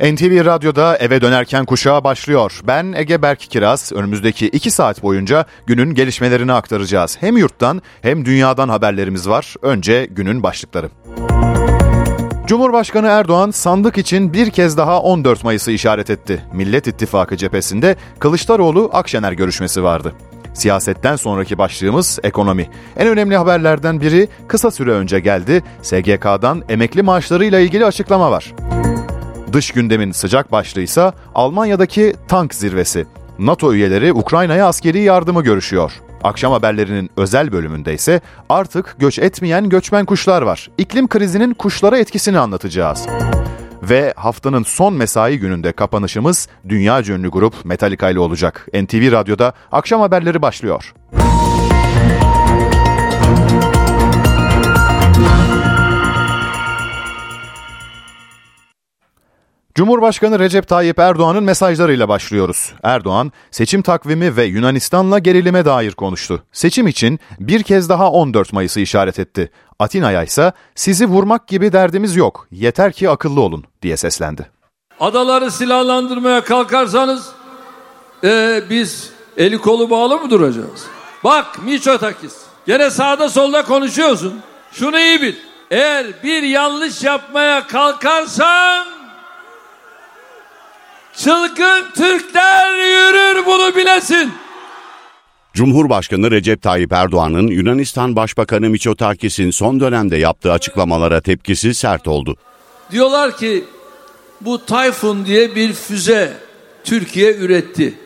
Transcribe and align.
NTV 0.00 0.44
Radyo'da 0.44 0.96
eve 0.96 1.20
dönerken 1.20 1.64
kuşağa 1.64 2.04
başlıyor. 2.04 2.60
Ben 2.66 2.92
Ege 2.96 3.22
Berk 3.22 3.40
Kiraz. 3.40 3.92
Önümüzdeki 3.92 4.46
iki 4.46 4.70
saat 4.70 5.02
boyunca 5.02 5.46
günün 5.66 5.94
gelişmelerini 5.94 6.52
aktaracağız. 6.52 7.16
Hem 7.20 7.36
yurttan 7.36 7.82
hem 8.02 8.24
dünyadan 8.24 8.68
haberlerimiz 8.68 9.28
var. 9.28 9.54
Önce 9.62 10.06
günün 10.10 10.42
başlıkları. 10.42 10.90
Cumhurbaşkanı 12.46 13.06
Erdoğan 13.06 13.50
sandık 13.50 13.98
için 13.98 14.32
bir 14.32 14.50
kez 14.50 14.76
daha 14.76 15.00
14 15.00 15.44
Mayıs'ı 15.44 15.70
işaret 15.70 16.10
etti. 16.10 16.42
Millet 16.52 16.86
İttifakı 16.86 17.36
cephesinde 17.36 17.96
Kılıçdaroğlu 18.18 18.90
Akşener 18.92 19.32
görüşmesi 19.32 19.82
vardı. 19.82 20.12
Siyasetten 20.54 21.16
sonraki 21.16 21.58
başlığımız 21.58 22.18
ekonomi. 22.22 22.70
En 22.96 23.08
önemli 23.08 23.36
haberlerden 23.36 24.00
biri 24.00 24.28
kısa 24.48 24.70
süre 24.70 24.90
önce 24.90 25.20
geldi. 25.20 25.62
SGK'dan 25.82 26.62
emekli 26.68 27.02
maaşlarıyla 27.02 27.60
ilgili 27.60 27.86
açıklama 27.86 28.30
var. 28.30 28.54
Dış 29.54 29.70
gündemin 29.70 30.12
sıcak 30.12 30.52
başlığı 30.52 30.80
ise 30.80 31.12
Almanya'daki 31.34 32.14
tank 32.28 32.54
zirvesi. 32.54 33.06
NATO 33.38 33.74
üyeleri 33.74 34.12
Ukrayna'ya 34.12 34.66
askeri 34.66 35.00
yardımı 35.00 35.42
görüşüyor. 35.42 35.92
Akşam 36.24 36.52
haberlerinin 36.52 37.10
özel 37.16 37.52
bölümünde 37.52 37.94
ise 37.94 38.20
artık 38.48 38.96
göç 38.98 39.18
etmeyen 39.18 39.68
göçmen 39.68 40.04
kuşlar 40.04 40.42
var. 40.42 40.70
İklim 40.78 41.08
krizinin 41.08 41.54
kuşlara 41.54 41.98
etkisini 41.98 42.38
anlatacağız. 42.38 43.06
Ve 43.82 44.14
haftanın 44.16 44.62
son 44.62 44.94
mesai 44.94 45.38
gününde 45.38 45.72
kapanışımız 45.72 46.48
dünya 46.68 47.02
ünlü 47.02 47.28
grup 47.28 47.64
Metallica 47.64 48.10
ile 48.10 48.18
olacak. 48.18 48.68
NTV 48.74 49.12
Radyo'da 49.12 49.52
akşam 49.72 50.00
haberleri 50.00 50.42
başlıyor. 50.42 50.94
Cumhurbaşkanı 59.74 60.38
Recep 60.38 60.68
Tayyip 60.68 60.98
Erdoğan'ın 60.98 61.44
mesajlarıyla 61.44 62.08
başlıyoruz. 62.08 62.72
Erdoğan, 62.82 63.32
seçim 63.50 63.82
takvimi 63.82 64.36
ve 64.36 64.44
Yunanistan'la 64.44 65.18
gerilime 65.18 65.64
dair 65.64 65.92
konuştu. 65.92 66.42
Seçim 66.52 66.86
için 66.86 67.20
bir 67.40 67.62
kez 67.62 67.88
daha 67.88 68.10
14 68.10 68.52
Mayıs'ı 68.52 68.80
işaret 68.80 69.18
etti. 69.18 69.50
Atina'ya 69.78 70.22
ise 70.22 70.52
sizi 70.74 71.06
vurmak 71.06 71.48
gibi 71.48 71.72
derdimiz 71.72 72.16
yok, 72.16 72.46
yeter 72.50 72.92
ki 72.92 73.10
akıllı 73.10 73.40
olun 73.40 73.64
diye 73.82 73.96
seslendi. 73.96 74.50
Adaları 75.00 75.50
silahlandırmaya 75.50 76.44
kalkarsanız 76.44 77.32
ee, 78.24 78.62
biz 78.70 79.10
eli 79.36 79.58
kolu 79.58 79.90
bağlı 79.90 80.18
mı 80.18 80.30
duracağız? 80.30 80.86
Bak 81.24 81.64
Miçotakis, 81.64 82.34
gene 82.66 82.90
sağda 82.90 83.28
solda 83.28 83.64
konuşuyorsun. 83.64 84.40
Şunu 84.72 84.98
iyi 84.98 85.22
bil. 85.22 85.34
Eğer 85.70 86.06
bir 86.24 86.42
yanlış 86.42 87.02
yapmaya 87.02 87.66
kalkarsan 87.66 89.03
Çılgın 91.16 91.84
Türkler 91.94 92.74
yürür 92.74 93.46
bunu 93.46 93.76
bilesin. 93.76 94.32
Cumhurbaşkanı 95.54 96.30
Recep 96.30 96.62
Tayyip 96.62 96.92
Erdoğan'ın 96.92 97.46
Yunanistan 97.46 98.16
Başbakanı 98.16 98.70
Mitsotakis'in 98.70 99.50
son 99.50 99.80
dönemde 99.80 100.16
yaptığı 100.16 100.52
açıklamalara 100.52 101.20
tepkisi 101.20 101.74
sert 101.74 102.08
oldu. 102.08 102.36
Diyorlar 102.90 103.36
ki 103.36 103.64
bu 104.40 104.66
Tayfun 104.66 105.26
diye 105.26 105.54
bir 105.54 105.72
füze 105.72 106.32
Türkiye 106.84 107.36
üretti. 107.36 107.98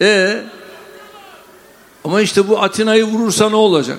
E 0.00 0.40
ama 2.04 2.20
işte 2.20 2.48
bu 2.48 2.62
Atina'yı 2.62 3.04
vurursa 3.04 3.50
ne 3.50 3.56
olacak? 3.56 3.98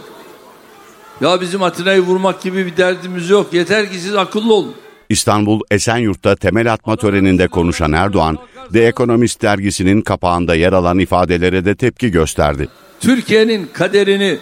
Ya 1.21 1.41
bizim 1.41 1.63
Atina'yı 1.63 2.01
vurmak 2.01 2.41
gibi 2.41 2.65
bir 2.65 2.77
derdimiz 2.77 3.29
yok. 3.29 3.53
Yeter 3.53 3.91
ki 3.91 3.99
siz 3.99 4.15
akıllı 4.15 4.53
olun. 4.53 4.75
İstanbul 5.11 5.61
Esenyurt'ta 5.71 6.35
temel 6.35 6.73
atma 6.73 6.95
töreninde 6.95 7.47
konuşan 7.47 7.91
Erdoğan, 7.91 8.37
The 8.73 8.83
Economist 8.83 9.41
dergisinin 9.41 10.01
kapağında 10.01 10.55
yer 10.55 10.73
alan 10.73 10.99
ifadelere 10.99 11.65
de 11.65 11.75
tepki 11.75 12.11
gösterdi. 12.11 12.69
Türkiye'nin 12.99 13.69
kaderini 13.73 14.37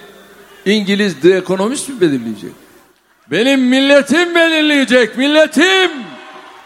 İngiliz 0.66 1.22
The 1.22 1.36
Economist 1.36 1.90
mi 1.90 2.02
belirleyecek? 2.02 2.52
Benim 3.32 3.62
milletim 3.62 4.36
belirleyecek, 4.36 5.18
milletim. 5.18 5.92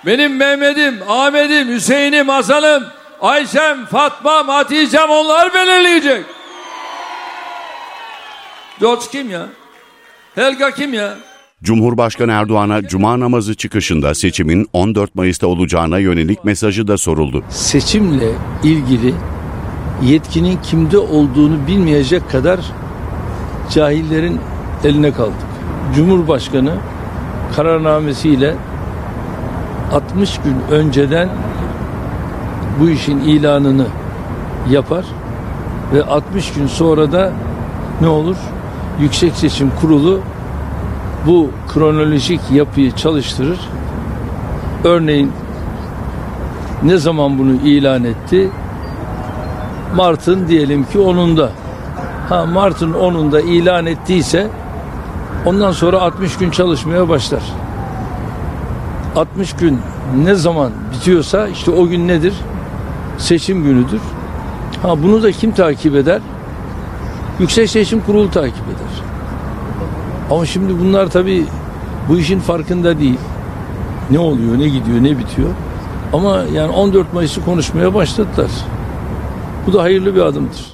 Benim 0.06 0.36
Mehmet'im, 0.36 1.00
Ahmet'im, 1.08 1.68
Hüseyin'im, 1.68 2.30
Hasan'ım, 2.30 2.84
Ayşem, 3.22 3.86
Fatma'm, 3.86 4.48
Hatice'm 4.48 5.10
onlar 5.10 5.54
belirleyecek. 5.54 6.26
George 8.80 9.06
kim 9.12 9.30
ya? 9.30 9.48
Helga 10.36 10.72
kim 10.72 10.94
ya? 10.94 11.18
Cumhurbaşkanı 11.64 12.32
Erdoğan'a 12.32 12.88
cuma 12.88 13.20
namazı 13.20 13.56
çıkışında 13.56 14.14
seçimin 14.14 14.68
14 14.74 15.16
Mayıs'ta 15.16 15.48
olacağına 15.48 16.00
yönelik 16.00 16.46
mesajı 16.46 16.88
da 16.88 16.98
soruldu. 16.98 17.44
Seçimle 17.50 18.32
ilgili 18.64 19.14
yetkinin 20.04 20.60
kimde 20.64 20.98
olduğunu 20.98 21.68
bilmeyecek 21.68 22.30
kadar 22.30 22.60
cahillerin 23.72 24.40
eline 24.84 25.12
kaldık. 25.14 25.34
Cumhurbaşkanı 25.96 26.76
kararnamesiyle 27.56 28.56
60 29.94 30.38
gün 30.38 30.76
önceden 30.76 31.30
bu 32.80 32.90
işin 32.90 33.20
ilanını 33.20 33.88
yapar 34.70 35.06
ve 35.94 36.04
60 36.04 36.54
gün 36.54 36.68
sonra 36.68 37.12
da 37.12 37.34
ne 38.02 38.08
olur? 38.08 38.38
Yüksek 39.02 39.34
Seçim 39.34 39.72
Kurulu 39.82 40.22
bu 41.28 41.50
kronolojik 41.74 42.42
yapıyı 42.52 42.92
çalıştırır. 42.92 43.60
Örneğin 44.84 45.32
ne 46.84 46.98
zaman 46.98 47.40
bunu 47.40 47.54
ilan 47.54 48.04
etti? 48.04 48.50
Mart'ın 49.96 50.48
diyelim 50.48 50.84
ki 50.84 50.98
10'unda. 50.98 51.50
Ha 52.30 52.46
Mart'ın 52.46 52.94
10'unda 52.94 53.42
ilan 53.42 53.86
ettiyse 53.86 54.48
ondan 55.46 55.72
sonra 55.72 56.02
60 56.02 56.38
gün 56.38 56.52
çalışmaya 56.52 57.10
başlar. 57.10 57.44
60 59.16 59.54
gün 59.54 59.80
ne 60.24 60.36
zaman 60.36 60.72
bitiyorsa 60.94 61.48
işte 61.48 61.72
o 61.72 61.88
gün 61.88 62.08
nedir? 62.08 62.34
Seçim 63.18 63.64
günüdür. 63.64 64.02
Ha 64.82 65.04
bunu 65.04 65.24
da 65.24 65.32
kim 65.32 65.52
takip 65.52 65.96
eder? 65.96 66.22
Yüksek 67.40 67.70
Seçim 67.70 68.02
Kurulu 68.02 68.32
takip 68.32 68.64
eder. 68.68 68.93
Ama 70.34 70.46
şimdi 70.46 70.80
bunlar 70.80 71.10
tabii 71.10 71.46
bu 72.10 72.18
işin 72.18 72.40
farkında 72.40 73.00
değil. 73.00 73.20
Ne 74.12 74.20
oluyor, 74.20 74.60
ne 74.60 74.68
gidiyor, 74.68 75.04
ne 75.04 75.18
bitiyor. 75.18 75.50
Ama 76.14 76.44
yani 76.54 76.72
14 76.72 77.14
Mayıs'ı 77.14 77.46
konuşmaya 77.46 77.94
başladılar. 77.94 78.52
Bu 79.68 79.74
da 79.74 79.82
hayırlı 79.82 80.16
bir 80.16 80.22
adımdır. 80.22 80.73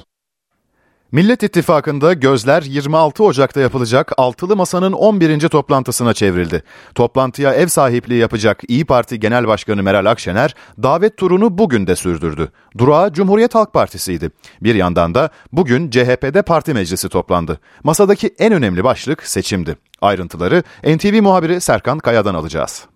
Millet 1.12 1.42
İttifakı'nda 1.42 2.12
gözler 2.12 2.62
26 2.62 3.24
Ocak'ta 3.24 3.60
yapılacak 3.60 4.12
Altılı 4.16 4.56
Masa'nın 4.56 4.92
11. 4.92 5.48
toplantısına 5.48 6.14
çevrildi. 6.14 6.62
Toplantıya 6.94 7.54
ev 7.54 7.66
sahipliği 7.66 8.18
yapacak 8.18 8.60
İyi 8.68 8.84
Parti 8.84 9.20
Genel 9.20 9.46
Başkanı 9.46 9.82
Meral 9.82 10.06
Akşener 10.06 10.54
davet 10.82 11.16
turunu 11.16 11.58
bugün 11.58 11.86
de 11.86 11.96
sürdürdü. 11.96 12.52
Durağı 12.78 13.12
Cumhuriyet 13.12 13.54
Halk 13.54 13.72
Partisi'ydi. 13.72 14.30
Bir 14.60 14.74
yandan 14.74 15.14
da 15.14 15.30
bugün 15.52 15.90
CHP'de 15.90 16.42
parti 16.42 16.74
meclisi 16.74 17.08
toplandı. 17.08 17.60
Masadaki 17.84 18.34
en 18.38 18.52
önemli 18.52 18.84
başlık 18.84 19.22
seçimdi. 19.26 19.76
Ayrıntıları 20.02 20.62
NTV 20.84 21.22
muhabiri 21.22 21.60
Serkan 21.60 21.98
Kaya'dan 21.98 22.34
alacağız. 22.34 22.86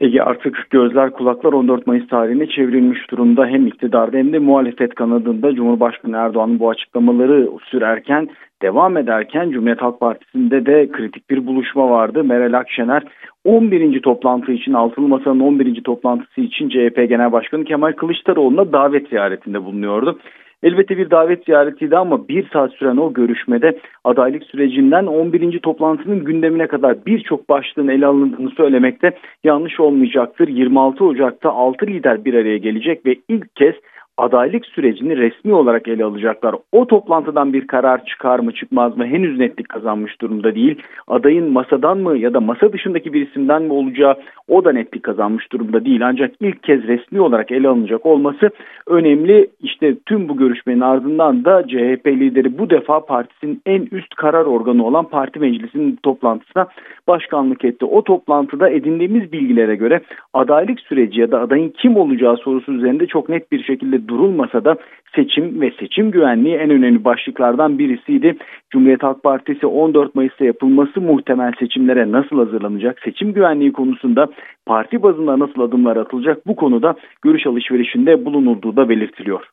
Ege 0.00 0.22
artık 0.22 0.66
gözler 0.70 1.10
kulaklar 1.10 1.52
14 1.52 1.86
Mayıs 1.86 2.08
tarihine 2.08 2.46
çevrilmiş 2.46 3.10
durumda. 3.10 3.46
Hem 3.46 3.66
iktidarda 3.66 4.16
hem 4.16 4.32
de 4.32 4.38
muhalefet 4.38 4.94
kanadında 4.94 5.54
Cumhurbaşkanı 5.54 6.16
Erdoğan'ın 6.16 6.58
bu 6.58 6.70
açıklamaları 6.70 7.48
sürerken 7.70 8.28
devam 8.62 8.96
ederken 8.96 9.50
Cumhuriyet 9.50 9.82
Halk 9.82 10.00
Partisi'nde 10.00 10.66
de 10.66 10.88
kritik 10.92 11.30
bir 11.30 11.46
buluşma 11.46 11.90
vardı. 11.90 12.24
Meral 12.24 12.52
Akşener 12.52 13.02
11. 13.44 14.02
toplantı 14.02 14.52
için 14.52 14.72
Altılı 14.72 15.08
Masa'nın 15.08 15.40
11. 15.40 15.82
toplantısı 15.82 16.40
için 16.40 16.68
CHP 16.68 17.08
Genel 17.08 17.32
Başkanı 17.32 17.64
Kemal 17.64 17.92
Kılıçdaroğlu'na 17.92 18.72
davet 18.72 19.08
ziyaretinde 19.08 19.64
bulunuyordu. 19.64 20.18
Elbette 20.62 20.98
bir 20.98 21.10
davet 21.10 21.44
ziyaretiydi 21.44 21.96
ama 21.96 22.28
bir 22.28 22.48
saat 22.52 22.72
süren 22.72 22.96
o 22.96 23.12
görüşmede 23.12 23.78
adaylık 24.04 24.44
sürecinden 24.44 25.06
11. 25.06 25.58
toplantının 25.58 26.24
gündemine 26.24 26.66
kadar 26.66 27.06
birçok 27.06 27.48
başlığın 27.48 27.88
ele 27.88 28.06
alındığını 28.06 28.50
söylemekte 28.50 29.12
yanlış 29.44 29.80
olmayacaktır. 29.80 30.48
26 30.48 31.04
Ocak'ta 31.04 31.50
6 31.50 31.86
lider 31.86 32.24
bir 32.24 32.34
araya 32.34 32.58
gelecek 32.58 33.06
ve 33.06 33.16
ilk 33.28 33.56
kez 33.56 33.74
adaylık 34.18 34.66
sürecini 34.66 35.16
resmi 35.16 35.54
olarak 35.54 35.88
ele 35.88 36.04
alacaklar. 36.04 36.54
O 36.72 36.86
toplantıdan 36.86 37.52
bir 37.52 37.66
karar 37.66 38.04
çıkar 38.04 38.38
mı 38.38 38.52
çıkmaz 38.52 38.96
mı 38.96 39.06
henüz 39.06 39.38
netlik 39.38 39.68
kazanmış 39.68 40.20
durumda 40.20 40.54
değil. 40.54 40.82
Adayın 41.08 41.52
masadan 41.52 41.98
mı 41.98 42.18
ya 42.18 42.34
da 42.34 42.40
masa 42.40 42.72
dışındaki 42.72 43.12
bir 43.12 43.28
isimden 43.28 43.62
mi 43.62 43.72
olacağı 43.72 44.14
o 44.48 44.64
da 44.64 44.72
netlik 44.72 45.02
kazanmış 45.02 45.52
durumda 45.52 45.84
değil. 45.84 46.06
Ancak 46.06 46.34
ilk 46.40 46.62
kez 46.62 46.82
resmi 46.82 47.20
olarak 47.20 47.52
ele 47.52 47.68
alınacak 47.68 48.06
olması 48.06 48.50
önemli. 48.86 49.50
İşte 49.60 49.96
tüm 50.06 50.28
bu 50.28 50.36
görüşmenin 50.36 50.80
ardından 50.80 51.44
da 51.44 51.62
CHP 51.68 52.06
lideri 52.06 52.58
bu 52.58 52.70
defa 52.70 53.06
partisinin 53.06 53.60
en 53.66 53.88
üst 53.92 54.14
karar 54.14 54.44
organı 54.44 54.86
olan 54.86 55.04
parti 55.04 55.38
meclisinin 55.40 55.98
toplantısına 56.02 56.66
başkanlık 57.08 57.64
etti. 57.64 57.84
O 57.84 58.04
toplantıda 58.04 58.70
edindiğimiz 58.70 59.32
bilgilere 59.32 59.76
göre 59.76 60.00
adaylık 60.34 60.80
süreci 60.80 61.20
ya 61.20 61.30
da 61.30 61.40
adayın 61.40 61.68
kim 61.68 61.96
olacağı 61.96 62.36
sorusu 62.36 62.72
üzerinde 62.72 63.06
çok 63.06 63.28
net 63.28 63.52
bir 63.52 63.62
şekilde 63.62 64.05
durulmasa 64.08 64.64
da 64.64 64.76
seçim 65.14 65.60
ve 65.60 65.70
seçim 65.80 66.10
güvenliği 66.10 66.56
en 66.56 66.70
önemli 66.70 67.04
başlıklardan 67.04 67.78
birisiydi. 67.78 68.36
Cumhuriyet 68.70 69.02
Halk 69.02 69.22
Partisi 69.22 69.66
14 69.66 70.14
Mayıs'ta 70.14 70.44
yapılması 70.44 71.00
muhtemel 71.00 71.52
seçimlere 71.58 72.12
nasıl 72.12 72.38
hazırlanacak? 72.38 72.98
Seçim 73.04 73.32
güvenliği 73.32 73.72
konusunda 73.72 74.28
parti 74.66 75.02
bazında 75.02 75.38
nasıl 75.38 75.60
adımlar 75.60 75.96
atılacak? 75.96 76.46
Bu 76.46 76.56
konuda 76.56 76.94
görüş 77.22 77.46
alışverişinde 77.46 78.24
bulunulduğu 78.24 78.76
da 78.76 78.88
belirtiliyor. 78.88 79.44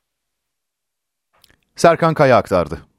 Serkan 1.76 2.14
Kaya 2.14 2.36
aktardı. 2.36 2.93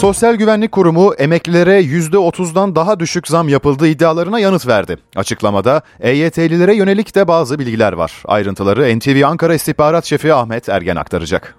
Sosyal 0.00 0.34
Güvenlik 0.34 0.72
Kurumu 0.72 1.06
emeklilere 1.18 1.76
%30'dan 1.80 2.76
daha 2.76 3.00
düşük 3.00 3.26
zam 3.26 3.48
yapıldığı 3.48 3.88
iddialarına 3.94 4.38
yanıt 4.40 4.68
verdi. 4.68 4.94
Açıklamada 5.16 5.74
EYT'lilere 6.02 6.74
yönelik 6.76 7.16
de 7.16 7.28
bazı 7.28 7.58
bilgiler 7.58 7.92
var. 7.92 8.12
Ayrıntıları 8.26 8.82
NTV 8.96 9.18
Ankara 9.30 9.54
İstihbarat 9.54 10.04
Şefi 10.04 10.32
Ahmet 10.32 10.68
Ergen 10.68 10.96
aktaracak. 10.96 11.54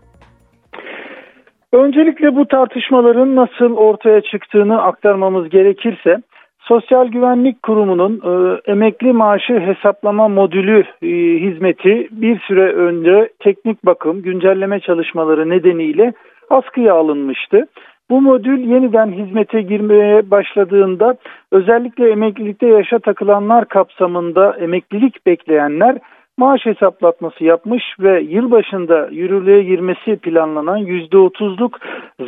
Öncelikle 1.74 2.36
bu 2.36 2.48
tartışmaların 2.48 3.36
nasıl 3.36 3.72
ortaya 3.76 4.22
çıktığını 4.22 4.82
aktarmamız 4.82 5.50
gerekirse 5.50 6.18
Sosyal 6.60 7.08
Güvenlik 7.08 7.64
Kurumu'nun 7.64 8.14
e, 8.30 8.62
emekli 8.72 9.14
maaşı 9.14 9.60
hesaplama 9.60 10.28
modülü 10.28 10.84
e, 11.02 11.08
hizmeti 11.46 12.08
bir 12.12 12.40
süre 12.40 12.74
önce 12.74 13.30
teknik 13.40 13.86
bakım 13.86 14.22
güncelleme 14.22 14.80
çalışmaları 14.80 15.50
nedeniyle 15.50 16.14
askıya 16.50 16.94
alınmıştı. 16.94 17.68
Bu 18.10 18.22
modül 18.22 18.60
yeniden 18.60 19.12
hizmete 19.12 19.62
girmeye 19.62 20.32
başladığında 20.32 21.16
özellikle 21.52 22.10
emeklilikte 22.10 22.68
yaşa 22.68 23.00
takılanlar 23.00 23.66
kapsamında 23.66 24.56
emeklilik 24.60 25.26
bekleyenler 25.26 25.98
maaş 26.38 26.66
hesaplatması 26.66 27.44
yapmış 27.44 27.84
ve 28.00 28.22
yılbaşında 28.22 29.08
yürürlüğe 29.12 29.64
girmesi 29.64 30.16
planlanan 30.16 30.80
%30'luk 30.80 31.72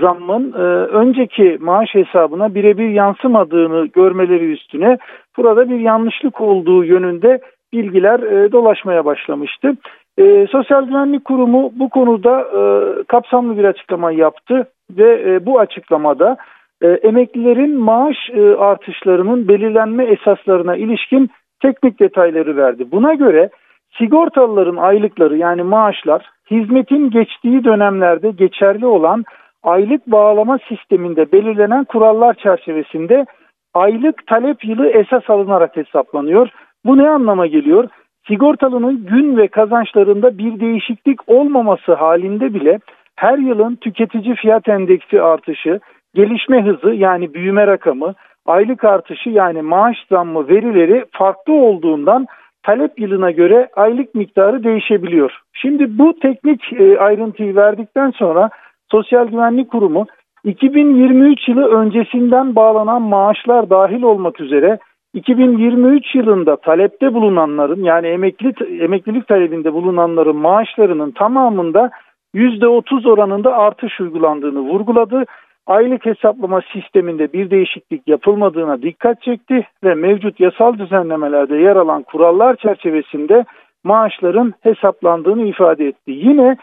zammın 0.01 0.53
e, 0.53 0.63
önceki 1.01 1.57
maaş 1.61 1.95
hesabına 1.95 2.55
birebir 2.55 2.89
yansımadığını 2.89 3.85
görmeleri 3.85 4.51
üstüne 4.51 4.97
burada 5.37 5.69
bir 5.69 5.79
yanlışlık 5.79 6.41
olduğu 6.41 6.83
yönünde 6.83 7.39
bilgiler 7.73 8.19
e, 8.19 8.51
dolaşmaya 8.51 9.05
başlamıştı. 9.05 9.77
E, 10.17 10.47
Sosyal 10.47 10.85
Güvenlik 10.85 11.25
Kurumu 11.25 11.71
bu 11.75 11.89
konuda 11.89 12.41
e, 12.41 12.61
kapsamlı 13.03 13.57
bir 13.57 13.63
açıklama 13.63 14.11
yaptı 14.11 14.67
ve 14.97 15.33
e, 15.33 15.45
bu 15.45 15.59
açıklamada 15.59 16.37
e, 16.81 16.87
emeklilerin 16.87 17.77
maaş 17.77 18.17
e, 18.33 18.55
artışlarının 18.55 19.47
belirlenme 19.47 20.05
esaslarına 20.05 20.75
ilişkin 20.75 21.29
teknik 21.61 21.99
detayları 21.99 22.57
verdi. 22.57 22.91
Buna 22.91 23.13
göre 23.13 23.49
sigortalıların 23.97 24.75
aylıkları 24.77 25.37
yani 25.37 25.63
maaşlar 25.63 26.29
hizmetin 26.51 27.09
geçtiği 27.09 27.63
dönemlerde 27.63 28.31
geçerli 28.31 28.85
olan 28.85 29.23
aylık 29.63 30.07
bağlama 30.07 30.59
sisteminde 30.67 31.31
belirlenen 31.31 31.83
kurallar 31.83 32.33
çerçevesinde 32.33 33.25
aylık 33.73 34.27
talep 34.27 34.65
yılı 34.65 34.87
esas 34.87 35.29
alınarak 35.29 35.77
hesaplanıyor. 35.77 36.49
Bu 36.85 36.97
ne 36.97 37.09
anlama 37.09 37.47
geliyor? 37.47 37.87
Sigortalının 38.27 39.05
gün 39.05 39.37
ve 39.37 39.47
kazançlarında 39.47 40.37
bir 40.37 40.59
değişiklik 40.59 41.29
olmaması 41.29 41.93
halinde 41.93 42.53
bile 42.53 42.79
her 43.21 43.37
yılın 43.37 43.75
tüketici 43.75 44.35
fiyat 44.35 44.69
endeksi 44.69 45.21
artışı, 45.21 45.79
gelişme 46.15 46.65
hızı 46.65 46.93
yani 46.93 47.33
büyüme 47.33 47.67
rakamı, 47.67 48.13
aylık 48.45 48.83
artışı 48.83 49.29
yani 49.29 49.61
maaş 49.61 49.97
zammı 50.09 50.47
verileri 50.47 51.05
farklı 51.11 51.53
olduğundan 51.53 52.27
talep 52.63 52.99
yılına 52.99 53.31
göre 53.31 53.69
aylık 53.75 54.15
miktarı 54.15 54.63
değişebiliyor. 54.63 55.39
Şimdi 55.53 55.97
bu 55.97 56.19
teknik 56.19 56.73
e, 56.73 56.99
ayrıntıyı 56.99 57.55
verdikten 57.55 58.11
sonra 58.11 58.49
Sosyal 58.91 59.27
Güvenlik 59.27 59.71
Kurumu 59.71 60.05
2023 60.43 61.49
yılı 61.49 61.65
öncesinden 61.67 62.55
bağlanan 62.55 63.01
maaşlar 63.01 63.69
dahil 63.69 64.01
olmak 64.01 64.39
üzere 64.39 64.77
2023 65.13 66.15
yılında 66.15 66.55
talepte 66.55 67.13
bulunanların 67.13 67.83
yani 67.83 68.07
emekli 68.07 68.53
emeklilik 68.83 69.27
talebinde 69.27 69.73
bulunanların 69.73 70.35
maaşlarının 70.35 71.11
tamamında 71.11 71.91
%30 72.35 73.09
oranında 73.09 73.57
artış 73.57 74.01
uygulandığını 74.01 74.59
vurguladı. 74.59 75.25
Aylık 75.67 76.05
hesaplama 76.05 76.61
sisteminde 76.73 77.33
bir 77.33 77.49
değişiklik 77.49 78.07
yapılmadığına 78.07 78.81
dikkat 78.81 79.21
çekti 79.21 79.67
ve 79.83 79.95
mevcut 79.95 80.39
yasal 80.39 80.77
düzenlemelerde 80.77 81.55
yer 81.55 81.75
alan 81.75 82.03
kurallar 82.03 82.55
çerçevesinde 82.55 83.45
maaşların 83.83 84.53
hesaplandığını 84.61 85.47
ifade 85.47 85.87
etti. 85.87 86.11
Yine 86.11 86.57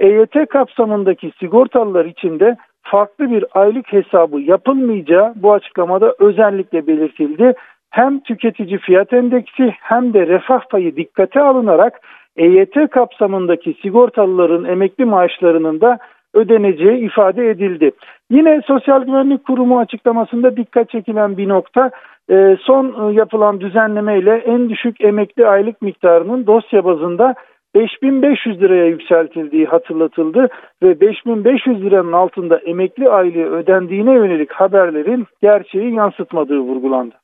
EYT 0.00 0.48
kapsamındaki 0.48 1.32
sigortalılar 1.40 2.04
için 2.04 2.40
de 2.40 2.56
farklı 2.82 3.30
bir 3.30 3.44
aylık 3.54 3.92
hesabı 3.92 4.40
yapılmayacağı 4.40 5.32
bu 5.36 5.52
açıklamada 5.52 6.14
özellikle 6.18 6.86
belirtildi. 6.86 7.54
Hem 7.90 8.20
tüketici 8.20 8.78
fiyat 8.78 9.12
endeksi 9.12 9.74
hem 9.80 10.14
de 10.14 10.26
refah 10.26 10.60
payı 10.70 10.96
dikkate 10.96 11.40
alınarak 11.40 12.00
EYT 12.36 12.90
kapsamındaki 12.90 13.76
sigortalıların 13.82 14.64
emekli 14.64 15.04
maaşlarının 15.04 15.80
da 15.80 15.98
ödeneceği 16.34 17.06
ifade 17.06 17.50
edildi. 17.50 17.90
Yine 18.30 18.60
Sosyal 18.66 19.04
Güvenlik 19.04 19.46
Kurumu 19.46 19.78
açıklamasında 19.78 20.56
dikkat 20.56 20.90
çekilen 20.90 21.36
bir 21.36 21.48
nokta 21.48 21.90
e, 22.30 22.56
son 22.60 22.86
e, 22.86 23.14
yapılan 23.14 23.60
düzenleme 23.60 24.18
ile 24.18 24.36
en 24.36 24.68
düşük 24.68 25.00
emekli 25.00 25.46
aylık 25.46 25.82
miktarının 25.82 26.46
dosya 26.46 26.84
bazında 26.84 27.34
5500 27.74 28.60
liraya 28.60 28.86
yükseltildiği 28.86 29.66
hatırlatıldı 29.66 30.48
ve 30.82 31.00
5500 31.00 31.82
liranın 31.82 32.12
altında 32.12 32.58
emekli 32.58 33.08
aylığı 33.08 33.56
ödendiğine 33.56 34.12
yönelik 34.12 34.52
haberlerin 34.52 35.26
gerçeği 35.42 35.94
yansıtmadığı 35.94 36.58
vurgulandı. 36.58 37.14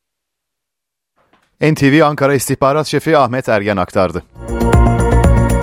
NTV 1.62 2.04
Ankara 2.04 2.34
İstihbarat 2.34 2.86
Şefi 2.86 3.16
Ahmet 3.16 3.48
Ergen 3.48 3.76
aktardı. 3.76 4.22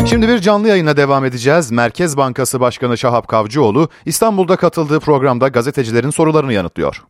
Şimdi 0.10 0.28
bir 0.28 0.38
canlı 0.38 0.68
yayına 0.68 0.98
devam 0.98 1.26
edeceğiz. 1.26 1.72
Merkez 1.72 2.18
Bankası 2.18 2.60
Başkanı 2.60 2.98
Şahap 2.98 3.28
Kavcıoğlu 3.28 3.90
İstanbul'da 4.06 4.56
katıldığı 4.56 5.00
programda 5.00 5.48
gazetecilerin 5.48 6.10
sorularını 6.10 6.54
yanıtlıyor. 6.54 7.04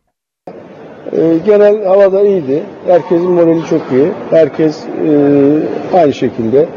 Ee, 1.12 1.38
genel 1.46 1.84
havada 1.84 2.20
iyiydi. 2.20 2.62
Herkesin 2.86 3.30
morali 3.30 3.66
çok 3.70 3.82
iyi. 3.92 4.12
Herkes 4.30 4.78
e, 4.84 5.98
aynı 5.98 6.14
şekilde 6.14 6.68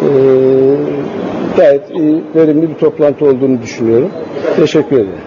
e, 0.00 0.08
gayet 1.56 1.90
iyi, 1.90 2.24
verimli 2.34 2.70
bir 2.70 2.74
toplantı 2.74 3.24
olduğunu 3.24 3.62
düşünüyorum. 3.62 4.10
Teşekkür 4.56 4.96
ederim. 4.96 5.18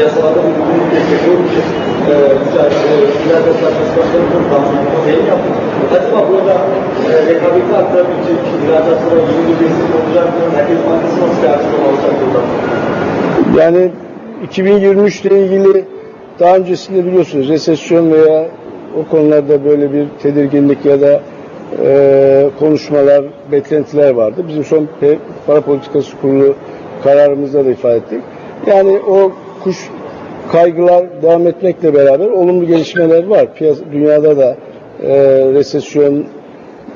Yasalarda 0.00 0.40
bir 0.42 0.54
destek 0.96 1.22
için 1.22 1.66
mücadele 3.24 3.52
tartışmalarının 3.60 5.26
yaptık. 5.28 5.54
Acaba 5.92 6.28
burada 6.30 6.54
rekabeti 7.28 7.76
arttırabilecek 7.76 8.38
ihracatlara 8.64 9.20
yeni 9.20 9.42
bir 9.48 9.56
destek 9.64 9.90
olacak 9.98 10.26
mı? 10.26 10.40
Merkez 10.56 10.78
Bankası 10.90 11.16
nasıl 11.20 11.42
açıklama 11.46 11.86
olacak 11.88 12.12
burada? 12.20 12.40
Yani 13.62 13.90
2023 14.44 15.24
ile 15.24 15.44
ilgili 15.44 15.84
daha 16.40 16.56
öncesinde 16.56 17.06
biliyorsunuz 17.06 17.48
resesyon 17.48 18.12
veya 18.12 18.46
o 19.00 19.10
konularda 19.10 19.64
böyle 19.64 19.92
bir 19.92 20.06
tedirginlik 20.22 20.84
ya 20.84 21.00
da 21.00 21.20
e, 21.84 22.50
konuşmalar, 22.58 23.24
beklentiler 23.54 24.10
vardı. 24.10 24.44
Bizim 24.48 24.64
son 24.64 24.88
para 25.46 25.60
politikası 25.60 26.16
kurulu 26.16 26.54
kararımızda 27.04 27.64
da 27.64 27.70
ifade 27.70 27.96
ettik. 27.96 28.20
Yani 28.66 28.98
o 28.98 29.32
kuş 29.64 29.90
kaygılar 30.52 31.22
devam 31.22 31.46
etmekle 31.46 31.94
beraber 31.94 32.26
olumlu 32.26 32.66
gelişmeler 32.66 33.26
var. 33.26 33.54
Piyasa, 33.54 33.84
dünyada 33.92 34.36
da 34.36 34.56
e, 35.02 35.16
resesyon 35.54 36.24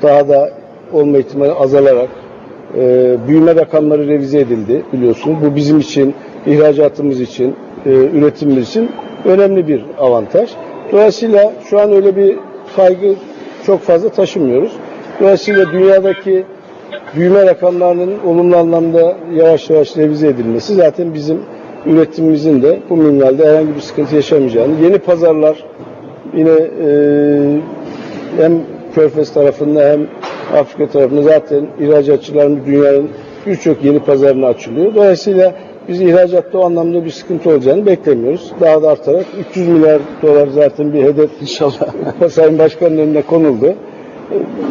daha 0.01 0.29
da 0.29 0.49
olma 0.93 1.17
ihtimali 1.17 1.51
azalarak 1.51 2.09
e, 2.77 3.15
büyüme 3.27 3.55
rakamları 3.55 4.07
revize 4.07 4.39
edildi 4.39 4.83
biliyorsunuz. 4.93 5.37
Bu 5.45 5.55
bizim 5.55 5.79
için, 5.79 6.13
ihracatımız 6.47 7.21
için, 7.21 7.55
e, 7.85 7.89
üretimimiz 7.89 8.69
için 8.69 8.91
önemli 9.25 9.67
bir 9.67 9.85
avantaj. 9.99 10.49
Dolayısıyla 10.91 11.53
şu 11.69 11.79
an 11.79 11.91
öyle 11.91 12.15
bir 12.15 12.37
kaygı 12.75 13.15
çok 13.65 13.81
fazla 13.81 14.09
taşımıyoruz. 14.09 14.71
Dolayısıyla 15.19 15.71
dünyadaki 15.71 16.43
büyüme 17.15 17.45
rakamlarının 17.45 18.19
olumlu 18.27 18.57
anlamda 18.57 19.15
yavaş 19.35 19.69
yavaş 19.69 19.97
revize 19.97 20.27
edilmesi 20.27 20.75
zaten 20.75 21.13
bizim 21.13 21.39
üretimimizin 21.85 22.61
de 22.61 22.79
bu 22.89 22.97
minvalde 22.97 23.47
herhangi 23.47 23.75
bir 23.75 23.81
sıkıntı 23.81 24.15
yaşamayacağını, 24.15 24.73
yeni 24.83 24.97
pazarlar 24.97 25.65
yine 26.33 26.49
e, 26.49 26.89
hem 28.37 28.61
Körfez 28.95 29.33
tarafında 29.33 29.91
hem 29.91 30.07
Afrika 30.57 30.87
tarafında 30.87 31.21
zaten 31.21 31.67
ihracatçılarımız 31.79 32.65
dünyanın 32.65 33.09
birçok 33.47 33.83
yeni 33.83 33.99
pazarına 33.99 34.47
açılıyor. 34.47 34.95
Dolayısıyla 34.95 35.53
biz 35.87 36.01
ihracatta 36.01 36.57
o 36.57 36.65
anlamda 36.65 37.05
bir 37.05 37.09
sıkıntı 37.09 37.49
olacağını 37.49 37.85
beklemiyoruz. 37.85 38.51
Daha 38.61 38.81
da 38.81 38.89
artarak 38.89 39.25
300 39.49 39.67
milyar 39.67 40.01
dolar 40.21 40.47
zaten 40.47 40.93
bir 40.93 41.03
hedef 41.03 41.29
inşallah 41.41 41.87
Sayın 42.29 42.59
Başkan'ın 42.59 42.97
önüne 42.97 43.21
konuldu. 43.21 43.73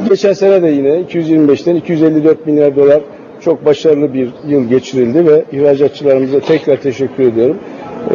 Geçen 0.09 0.33
sene 0.33 0.63
de 0.63 0.69
yine 0.69 0.89
225'ten 0.89 1.75
254 1.75 2.47
milyar 2.47 2.77
dolar 2.77 3.01
çok 3.41 3.65
başarılı 3.65 4.15
bir 4.15 4.29
yıl 4.49 4.69
geçirildi 4.69 5.27
ve 5.27 5.45
ihracatçılarımıza 5.53 6.41
tekrar 6.41 6.77
teşekkür 6.77 7.23
ediyorum. 7.23 7.57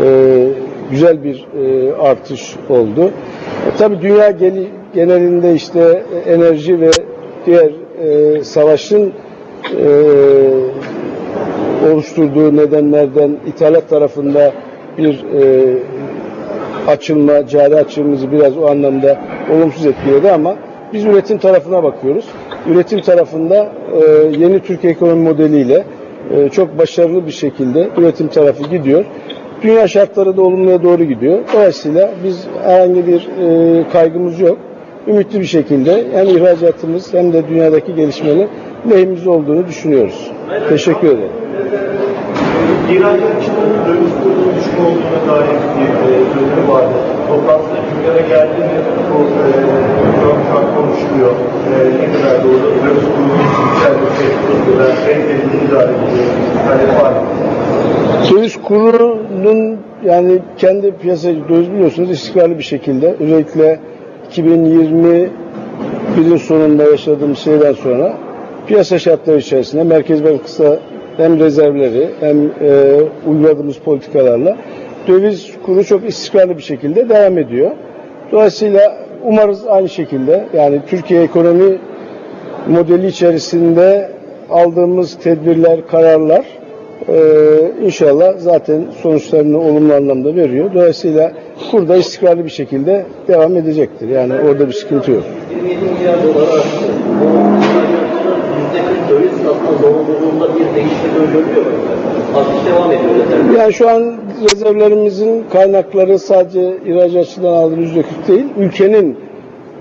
Ee, 0.04 0.48
güzel 0.92 1.24
bir 1.24 1.48
e, 1.60 1.94
artış 1.94 2.56
oldu. 2.70 3.06
E, 3.06 3.78
tabii 3.78 4.02
dünya 4.02 4.32
genelinde 4.94 5.54
işte 5.54 6.04
enerji 6.28 6.82
ve 6.82 6.92
diğer 7.46 7.72
e, 8.04 8.44
savaşın 8.44 9.14
e, 9.80 9.88
oluşturduğu 11.92 12.58
nedenlerden 12.58 13.38
ithalat 13.48 13.90
tarafında 13.90 14.54
bir 14.98 15.14
e, 15.14 15.74
açılma, 16.88 17.48
cari 17.48 17.76
açığımızı 17.76 18.32
biraz 18.32 18.58
o 18.58 18.68
anlamda 18.68 19.22
olumsuz 19.54 19.86
etkiledi 19.86 20.32
ama 20.32 20.56
biz 20.94 21.06
üretim 21.06 21.38
tarafına 21.38 21.84
bakıyoruz. 21.84 22.26
Üretim 22.68 23.02
tarafında 23.02 23.72
e, 23.94 24.00
yeni 24.38 24.60
Türkiye 24.60 24.94
ekonomi 24.94 25.22
modeliyle 25.22 25.86
e, 26.32 26.50
çok 26.50 26.78
başarılı 26.78 27.26
bir 27.26 27.32
şekilde 27.32 27.90
üretim 27.98 28.28
tarafı 28.28 28.64
gidiyor. 28.64 29.06
Dünya 29.62 29.88
şartları 29.88 30.38
da 30.38 30.42
olumluya 30.42 30.84
doğru 30.84 31.04
gidiyor. 31.04 31.40
Dolayısıyla 31.54 32.12
biz 32.24 32.48
herhangi 32.64 33.08
bir 33.08 33.28
e, 33.28 33.90
kaygımız 33.90 34.40
yok. 34.40 34.58
Ümitli 35.08 35.40
bir 35.40 35.46
şekilde 35.46 36.04
hem 36.14 36.28
ihracatımız 36.28 37.14
hem 37.14 37.34
de 37.34 37.48
dünyadaki 37.48 37.96
gelişmeler 37.96 38.48
lehimiz 38.90 39.28
olduğunu 39.28 39.68
düşünüyoruz. 39.68 40.32
Teşekkür 40.70 41.08
ederim. 41.08 41.32
İhracatçıların 42.92 43.80
döviz 43.88 44.12
kurulu 44.24 44.56
düşük 44.58 44.80
olduğuna 44.80 45.34
dair 45.34 45.50
bir 45.80 45.88
sözleri 46.34 46.70
vardı. 46.70 46.94
Toplantıda 47.28 47.78
gündeme 47.90 48.28
geldi 48.30 48.60
mi 48.60 48.66
e, 48.66 49.60
şu 50.22 50.58
an 50.58 50.66
konuşuluyor. 50.76 51.32
E, 51.32 51.86
ne 52.02 52.22
kadar 52.22 52.44
doğru 52.44 52.64
döviz 52.86 53.06
kurulu 53.14 53.34
yükselmesi 53.64 54.26
ya 54.72 55.80
da 55.80 55.92
idare 56.66 57.04
var 57.04 57.12
mı? 57.12 57.18
Döviz 58.32 58.62
kurunun 58.62 59.78
yani 60.06 60.40
kendi 60.58 60.92
piyasa 60.92 61.30
döviz 61.50 61.72
biliyorsunuz 61.72 62.12
istikrarlı 62.12 62.58
bir 62.58 62.64
şekilde 62.64 63.16
özellikle 63.20 63.80
2021'in 64.38 66.38
sonunda 66.38 66.84
yaşadığımız 66.84 67.38
şeyden 67.38 67.74
sonra 67.74 68.14
piyasa 68.68 69.00
şartları 69.00 69.38
içerisinde 69.38 69.84
Merkez 69.84 70.24
Bankası 70.24 70.80
hem 71.18 71.40
rezervleri 71.40 72.10
hem 72.20 72.46
e, 72.46 72.50
uyguladığımız 73.28 73.78
politikalarla 73.78 74.58
döviz 75.08 75.52
kuru 75.66 75.84
çok 75.84 76.10
istikrarlı 76.10 76.58
bir 76.58 76.64
şekilde 76.64 77.10
devam 77.10 77.38
ediyor. 77.38 77.72
Dolayısıyla 78.32 78.98
umarız 79.24 79.68
aynı 79.68 79.90
şekilde 79.90 80.46
yani 80.54 80.82
Türkiye 80.88 81.24
ekonomi 81.24 81.78
modeli 82.68 83.08
içerisinde 83.08 84.12
aldığımız 84.50 85.18
tedbirler, 85.18 85.88
kararlar 85.88 86.46
e, 87.10 87.86
inşallah 87.86 88.34
zaten 88.38 88.82
sonuçlarını 89.02 89.60
olumlu 89.60 89.94
anlamda 89.94 90.36
veriyor. 90.36 90.74
Dolayısıyla 90.74 91.32
kurda 91.72 91.96
istikrarlı 91.96 92.46
bir 92.46 92.50
şekilde 92.50 93.06
devam 93.28 93.58
edecektir. 93.58 94.10
Yani 94.10 94.34
orada 94.34 94.68
bir 94.68 94.74
sıkıntı 94.74 95.12
yok. 95.12 95.24
27 95.56 95.82
milyar 95.94 96.24
dolar 96.24 96.48
arttı. 96.48 96.86
%40 98.74 99.10
döviz 99.10 99.32
satma 99.32 99.72
zorunluluğunda 99.82 100.56
bir 100.56 100.76
değişiklik 100.76 101.16
öngörülüyor 101.20 101.66
mu? 101.66 101.72
Artış 102.36 102.72
devam 102.72 102.92
ediyor. 102.92 103.60
Yani 103.60 103.74
şu 103.74 103.90
an 103.90 104.16
rezervlerimizin 104.42 105.44
kaynakları 105.54 106.20
sadece 106.20 106.78
ihracatçıdan 106.86 107.54
aldığımız 107.54 107.90
%40 107.90 108.04
değil, 108.28 108.46
ülkenin 108.60 109.18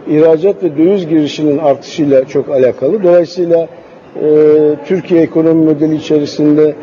ihracat 0.08 0.62
ve 0.62 0.78
döviz 0.78 1.08
girişinin 1.08 1.58
artışıyla 1.58 2.24
çok 2.24 2.50
alakalı. 2.50 3.02
Dolayısıyla 3.02 3.68
e, 4.16 4.28
Türkiye 4.86 5.22
ekonomi 5.22 5.64
modeli 5.64 5.96
içerisinde 5.96 6.74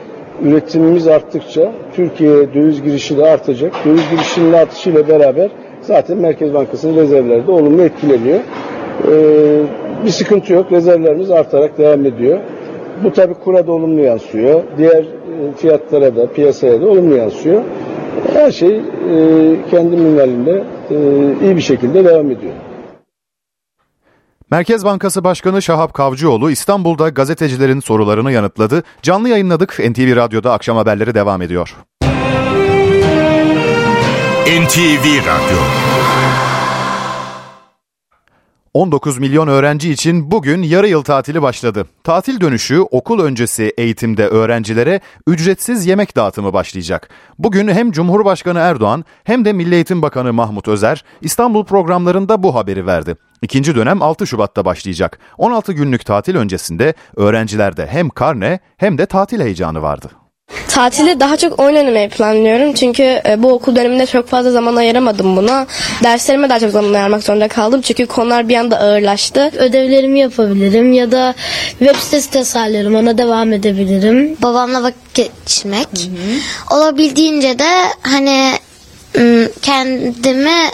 üretimimiz 0.43 1.07
arttıkça 1.07 1.71
Türkiye 1.95 2.53
döviz 2.53 2.81
girişi 2.81 3.17
de 3.17 3.25
artacak. 3.25 3.73
Döviz 3.85 4.09
girişinin 4.11 4.53
artışıyla 4.53 5.07
beraber 5.07 5.49
zaten 5.81 6.17
Merkez 6.17 6.53
Bankası'nın 6.53 6.97
rezervleri 6.97 7.47
de 7.47 7.51
olumlu 7.51 7.81
etkileniyor. 7.81 8.39
E, 8.39 9.15
bir 10.05 10.09
sıkıntı 10.09 10.53
yok. 10.53 10.71
Rezervlerimiz 10.71 11.31
artarak 11.31 11.77
devam 11.77 12.05
ediyor. 12.05 12.39
Bu 13.03 13.13
tabi 13.13 13.33
kura 13.33 13.67
da 13.67 13.71
olumlu 13.71 14.01
yansıyor. 14.01 14.61
Diğer 14.77 15.03
e, 15.03 15.51
fiyatlara 15.57 16.15
da, 16.15 16.27
piyasaya 16.27 16.81
da 16.81 16.87
olumlu 16.87 17.15
yansıyor. 17.15 17.61
Her 18.33 18.51
şey 18.51 18.75
e, 18.75 18.81
kendi 19.71 19.97
minvalinde 19.97 20.63
e, 20.91 20.95
iyi 21.43 21.55
bir 21.55 21.61
şekilde 21.61 22.05
devam 22.05 22.31
ediyor. 22.31 22.53
Merkez 24.51 24.85
Bankası 24.85 25.23
Başkanı 25.23 25.61
Şahap 25.61 25.93
Kavcıoğlu 25.93 26.51
İstanbul'da 26.51 27.09
gazetecilerin 27.09 27.79
sorularını 27.79 28.31
yanıtladı. 28.31 28.83
Canlı 29.01 29.29
yayınladık. 29.29 29.79
NTV 29.79 30.15
Radyo'da 30.15 30.53
akşam 30.53 30.77
haberleri 30.77 31.15
devam 31.15 31.41
ediyor. 31.41 31.75
NTV 34.47 35.05
Radyo 35.25 35.59
19 38.73 39.17
milyon 39.17 39.47
öğrenci 39.47 39.91
için 39.91 40.31
bugün 40.31 40.63
yarı 40.63 40.87
yıl 40.87 41.03
tatili 41.03 41.41
başladı. 41.41 41.85
Tatil 42.03 42.41
dönüşü 42.41 42.79
okul 42.79 43.19
öncesi 43.19 43.73
eğitimde 43.77 44.27
öğrencilere 44.27 44.99
ücretsiz 45.27 45.85
yemek 45.85 46.15
dağıtımı 46.15 46.53
başlayacak. 46.53 47.09
Bugün 47.39 47.67
hem 47.67 47.91
Cumhurbaşkanı 47.91 48.59
Erdoğan 48.59 49.05
hem 49.23 49.45
de 49.45 49.53
Milli 49.53 49.75
Eğitim 49.75 50.01
Bakanı 50.01 50.33
Mahmut 50.33 50.67
Özer 50.67 51.03
İstanbul 51.21 51.65
programlarında 51.65 52.43
bu 52.43 52.55
haberi 52.55 52.85
verdi. 52.85 53.15
İkinci 53.41 53.75
dönem 53.75 54.01
6 54.01 54.27
Şubat'ta 54.27 54.65
başlayacak. 54.65 55.19
16 55.37 55.73
günlük 55.73 56.05
tatil 56.05 56.35
öncesinde 56.35 56.93
öğrencilerde 57.15 57.87
hem 57.87 58.09
karne 58.09 58.59
hem 58.77 58.97
de 58.97 59.05
tatil 59.05 59.39
heyecanı 59.39 59.81
vardı. 59.81 60.18
Tatili 60.67 61.19
daha 61.19 61.37
çok 61.37 61.59
oyun 61.59 61.75
oynamayı 61.75 62.09
planlıyorum. 62.09 62.73
Çünkü 62.73 63.03
e, 63.03 63.43
bu 63.43 63.51
okul 63.51 63.75
döneminde 63.75 64.05
çok 64.05 64.27
fazla 64.27 64.51
zaman 64.51 64.75
ayıramadım 64.75 65.37
buna. 65.37 65.67
Derslerime 66.03 66.49
daha 66.49 66.59
çok 66.59 66.71
zaman 66.71 66.93
ayırmak 66.93 67.23
zorunda 67.23 67.47
kaldım. 67.47 67.81
Çünkü 67.81 68.05
konular 68.05 68.49
bir 68.49 68.55
anda 68.55 68.79
ağırlaştı. 68.79 69.51
Ödevlerimi 69.57 70.19
yapabilirim 70.19 70.93
ya 70.93 71.11
da 71.11 71.33
web 71.79 71.95
sitesi 71.95 72.29
tasarlarım 72.29 72.95
ona 72.95 73.17
devam 73.17 73.53
edebilirim. 73.53 74.37
Babamla 74.41 74.83
vakit 74.83 75.15
geçirmek. 75.15 75.87
Olabildiğince 76.71 77.59
de 77.59 77.69
hani 78.01 78.51
kendimi 79.61 80.71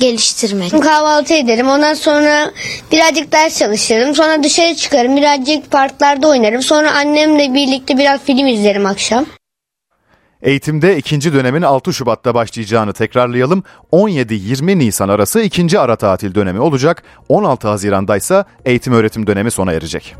geliştirmek. 0.00 0.70
Kahvaltı 0.82 1.34
ederim. 1.34 1.68
Ondan 1.68 1.94
sonra 1.94 2.50
birazcık 2.92 3.32
ders 3.32 3.58
çalışırım. 3.58 4.14
Sonra 4.14 4.42
dışarı 4.42 4.74
çıkarım. 4.74 5.16
Birazcık 5.16 5.70
parklarda 5.70 6.28
oynarım. 6.28 6.62
Sonra 6.62 6.92
annemle 6.92 7.54
birlikte 7.54 7.98
biraz 7.98 8.20
film 8.20 8.46
izlerim 8.46 8.86
akşam. 8.86 9.26
Eğitimde 10.42 10.96
ikinci 10.96 11.32
dönemin 11.32 11.62
6 11.62 11.92
Şubat'ta 11.92 12.34
başlayacağını 12.34 12.92
tekrarlayalım. 12.92 13.62
17-20 13.92 14.78
Nisan 14.78 15.08
arası 15.08 15.40
ikinci 15.40 15.78
ara 15.78 15.96
tatil 15.96 16.34
dönemi 16.34 16.60
olacak. 16.60 17.02
16 17.28 17.68
Haziran'da 17.68 18.16
ise 18.16 18.44
eğitim 18.64 18.92
öğretim 18.92 19.26
dönemi 19.26 19.50
sona 19.50 19.72
erecek. 19.72 20.14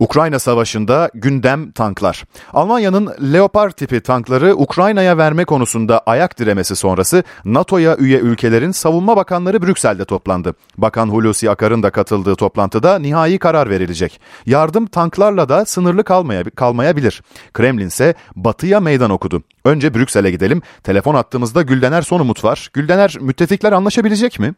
Ukrayna 0.00 0.38
Savaşı'nda 0.38 1.10
gündem 1.14 1.70
tanklar. 1.70 2.24
Almanya'nın 2.52 3.32
Leopard 3.32 3.72
tipi 3.72 4.00
tankları 4.00 4.56
Ukrayna'ya 4.56 5.18
verme 5.18 5.44
konusunda 5.44 6.02
ayak 6.06 6.38
diremesi 6.38 6.76
sonrası 6.76 7.22
NATO'ya 7.44 7.96
üye 7.96 8.18
ülkelerin 8.18 8.70
savunma 8.70 9.16
bakanları 9.16 9.62
Brüksel'de 9.62 10.04
toplandı. 10.04 10.54
Bakan 10.78 11.08
Hulusi 11.08 11.50
Akar'ın 11.50 11.82
da 11.82 11.90
katıldığı 11.90 12.36
toplantıda 12.36 12.98
nihai 12.98 13.38
karar 13.38 13.70
verilecek. 13.70 14.20
Yardım 14.46 14.86
tanklarla 14.86 15.48
da 15.48 15.64
sınırlı 15.64 16.04
kalmaya, 16.04 16.44
kalmayabilir. 16.44 17.22
Kremlin 17.52 17.88
ise 17.88 18.14
batıya 18.36 18.80
meydan 18.80 19.10
okudu. 19.10 19.42
Önce 19.64 19.94
Brüksel'e 19.94 20.30
gidelim. 20.30 20.62
Telefon 20.82 21.14
attığımızda 21.14 21.62
Güldener 21.62 22.02
Sonumut 22.02 22.44
var. 22.44 22.70
Güldener 22.72 23.16
müttefikler 23.20 23.72
anlaşabilecek 23.72 24.38
mi? 24.38 24.54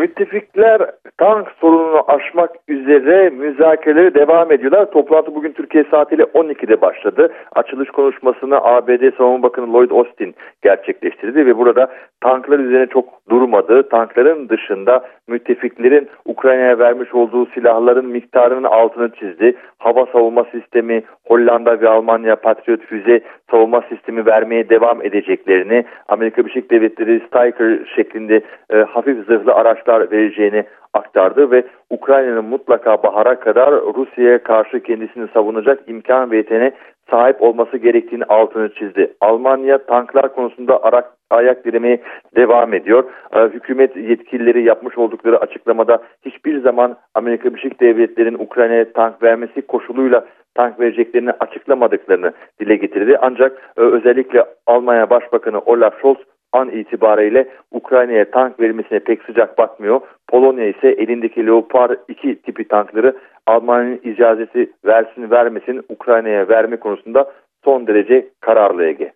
Müttefikler 0.00 0.90
tank 1.18 1.48
sorununu 1.60 2.04
aşmak 2.06 2.50
üzere 2.68 3.30
müzakereleri 3.30 4.14
devam 4.14 4.52
ediyorlar. 4.52 4.90
Toplantı 4.90 5.34
bugün 5.34 5.52
Türkiye 5.52 5.84
saatiyle 5.90 6.22
12'de 6.22 6.80
başladı. 6.80 7.32
Açılış 7.52 7.90
konuşmasını 7.90 8.64
ABD 8.64 9.16
Savunma 9.16 9.42
Bakanı 9.42 9.72
Lloyd 9.72 9.90
Austin 9.90 10.34
gerçekleştirdi 10.62 11.46
ve 11.46 11.58
burada 11.58 11.90
tanklar 12.20 12.58
üzerine 12.58 12.86
çok 12.86 13.19
durmadı. 13.30 13.88
Tankların 13.88 14.48
dışında 14.48 15.04
müttefiklerin 15.28 16.08
Ukrayna'ya 16.24 16.78
vermiş 16.78 17.14
olduğu 17.14 17.46
silahların 17.46 18.06
miktarının 18.06 18.64
altını 18.64 19.10
çizdi. 19.10 19.56
Hava 19.78 20.06
savunma 20.06 20.44
sistemi, 20.44 21.02
Hollanda 21.26 21.80
ve 21.80 21.88
Almanya 21.88 22.36
Patriot 22.36 22.80
füze 22.80 23.20
savunma 23.50 23.82
sistemi 23.88 24.26
vermeye 24.26 24.68
devam 24.68 25.02
edeceklerini, 25.02 25.84
Amerika 26.08 26.44
Birleşik 26.44 26.70
Devletleri 26.70 27.22
Stryker 27.26 27.78
şeklinde 27.96 28.40
e, 28.70 28.76
hafif 28.76 29.26
zırhlı 29.26 29.52
araçlar 29.52 30.10
vereceğini 30.10 30.64
aktardı 30.94 31.50
ve 31.50 31.64
Ukrayna'nın 31.90 32.44
mutlaka 32.44 33.02
bahara 33.02 33.40
kadar 33.40 33.70
Rusya'ya 33.70 34.42
karşı 34.42 34.80
kendisini 34.80 35.28
savunacak 35.34 35.80
imkan 35.86 36.30
ve 36.30 36.36
yeteneğe 36.36 36.72
sahip 37.10 37.42
olması 37.42 37.76
gerektiğini 37.76 38.24
altını 38.24 38.74
çizdi. 38.74 39.14
Almanya 39.20 39.78
tanklar 39.78 40.34
konusunda 40.34 40.82
arak, 40.82 41.12
ayak 41.30 41.64
dilemeye 41.64 42.00
devam 42.36 42.74
ediyor. 42.74 43.04
Ee, 43.32 43.40
hükümet 43.40 43.96
yetkilileri 43.96 44.62
yapmış 44.64 44.98
oldukları 44.98 45.38
açıklamada 45.38 46.02
hiçbir 46.24 46.60
zaman 46.60 46.96
Amerika 47.14 47.54
Birleşik 47.54 47.80
Devletleri'nin 47.80 48.38
Ukrayna'ya 48.38 48.92
tank 48.92 49.22
vermesi 49.22 49.62
koşuluyla 49.62 50.24
tank 50.54 50.80
vereceklerini 50.80 51.30
açıklamadıklarını 51.40 52.32
dile 52.60 52.76
getirdi. 52.76 53.18
Ancak 53.22 53.72
e, 53.76 53.80
özellikle 53.80 54.44
Almanya 54.66 55.10
Başbakanı 55.10 55.58
Olaf 55.58 55.94
Scholz 55.98 56.18
an 56.52 56.70
itibariyle 56.70 57.48
Ukrayna'ya 57.70 58.30
tank 58.30 58.60
verilmesine 58.60 58.98
pek 58.98 59.22
sıcak 59.22 59.58
bakmıyor. 59.58 60.00
Polonya 60.28 60.66
ise 60.66 60.88
elindeki 60.88 61.46
Leopard 61.46 61.98
2 62.08 62.42
tipi 62.42 62.68
tankları 62.68 63.16
Almanya'nın 63.46 64.00
icazeti 64.04 64.72
versin 64.84 65.30
vermesin 65.30 65.84
Ukrayna'ya 65.88 66.48
verme 66.48 66.76
konusunda 66.76 67.32
son 67.64 67.86
derece 67.86 68.28
kararlı 68.40 68.84
Ege. 68.84 69.12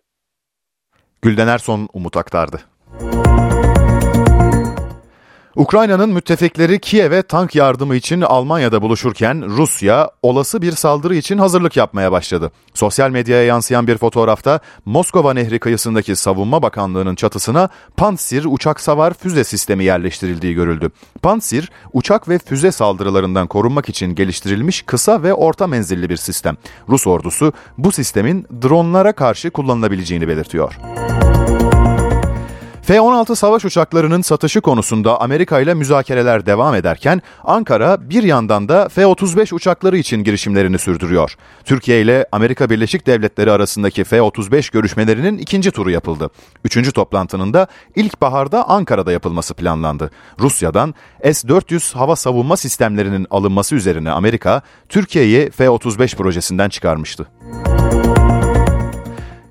Gülden 1.21 1.47
Erson 1.47 1.87
Umut 1.93 2.17
aktardı. 2.17 2.57
Ukrayna'nın 5.55 6.09
müttefikleri 6.09 6.79
Kiev'e 6.79 7.21
tank 7.21 7.55
yardımı 7.55 7.95
için 7.95 8.21
Almanya'da 8.21 8.81
buluşurken 8.81 9.45
Rusya 9.49 10.09
olası 10.23 10.61
bir 10.61 10.71
saldırı 10.71 11.15
için 11.15 11.37
hazırlık 11.37 11.77
yapmaya 11.77 12.11
başladı. 12.11 12.51
Sosyal 12.73 13.09
medyaya 13.09 13.43
yansıyan 13.43 13.87
bir 13.87 13.97
fotoğrafta 13.97 14.59
Moskova 14.85 15.33
Nehri 15.33 15.59
kıyısındaki 15.59 16.15
Savunma 16.15 16.61
Bakanlığı'nın 16.61 17.15
çatısına 17.15 17.69
Pansir 17.97 18.45
uçak 18.45 18.81
savar 18.81 19.13
füze 19.13 19.43
sistemi 19.43 19.83
yerleştirildiği 19.83 20.53
görüldü. 20.53 20.91
Pansir, 21.21 21.71
uçak 21.93 22.29
ve 22.29 22.39
füze 22.39 22.71
saldırılarından 22.71 23.47
korunmak 23.47 23.89
için 23.89 24.15
geliştirilmiş 24.15 24.81
kısa 24.81 25.23
ve 25.23 25.33
orta 25.33 25.67
menzilli 25.67 26.09
bir 26.09 26.17
sistem. 26.17 26.57
Rus 26.89 27.07
ordusu 27.07 27.53
bu 27.77 27.91
sistemin 27.91 28.47
dronlara 28.61 29.11
karşı 29.11 29.51
kullanılabileceğini 29.51 30.27
belirtiyor. 30.27 30.77
F-16 32.85 33.35
savaş 33.35 33.65
uçaklarının 33.65 34.21
satışı 34.21 34.61
konusunda 34.61 35.21
Amerika 35.21 35.59
ile 35.59 35.73
müzakereler 35.73 36.45
devam 36.45 36.75
ederken 36.75 37.21
Ankara 37.43 38.09
bir 38.09 38.23
yandan 38.23 38.69
da 38.69 38.89
F-35 38.89 39.55
uçakları 39.55 39.97
için 39.97 40.23
girişimlerini 40.23 40.79
sürdürüyor. 40.79 41.35
Türkiye 41.63 42.01
ile 42.01 42.25
Amerika 42.31 42.69
Birleşik 42.69 43.07
Devletleri 43.07 43.51
arasındaki 43.51 44.03
F-35 44.03 44.73
görüşmelerinin 44.73 45.37
ikinci 45.37 45.71
turu 45.71 45.91
yapıldı. 45.91 46.29
Üçüncü 46.63 46.91
toplantının 46.91 47.53
da 47.53 47.67
ilkbaharda 47.95 48.69
Ankara'da 48.69 49.11
yapılması 49.11 49.53
planlandı. 49.53 50.11
Rusya'dan 50.39 50.95
S-400 51.23 51.93
hava 51.97 52.15
savunma 52.15 52.57
sistemlerinin 52.57 53.27
alınması 53.29 53.75
üzerine 53.75 54.11
Amerika, 54.11 54.61
Türkiye'yi 54.89 55.49
F-35 55.49 56.15
projesinden 56.15 56.69
çıkarmıştı. 56.69 57.27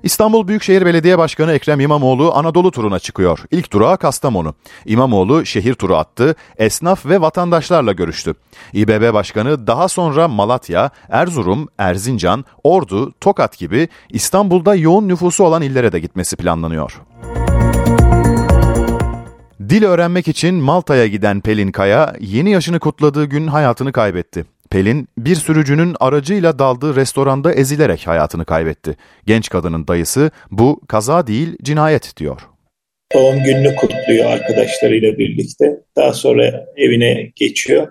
İstanbul 0.05 0.47
Büyükşehir 0.47 0.85
Belediye 0.85 1.17
Başkanı 1.17 1.51
Ekrem 1.51 1.79
İmamoğlu 1.79 2.35
Anadolu 2.35 2.71
turuna 2.71 2.99
çıkıyor. 2.99 3.39
İlk 3.51 3.73
durağı 3.73 3.97
Kastamonu. 3.97 4.55
İmamoğlu 4.85 5.45
şehir 5.45 5.73
turu 5.73 5.95
attı, 5.95 6.35
esnaf 6.57 7.05
ve 7.05 7.21
vatandaşlarla 7.21 7.91
görüştü. 7.91 8.33
İBB 8.73 9.13
Başkanı 9.13 9.67
daha 9.67 9.87
sonra 9.87 10.27
Malatya, 10.27 10.89
Erzurum, 11.09 11.67
Erzincan, 11.77 12.45
Ordu, 12.63 13.13
Tokat 13.21 13.57
gibi 13.57 13.87
İstanbul'da 14.09 14.75
yoğun 14.75 15.07
nüfusu 15.07 15.43
olan 15.43 15.61
illere 15.61 15.91
de 15.91 15.99
gitmesi 15.99 16.35
planlanıyor. 16.35 17.01
Dil 19.69 19.83
öğrenmek 19.83 20.27
için 20.27 20.55
Malta'ya 20.55 21.07
giden 21.07 21.41
Pelin 21.41 21.71
Kaya, 21.71 22.13
yeni 22.19 22.51
yaşını 22.51 22.79
kutladığı 22.79 23.25
gün 23.25 23.47
hayatını 23.47 23.91
kaybetti. 23.91 24.54
Pelin 24.75 25.07
bir 25.17 25.35
sürücünün 25.35 25.95
aracıyla 25.99 26.59
daldığı 26.59 26.95
restoranda 26.95 27.53
ezilerek 27.53 28.07
hayatını 28.07 28.45
kaybetti. 28.45 28.95
Genç 29.25 29.49
kadının 29.49 29.87
dayısı 29.87 30.31
bu 30.51 30.81
kaza 30.87 31.27
değil 31.27 31.57
cinayet 31.63 32.17
diyor. 32.17 32.41
Doğum 33.13 33.43
gününü 33.43 33.75
kutluyor 33.75 34.25
arkadaşlarıyla 34.25 35.17
birlikte. 35.17 35.79
Daha 35.95 36.13
sonra 36.13 36.65
evine 36.77 37.31
geçiyor. 37.35 37.87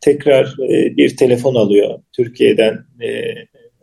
Tekrar 0.00 0.44
e, 0.44 0.96
bir 0.96 1.16
telefon 1.16 1.54
alıyor. 1.54 1.98
Türkiye'den 2.12 2.74
e, 3.00 3.34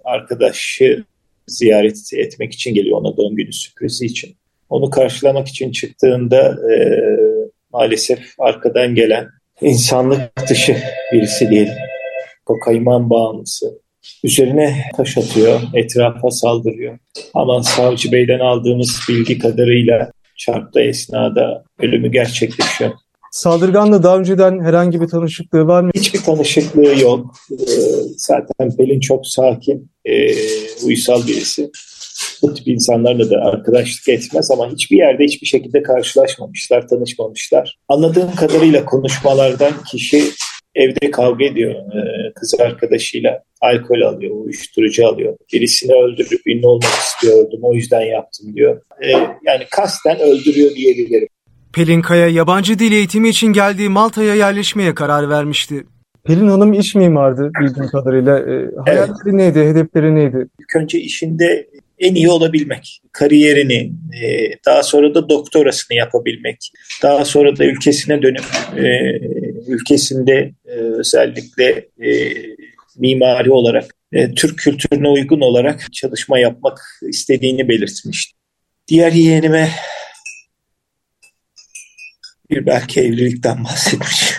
arkadaşı 0.04 1.04
ziyaret 1.48 2.14
etmek 2.14 2.54
için 2.54 2.74
geliyor 2.74 2.98
ona 2.98 3.18
doğum 3.18 3.36
günü 3.36 3.54
sürprizi 3.54 4.06
için. 4.06 4.36
Onu 4.70 4.90
karşılamak 4.90 5.48
için 5.48 5.72
çıktığında 5.72 6.58
e, 6.74 7.00
maalesef 7.74 8.20
arkadan 8.40 8.96
gelen 8.96 9.28
insanlık 9.62 10.50
dışı 10.50 10.78
birisi 11.14 11.50
diyelim. 11.50 11.83
Kokaiman 12.46 13.10
bağımlısı. 13.10 13.84
Üzerine 14.24 14.84
taş 14.98 15.18
atıyor, 15.18 15.62
etrafa 15.74 16.32
saldırıyor. 16.32 16.98
Ama 17.34 17.64
savcı 17.64 18.12
beyden 18.12 18.40
aldığımız 18.40 19.00
bilgi 19.10 19.40
kadarıyla 19.40 20.12
çarptı 20.38 20.80
esnada 20.80 21.64
ölümü 21.80 22.12
gerçekleşiyor. 22.12 22.92
Saldırganla 23.32 24.04
daha 24.04 24.18
önceden 24.18 24.60
herhangi 24.60 25.02
bir 25.02 25.08
tanışıklığı 25.08 25.68
var 25.68 25.82
mı? 25.82 25.92
Hiçbir 25.96 26.20
tanışıklığı 26.20 27.00
yok. 27.02 27.36
Ee, 27.52 27.56
zaten 28.18 28.76
Pelin 28.78 29.00
çok 29.00 29.28
sakin, 29.28 29.92
e, 30.06 30.36
uysal 30.86 31.28
birisi. 31.28 31.72
Bu 32.42 32.54
tip 32.54 32.68
insanlarla 32.68 33.30
da 33.30 33.36
arkadaşlık 33.38 34.10
etmez 34.10 34.52
ama 34.52 34.72
hiçbir 34.72 34.98
yerde 34.98 35.24
hiçbir 35.24 35.48
şekilde 35.48 35.84
karşılaşmamışlar, 35.84 36.88
tanışmamışlar. 36.88 37.80
Anladığım 37.90 38.36
kadarıyla 38.36 38.86
konuşmalardan 38.86 39.74
kişi 39.92 40.24
evde 40.76 41.12
kavga 41.12 41.46
ediyor 41.46 41.72
e, 41.72 42.34
kız 42.36 42.56
arkadaşıyla. 42.60 43.44
Alkol 43.62 44.02
alıyor, 44.02 44.36
uyuşturucu 44.36 45.08
alıyor. 45.08 45.38
Birisini 45.54 45.94
öldürüp 45.94 46.48
ünlü 46.48 46.68
olmak 46.68 46.94
istiyordum 46.94 47.60
o 47.62 47.74
yüzden 47.74 48.02
yaptım 48.02 48.56
diyor. 48.56 48.82
E, 49.02 49.10
yani 49.46 49.64
kasten 49.72 50.20
öldürüyor 50.20 50.76
diyebilirim. 50.76 51.28
Pelin 51.74 52.02
Kaya 52.02 52.28
yabancı 52.28 52.80
dil 52.80 52.92
eğitimi 52.92 53.30
için 53.30 53.54
geldiği 53.54 53.90
Malta'ya 53.90 54.36
yerleşmeye 54.36 54.96
karar 54.96 55.30
vermişti. 55.30 55.84
Pelin 56.26 56.48
Hanım 56.48 56.74
iç 56.74 56.96
mimardı 56.96 57.52
bildiğim 57.62 57.90
kadarıyla. 57.90 58.40
E, 58.40 58.70
hayalleri 58.86 59.12
evet. 59.24 59.34
neydi, 59.34 59.60
hedefleri 59.60 60.16
neydi? 60.16 60.48
İlk 60.60 60.76
önce 60.76 61.00
işinde 61.00 61.68
en 62.00 62.16
iyi 62.16 62.30
olabilmek, 62.30 63.02
kariyerini, 63.12 63.94
e, 64.24 64.50
daha 64.66 64.84
sonra 64.84 65.16
da 65.16 65.30
doktorasını 65.30 65.98
yapabilmek, 65.98 66.72
daha 67.04 67.26
sonra 67.26 67.58
da 67.58 67.66
ülkesine 67.66 68.22
dönüp 68.22 68.46
e, 68.78 68.84
ülkesinde 69.68 70.52
e, 70.74 70.76
özellikle 70.76 71.90
e, 72.04 72.34
mimari 72.98 73.52
olarak 73.52 73.96
e, 74.12 74.34
Türk 74.34 74.60
kültürüne 74.60 75.08
uygun 75.08 75.42
olarak 75.42 75.94
çalışma 75.94 76.40
yapmak 76.40 76.80
istediğini 77.02 77.70
belirtmişti. 77.70 78.34
Diğer 78.88 79.12
yeğenime 79.12 79.70
bir 82.50 82.66
belki 82.66 83.02
evlilikten 83.02 83.64
bahsetmiş. 83.64 84.34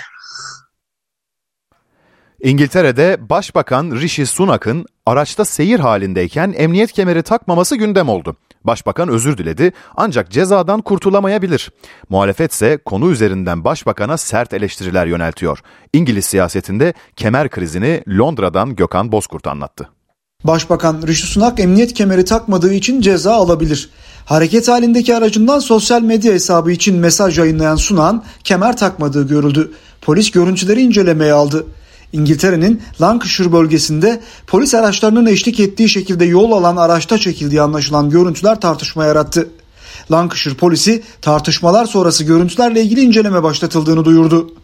İngiltere'de 2.43 3.17
Başbakan 3.21 3.91
Rishi 4.01 4.27
Sunak'ın 4.27 4.87
araçta 5.07 5.45
seyir 5.45 5.81
halindeyken 5.81 6.55
emniyet 6.57 6.93
kemeri 6.93 7.23
takmaması 7.23 7.77
gündem 7.77 8.09
oldu. 8.09 8.37
Başbakan 8.65 9.09
özür 9.09 9.39
diledi 9.39 9.73
ancak 9.97 10.31
cezadan 10.31 10.81
kurtulamayabilir. 10.81 11.71
Muhalefet 12.09 12.53
ise 12.53 12.79
konu 12.85 13.11
üzerinden 13.11 13.65
başbakana 13.65 14.17
sert 14.17 14.55
eleştiriler 14.55 15.07
yöneltiyor. 15.07 15.59
İngiliz 15.93 16.25
siyasetinde 16.25 16.95
kemer 17.17 17.51
krizini 17.51 18.03
Londra'dan 18.09 18.77
Gökhan 18.77 19.13
Bozkurt 19.13 19.47
anlattı. 19.47 19.89
Başbakan 20.45 21.03
Rishi 21.07 21.27
Sunak 21.27 21.61
emniyet 21.61 21.95
kemeri 21.95 22.25
takmadığı 22.25 22.75
için 22.75 23.01
ceza 23.01 23.33
alabilir. 23.35 23.91
Hareket 24.25 24.69
halindeki 24.69 25.17
aracından 25.17 25.59
sosyal 25.59 26.03
medya 26.03 26.33
hesabı 26.33 26.71
için 26.71 26.97
mesaj 26.97 27.39
yayınlayan 27.39 27.77
Sunan 27.77 28.25
kemer 28.45 28.77
takmadığı 28.77 29.29
görüldü. 29.29 29.73
Polis 30.03 30.31
görüntüleri 30.31 30.81
incelemeye 30.81 31.33
aldı. 31.33 31.67
İngiltere'nin 32.15 32.83
Lancashire 33.01 33.53
bölgesinde 33.53 34.21
polis 34.47 34.75
araçlarının 34.75 35.27
eşlik 35.27 35.61
ettiği 35.61 35.89
şekilde 35.89 36.25
yol 36.25 36.53
alan 36.53 36.77
araçta 36.77 37.19
çekildiği 37.19 37.63
anlaşılan 37.63 38.11
görüntüler 38.11 38.61
tartışma 38.61 39.05
yarattı. 39.05 39.49
Lancashire 40.13 40.55
polisi 40.55 41.03
tartışmalar 41.23 41.87
sonrası 41.87 42.25
görüntülerle 42.25 42.83
ilgili 42.83 43.01
inceleme 43.01 43.43
başlatıldığını 43.43 44.05
duyurdu. 44.05 44.55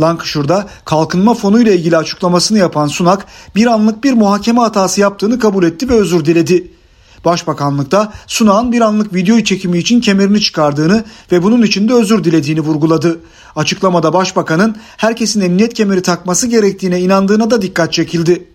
Lancashire'da 0.00 0.68
kalkınma 0.84 1.34
fonu 1.34 1.62
ile 1.62 1.76
ilgili 1.76 1.96
açıklamasını 1.96 2.58
yapan 2.58 2.86
Sunak 2.86 3.26
bir 3.54 3.66
anlık 3.66 4.04
bir 4.04 4.12
muhakeme 4.12 4.60
hatası 4.60 5.00
yaptığını 5.00 5.38
kabul 5.38 5.64
etti 5.64 5.88
ve 5.88 5.94
özür 5.94 6.24
diledi. 6.24 6.70
Başbakanlıkta 7.24 8.12
Sunak'ın 8.26 8.72
bir 8.72 8.80
anlık 8.80 9.14
video 9.14 9.40
çekimi 9.40 9.78
için 9.78 10.00
kemerini 10.00 10.40
çıkardığını 10.40 11.04
ve 11.32 11.42
bunun 11.42 11.62
için 11.62 11.88
de 11.88 11.94
özür 11.94 12.24
dilediğini 12.24 12.60
vurguladı. 12.60 13.20
Açıklamada 13.56 14.12
başbakanın 14.12 14.76
herkesin 14.96 15.40
emniyet 15.40 15.74
kemeri 15.74 16.02
takması 16.02 16.46
gerektiğine 16.46 17.00
inandığına 17.00 17.50
da 17.50 17.62
dikkat 17.62 17.92
çekildi. 17.92 18.46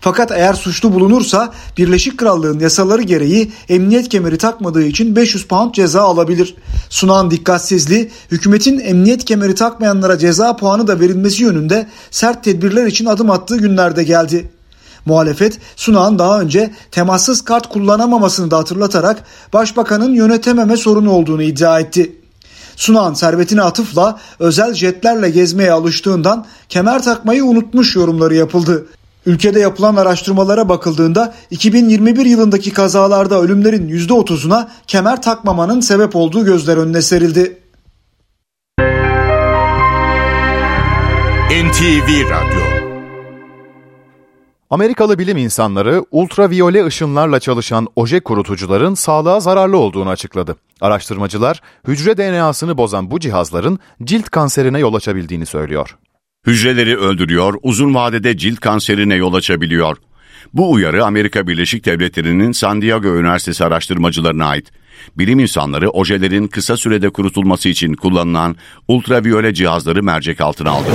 Fakat 0.00 0.30
eğer 0.32 0.54
suçlu 0.54 0.92
bulunursa 0.92 1.52
Birleşik 1.78 2.18
Krallığın 2.18 2.58
yasaları 2.58 3.02
gereği 3.02 3.52
emniyet 3.68 4.08
kemeri 4.08 4.38
takmadığı 4.38 4.84
için 4.84 5.16
500 5.16 5.46
pound 5.46 5.74
ceza 5.74 6.02
alabilir. 6.02 6.54
Sunan 6.90 7.30
dikkatsizliği 7.30 8.10
hükümetin 8.30 8.78
emniyet 8.78 9.24
kemeri 9.24 9.54
takmayanlara 9.54 10.18
ceza 10.18 10.56
puanı 10.56 10.86
da 10.86 11.00
verilmesi 11.00 11.42
yönünde 11.42 11.88
sert 12.10 12.44
tedbirler 12.44 12.86
için 12.86 13.06
adım 13.06 13.30
attığı 13.30 13.56
günlerde 13.56 14.04
geldi. 14.04 14.50
Muhalefet 15.06 15.58
Sunak'ın 15.76 16.18
daha 16.18 16.40
önce 16.40 16.70
temassız 16.90 17.42
kart 17.42 17.68
kullanamamasını 17.68 18.50
da 18.50 18.58
hatırlatarak 18.58 19.24
başbakanın 19.52 20.14
yönetememe 20.14 20.76
sorunu 20.76 21.10
olduğunu 21.10 21.42
iddia 21.42 21.80
etti. 21.80 22.16
Sunak'ın 22.76 23.14
servetine 23.14 23.62
atıfla 23.62 24.18
özel 24.38 24.74
jetlerle 24.74 25.30
gezmeye 25.30 25.72
alıştığından 25.72 26.46
kemer 26.68 27.02
takmayı 27.02 27.44
unutmuş 27.44 27.96
yorumları 27.96 28.34
yapıldı. 28.34 28.86
Ülkede 29.26 29.60
yapılan 29.60 29.96
araştırmalara 29.96 30.68
bakıldığında 30.68 31.34
2021 31.50 32.26
yılındaki 32.26 32.72
kazalarda 32.72 33.40
ölümlerin 33.40 33.88
%30'una 33.88 34.66
kemer 34.86 35.22
takmamanın 35.22 35.80
sebep 35.80 36.16
olduğu 36.16 36.44
gözler 36.44 36.76
önüne 36.76 37.02
serildi. 37.02 37.58
NTV 41.50 42.30
Radyo 42.30 42.83
Amerikalı 44.74 45.18
bilim 45.18 45.36
insanları 45.36 46.04
ultraviyole 46.10 46.86
ışınlarla 46.86 47.40
çalışan 47.40 47.88
oje 47.96 48.20
kurutucuların 48.20 48.94
sağlığa 48.94 49.40
zararlı 49.40 49.76
olduğunu 49.76 50.08
açıkladı. 50.08 50.56
Araştırmacılar 50.80 51.60
hücre 51.88 52.16
DNA'sını 52.16 52.78
bozan 52.78 53.10
bu 53.10 53.20
cihazların 53.20 53.78
cilt 54.04 54.30
kanserine 54.30 54.78
yol 54.78 54.94
açabildiğini 54.94 55.46
söylüyor. 55.46 55.96
Hücreleri 56.46 56.96
öldürüyor, 56.96 57.54
uzun 57.62 57.94
vadede 57.94 58.36
cilt 58.36 58.60
kanserine 58.60 59.14
yol 59.14 59.34
açabiliyor. 59.34 59.96
Bu 60.54 60.72
uyarı 60.72 61.04
Amerika 61.04 61.46
Birleşik 61.46 61.84
Devletleri'nin 61.84 62.52
San 62.52 62.82
Diego 62.82 63.08
Üniversitesi 63.08 63.64
araştırmacılarına 63.64 64.46
ait. 64.46 64.70
Bilim 65.18 65.38
insanları 65.38 65.90
ojelerin 65.90 66.46
kısa 66.46 66.76
sürede 66.76 67.10
kurutulması 67.10 67.68
için 67.68 67.94
kullanılan 67.94 68.56
ultraviyole 68.88 69.54
cihazları 69.54 70.02
mercek 70.02 70.40
altına 70.40 70.70
aldı. 70.70 70.88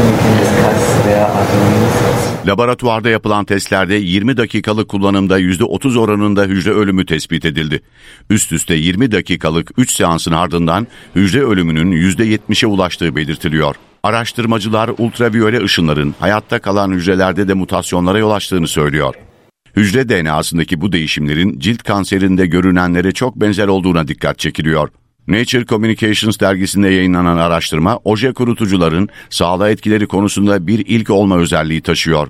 Laboratuvarda 2.47 3.09
yapılan 3.09 3.45
testlerde 3.45 3.95
20 3.95 4.37
dakikalık 4.37 4.89
kullanımda 4.89 5.39
%30 5.39 5.99
oranında 5.99 6.43
hücre 6.43 6.71
ölümü 6.71 7.05
tespit 7.05 7.45
edildi. 7.45 7.81
Üst 8.29 8.51
üste 8.51 8.75
20 8.75 9.11
dakikalık 9.11 9.71
3 9.77 9.95
seansın 9.95 10.31
ardından 10.31 10.87
hücre 11.15 11.43
ölümünün 11.43 11.91
%70'e 11.91 12.67
ulaştığı 12.67 13.15
belirtiliyor. 13.15 13.75
Araştırmacılar 14.03 14.91
ultraviyole 14.97 15.63
ışınların 15.63 16.15
hayatta 16.19 16.59
kalan 16.59 16.91
hücrelerde 16.91 17.47
de 17.47 17.53
mutasyonlara 17.53 18.17
yol 18.17 18.31
açtığını 18.31 18.67
söylüyor. 18.67 19.15
Hücre 19.75 20.09
DNA'sındaki 20.09 20.81
bu 20.81 20.91
değişimlerin 20.91 21.59
cilt 21.59 21.83
kanserinde 21.83 22.45
görünenlere 22.45 23.11
çok 23.11 23.35
benzer 23.35 23.67
olduğuna 23.67 24.07
dikkat 24.07 24.39
çekiliyor. 24.39 24.89
Nature 25.27 25.65
Communications 25.65 26.39
dergisinde 26.39 26.89
yayınlanan 26.89 27.37
araştırma, 27.37 27.99
oje 28.03 28.33
kurutucuların 28.33 29.09
sağlığa 29.29 29.69
etkileri 29.69 30.07
konusunda 30.07 30.67
bir 30.67 30.85
ilk 30.87 31.09
olma 31.09 31.37
özelliği 31.37 31.81
taşıyor. 31.81 32.27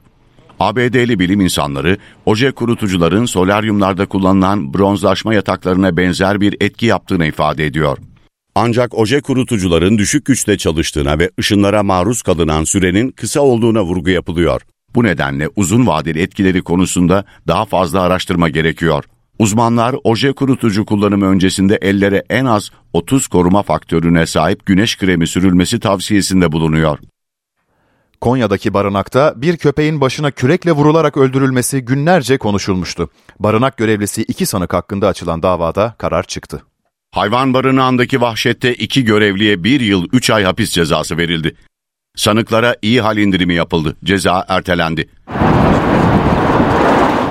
ABD'li 0.60 1.20
bilim 1.20 1.42
insanları, 1.42 1.98
oje 2.26 2.52
kurutucuların 2.52 3.26
solaryumlarda 3.26 4.06
kullanılan 4.06 4.74
bronzlaşma 4.74 5.34
yataklarına 5.34 5.98
benzer 5.98 6.42
bir 6.42 6.56
etki 6.62 6.86
yaptığını 6.86 7.26
ifade 7.26 7.66
ediyor. 7.66 7.98
Ancak 8.56 8.98
oje 8.98 9.22
kurutucuların 9.22 9.98
düşük 9.98 10.26
güçte 10.26 10.58
çalıştığına 10.58 11.20
ve 11.20 11.30
ışınlara 11.40 11.84
maruz 11.84 12.22
kalınan 12.22 12.64
sürenin 12.64 13.12
kısa 13.12 13.42
olduğuna 13.42 13.84
vurgu 13.84 14.10
yapılıyor. 14.10 14.62
Bu 14.96 15.04
nedenle 15.04 15.50
uzun 15.56 15.88
vadeli 15.88 16.22
etkileri 16.22 16.62
konusunda 16.62 17.26
daha 17.48 17.66
fazla 17.66 18.02
araştırma 18.02 18.50
gerekiyor. 18.50 19.04
Uzmanlar 19.40 19.96
oje 20.04 20.34
kurutucu 20.34 20.86
kullanımı 20.86 21.26
öncesinde 21.26 21.76
ellere 21.82 22.24
en 22.30 22.46
az 22.46 22.72
30 22.94 23.28
koruma 23.28 23.64
faktörüne 23.64 24.26
sahip 24.26 24.66
güneş 24.66 24.98
kremi 24.98 25.28
sürülmesi 25.28 25.80
tavsiyesinde 25.80 26.52
bulunuyor. 26.52 27.00
Konya'daki 28.22 28.74
barınakta 28.74 29.34
bir 29.36 29.58
köpeğin 29.58 30.02
başına 30.02 30.32
kürekle 30.32 30.72
vurularak 30.72 31.18
öldürülmesi 31.18 31.82
günlerce 31.82 32.38
konuşulmuştu. 32.38 33.10
Barınak 33.40 33.78
görevlisi 33.78 34.22
iki 34.22 34.46
sanık 34.46 34.74
hakkında 34.74 35.08
açılan 35.08 35.44
davada 35.44 35.96
karar 35.98 36.24
çıktı. 36.24 36.64
Hayvan 37.12 37.54
barınağındaki 37.54 38.22
vahşette 38.22 38.74
iki 38.74 39.06
görevliye 39.06 39.64
bir 39.64 39.82
yıl 39.82 40.08
üç 40.14 40.30
ay 40.30 40.44
hapis 40.44 40.72
cezası 40.72 41.18
verildi. 41.18 41.56
Sanıklara 42.20 42.76
iyi 42.82 43.02
hal 43.02 43.18
indirimi 43.18 43.54
yapıldı. 43.54 43.96
Ceza 44.04 44.46
ertelendi. 44.48 45.10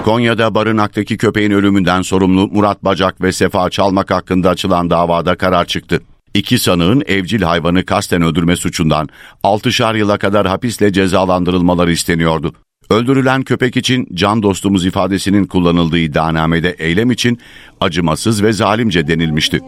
Konya'da 0.05 0.55
barınaktaki 0.55 1.17
köpeğin 1.17 1.51
ölümünden 1.51 2.03
sorumlu 2.03 2.49
Murat 2.49 2.85
Bacak 2.85 3.21
ve 3.23 3.33
Sefa 3.33 3.71
Çalmak 3.71 4.11
hakkında 4.11 4.51
açılan 4.51 4.91
davada 4.91 5.35
karar 5.35 5.65
çıktı. 5.65 6.01
İki 6.35 6.59
sanığın 6.59 7.03
evcil 7.07 7.43
hayvanı 7.43 7.85
kasten 7.85 8.23
öldürme 8.23 8.57
suçundan 8.57 9.09
6'şar 9.45 9.99
yıla 9.99 10.19
kadar 10.19 10.47
hapisle 10.47 10.93
cezalandırılmaları 10.93 11.93
isteniyordu. 11.93 12.53
Öldürülen 12.91 13.43
köpek 13.43 13.77
için 13.77 14.09
can 14.15 14.43
dostumuz 14.43 14.87
ifadesinin 14.87 15.45
kullanıldığı 15.45 15.99
iddianamede 15.99 16.77
eylem 16.79 17.11
için 17.11 17.39
acımasız 17.81 18.43
ve 18.43 18.53
zalimce 18.53 19.09
denilmişti. 19.09 19.61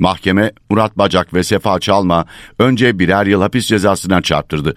Mahkeme 0.00 0.52
Murat 0.70 0.98
Bacak 0.98 1.34
ve 1.34 1.44
Sefa 1.44 1.80
Çalma 1.80 2.24
önce 2.58 2.98
birer 2.98 3.26
yıl 3.26 3.42
hapis 3.42 3.66
cezasına 3.66 4.22
çarptırdı. 4.22 4.76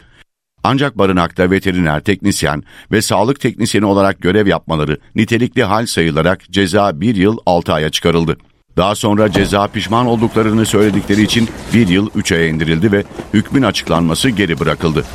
Ancak 0.63 0.97
barınakta 0.97 1.51
veteriner 1.51 1.99
teknisyen 1.99 2.63
ve 2.91 3.01
sağlık 3.01 3.39
teknisyeni 3.39 3.86
olarak 3.86 4.21
görev 4.21 4.47
yapmaları 4.47 4.97
nitelikli 5.15 5.63
hal 5.63 5.86
sayılarak 5.86 6.51
ceza 6.51 7.01
bir 7.01 7.15
yıl 7.15 7.38
altı 7.45 7.73
aya 7.73 7.89
çıkarıldı. 7.89 8.38
Daha 8.77 8.95
sonra 8.95 9.31
ceza 9.31 9.67
pişman 9.67 10.05
olduklarını 10.05 10.65
söyledikleri 10.65 11.21
için 11.21 11.49
bir 11.73 11.88
yıl 11.88 12.09
üç 12.15 12.31
aya 12.31 12.47
indirildi 12.47 12.91
ve 12.91 13.03
hükmün 13.33 13.63
açıklanması 13.63 14.29
geri 14.29 14.59
bırakıldı. 14.59 15.05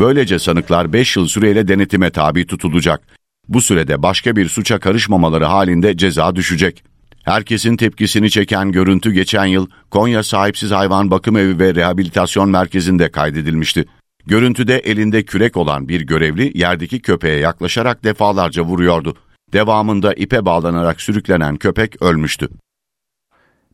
Böylece 0.00 0.38
sanıklar 0.38 0.92
5 0.92 1.16
yıl 1.16 1.26
süreyle 1.26 1.68
denetime 1.68 2.10
tabi 2.10 2.46
tutulacak. 2.46 3.00
Bu 3.48 3.60
sürede 3.60 4.02
başka 4.02 4.36
bir 4.36 4.48
suça 4.48 4.78
karışmamaları 4.78 5.44
halinde 5.44 5.96
ceza 5.96 6.36
düşecek. 6.36 6.93
Herkesin 7.24 7.76
tepkisini 7.76 8.30
çeken 8.30 8.72
görüntü 8.72 9.12
geçen 9.12 9.44
yıl 9.44 9.66
Konya 9.90 10.22
Sahipsiz 10.22 10.70
Hayvan 10.70 11.10
Bakım 11.10 11.36
Evi 11.36 11.58
ve 11.58 11.74
Rehabilitasyon 11.74 12.50
Merkezi'nde 12.50 13.10
kaydedilmişti. 13.10 13.84
Görüntüde 14.26 14.78
elinde 14.78 15.22
kürek 15.22 15.56
olan 15.56 15.88
bir 15.88 16.00
görevli 16.00 16.58
yerdeki 16.58 17.02
köpeğe 17.02 17.38
yaklaşarak 17.38 18.04
defalarca 18.04 18.62
vuruyordu. 18.62 19.16
Devamında 19.52 20.14
ipe 20.14 20.44
bağlanarak 20.44 21.00
sürüklenen 21.00 21.56
köpek 21.56 22.02
ölmüştü. 22.02 22.48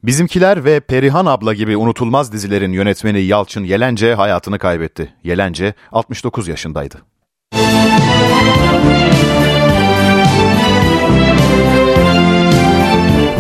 Bizimkiler 0.05 0.65
ve 0.65 0.81
Perihan 0.81 1.27
abla 1.27 1.55
gibi 1.55 1.77
unutulmaz 1.77 2.33
dizilerin 2.33 2.73
yönetmeni 2.73 3.21
Yalçın 3.21 3.65
Yelence 3.65 4.15
hayatını 4.15 4.59
kaybetti. 4.59 5.15
Yelence 5.25 5.75
69 5.93 6.49
yaşındaydı. 6.49 7.03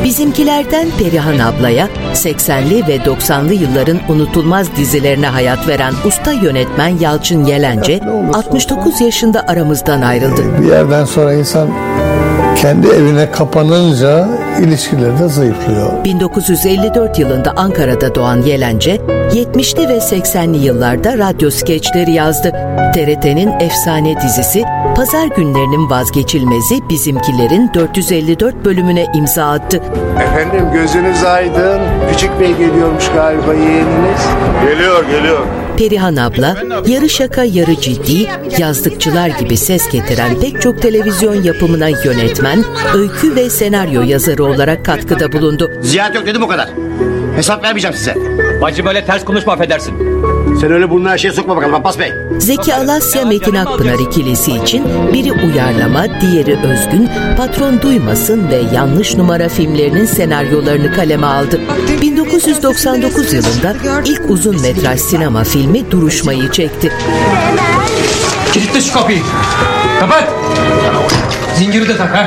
Bizimkilerden 0.04 0.88
Perihan 0.98 1.38
ablaya 1.38 1.88
80'li 2.14 2.86
ve 2.88 2.96
90'lı 2.96 3.54
yılların 3.54 3.98
unutulmaz 4.08 4.76
dizilerine 4.76 5.26
hayat 5.26 5.68
veren 5.68 5.94
usta 6.06 6.32
yönetmen 6.32 6.98
Yalçın 6.98 7.44
Yelence 7.44 8.00
69 8.32 9.00
yaşında 9.00 9.44
aramızdan 9.48 10.02
ayrıldı. 10.02 10.42
Bir 10.62 10.68
yerden 10.68 11.04
sonra 11.04 11.34
insan 11.34 11.68
kendi 12.60 12.88
evine 12.88 13.30
kapanınca 13.30 14.28
ilişkileri 14.60 15.18
de 15.18 15.28
zayıflıyor. 15.28 16.04
1954 16.04 17.18
yılında 17.18 17.52
Ankara'da 17.56 18.14
doğan 18.14 18.42
Yelence, 18.42 18.96
70'li 19.32 19.88
ve 19.88 19.96
80'li 19.96 20.58
yıllarda 20.58 21.18
radyo 21.18 21.50
skeçleri 21.50 22.12
yazdı. 22.12 22.52
TRT'nin 22.94 23.60
efsane 23.60 24.20
dizisi 24.20 24.64
Pazar 24.96 25.26
günlerinin 25.26 25.90
vazgeçilmezi 25.90 26.88
bizimkilerin 26.88 27.70
454 27.74 28.64
bölümüne 28.64 29.06
imza 29.14 29.44
attı. 29.50 29.82
Efendim 30.22 30.64
gözünüz 30.72 31.24
aydın. 31.24 31.80
Küçük 32.10 32.40
Bey 32.40 32.56
geliyormuş 32.56 33.08
galiba 33.14 33.54
yeğeniniz. 33.54 34.22
Geliyor 34.64 35.04
geliyor. 35.04 35.59
Perihan 35.80 36.16
abla 36.16 36.56
yarı 36.86 37.08
şaka 37.08 37.44
yarı 37.44 37.80
ciddi, 37.80 38.26
yazdıkçılar 38.58 39.28
gibi 39.28 39.56
ses 39.56 39.90
getiren 39.90 40.40
pek 40.40 40.62
çok 40.62 40.82
televizyon 40.82 41.42
yapımına 41.42 41.88
yönetmen, 41.88 42.64
öykü 42.94 43.36
ve 43.36 43.50
senaryo 43.50 44.02
yazarı 44.02 44.44
olarak 44.44 44.84
katkıda 44.84 45.32
bulundu. 45.32 45.72
Ziyaret 45.82 46.14
yok 46.14 46.26
dedim 46.26 46.42
o 46.42 46.48
kadar. 46.48 46.68
Hesap 47.40 47.64
vermeyeceğim 47.64 47.96
size. 47.96 48.16
Bacı 48.62 48.84
böyle 48.84 49.04
ters 49.04 49.24
konuşma 49.24 49.52
affedersin. 49.52 49.94
Sen 50.60 50.72
öyle 50.72 50.90
burnuna 50.90 51.10
her 51.10 51.18
şeye 51.18 51.32
sokma 51.32 51.56
bakalım 51.56 51.74
Abbas 51.74 51.98
Bey. 51.98 52.12
Zeki 52.38 52.74
Alasya 52.74 53.24
Metin 53.24 53.54
Akpınar 53.54 53.98
ikilisi 53.98 54.52
için 54.52 54.84
biri 55.12 55.32
uyarlama, 55.32 56.20
diğeri 56.20 56.56
özgün, 56.56 57.10
patron 57.36 57.82
duymasın 57.82 58.50
ve 58.50 58.62
yanlış 58.74 59.14
numara 59.16 59.48
filmlerinin 59.48 60.04
senaryolarını 60.04 60.92
kaleme 60.92 61.26
aldı. 61.26 61.60
1999 62.02 63.32
yılında 63.32 63.74
ilk 64.04 64.30
uzun 64.30 64.62
metraj 64.62 65.00
sinema 65.00 65.44
filmi 65.44 65.90
Duruşmayı 65.90 66.50
çekti. 66.50 66.92
Kilitle 68.52 68.80
şu 68.80 68.92
kapıyı. 68.92 69.22
Kapat. 70.00 70.28
Zinciri 71.60 71.88
de 71.88 71.96
tak 71.96 72.16
ha. 72.16 72.26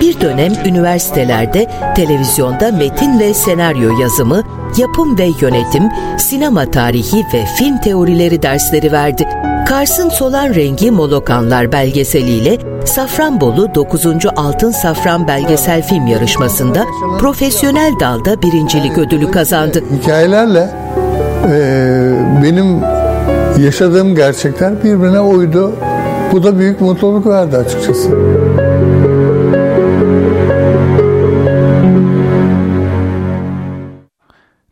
Bir 0.00 0.20
dönem 0.20 0.52
üniversitelerde 0.64 1.66
televizyonda 1.96 2.72
metin 2.72 3.18
ve 3.20 3.34
senaryo 3.34 4.00
yazımı, 4.00 4.42
yapım 4.76 5.18
ve 5.18 5.28
yönetim, 5.40 5.82
sinema 6.18 6.70
tarihi 6.70 7.26
ve 7.34 7.44
film 7.58 7.78
teorileri 7.78 8.42
dersleri 8.42 8.92
verdi. 8.92 9.28
Kars'ın 9.68 10.08
Solan 10.08 10.54
Rengi 10.54 10.90
Molokanlar 10.90 11.72
belgeseliyle 11.72 12.58
Safranbolu 12.84 13.74
9. 13.74 14.06
Altın 14.36 14.70
Safran 14.70 15.28
Belgesel 15.28 15.82
Film 15.82 16.06
Yarışması'nda 16.06 16.84
profesyonel 17.18 17.92
dalda 18.00 18.42
birincilik 18.42 18.98
ödülü 18.98 19.30
kazandı. 19.30 19.84
Hikayelerle 20.02 20.70
e, 21.48 21.58
benim 22.42 22.80
yaşadığım 23.58 24.14
gerçekler 24.14 24.84
birbirine 24.84 25.20
uydu. 25.20 25.72
Bu 26.32 26.42
da 26.42 26.58
büyük 26.58 26.80
mutluluk 26.80 27.26
verdi 27.26 27.56
açıkçası. 27.56 28.10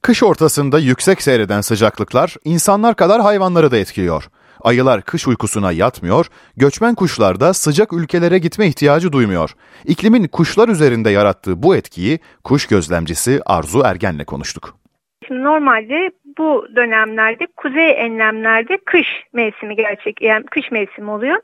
Kış 0.03 0.23
ortasında 0.23 0.79
yüksek 0.79 1.23
seyreden 1.23 1.61
sıcaklıklar 1.61 2.37
insanlar 2.45 2.97
kadar 2.97 3.23
hayvanları 3.23 3.71
da 3.71 3.77
etkiliyor. 3.77 4.29
Ayılar 4.61 5.03
kış 5.03 5.29
uykusuna 5.29 5.73
yatmıyor, 5.73 6.27
göçmen 6.57 6.95
kuşlar 6.95 7.41
da 7.41 7.55
sıcak 7.55 7.93
ülkelere 7.93 8.39
gitme 8.39 8.67
ihtiyacı 8.67 9.13
duymuyor. 9.13 9.55
İklimin 9.85 10.29
kuşlar 10.29 10.69
üzerinde 10.69 11.11
yarattığı 11.11 11.63
bu 11.63 11.77
etkiyi 11.77 12.19
kuş 12.45 12.67
gözlemcisi 12.67 13.41
Arzu 13.47 13.83
Ergen'le 13.85 14.25
konuştuk. 14.25 14.84
Şimdi 15.27 15.43
normalde 15.43 16.11
bu 16.39 16.67
dönemlerde 16.77 17.47
kuzey 17.57 17.91
enlemlerde 17.91 18.77
kış 18.77 19.09
mevsimi 19.33 19.77
gerçek 19.77 20.23
yani 20.23 20.47
kış 20.47 20.71
mevsimi 20.71 21.11
oluyor. 21.11 21.41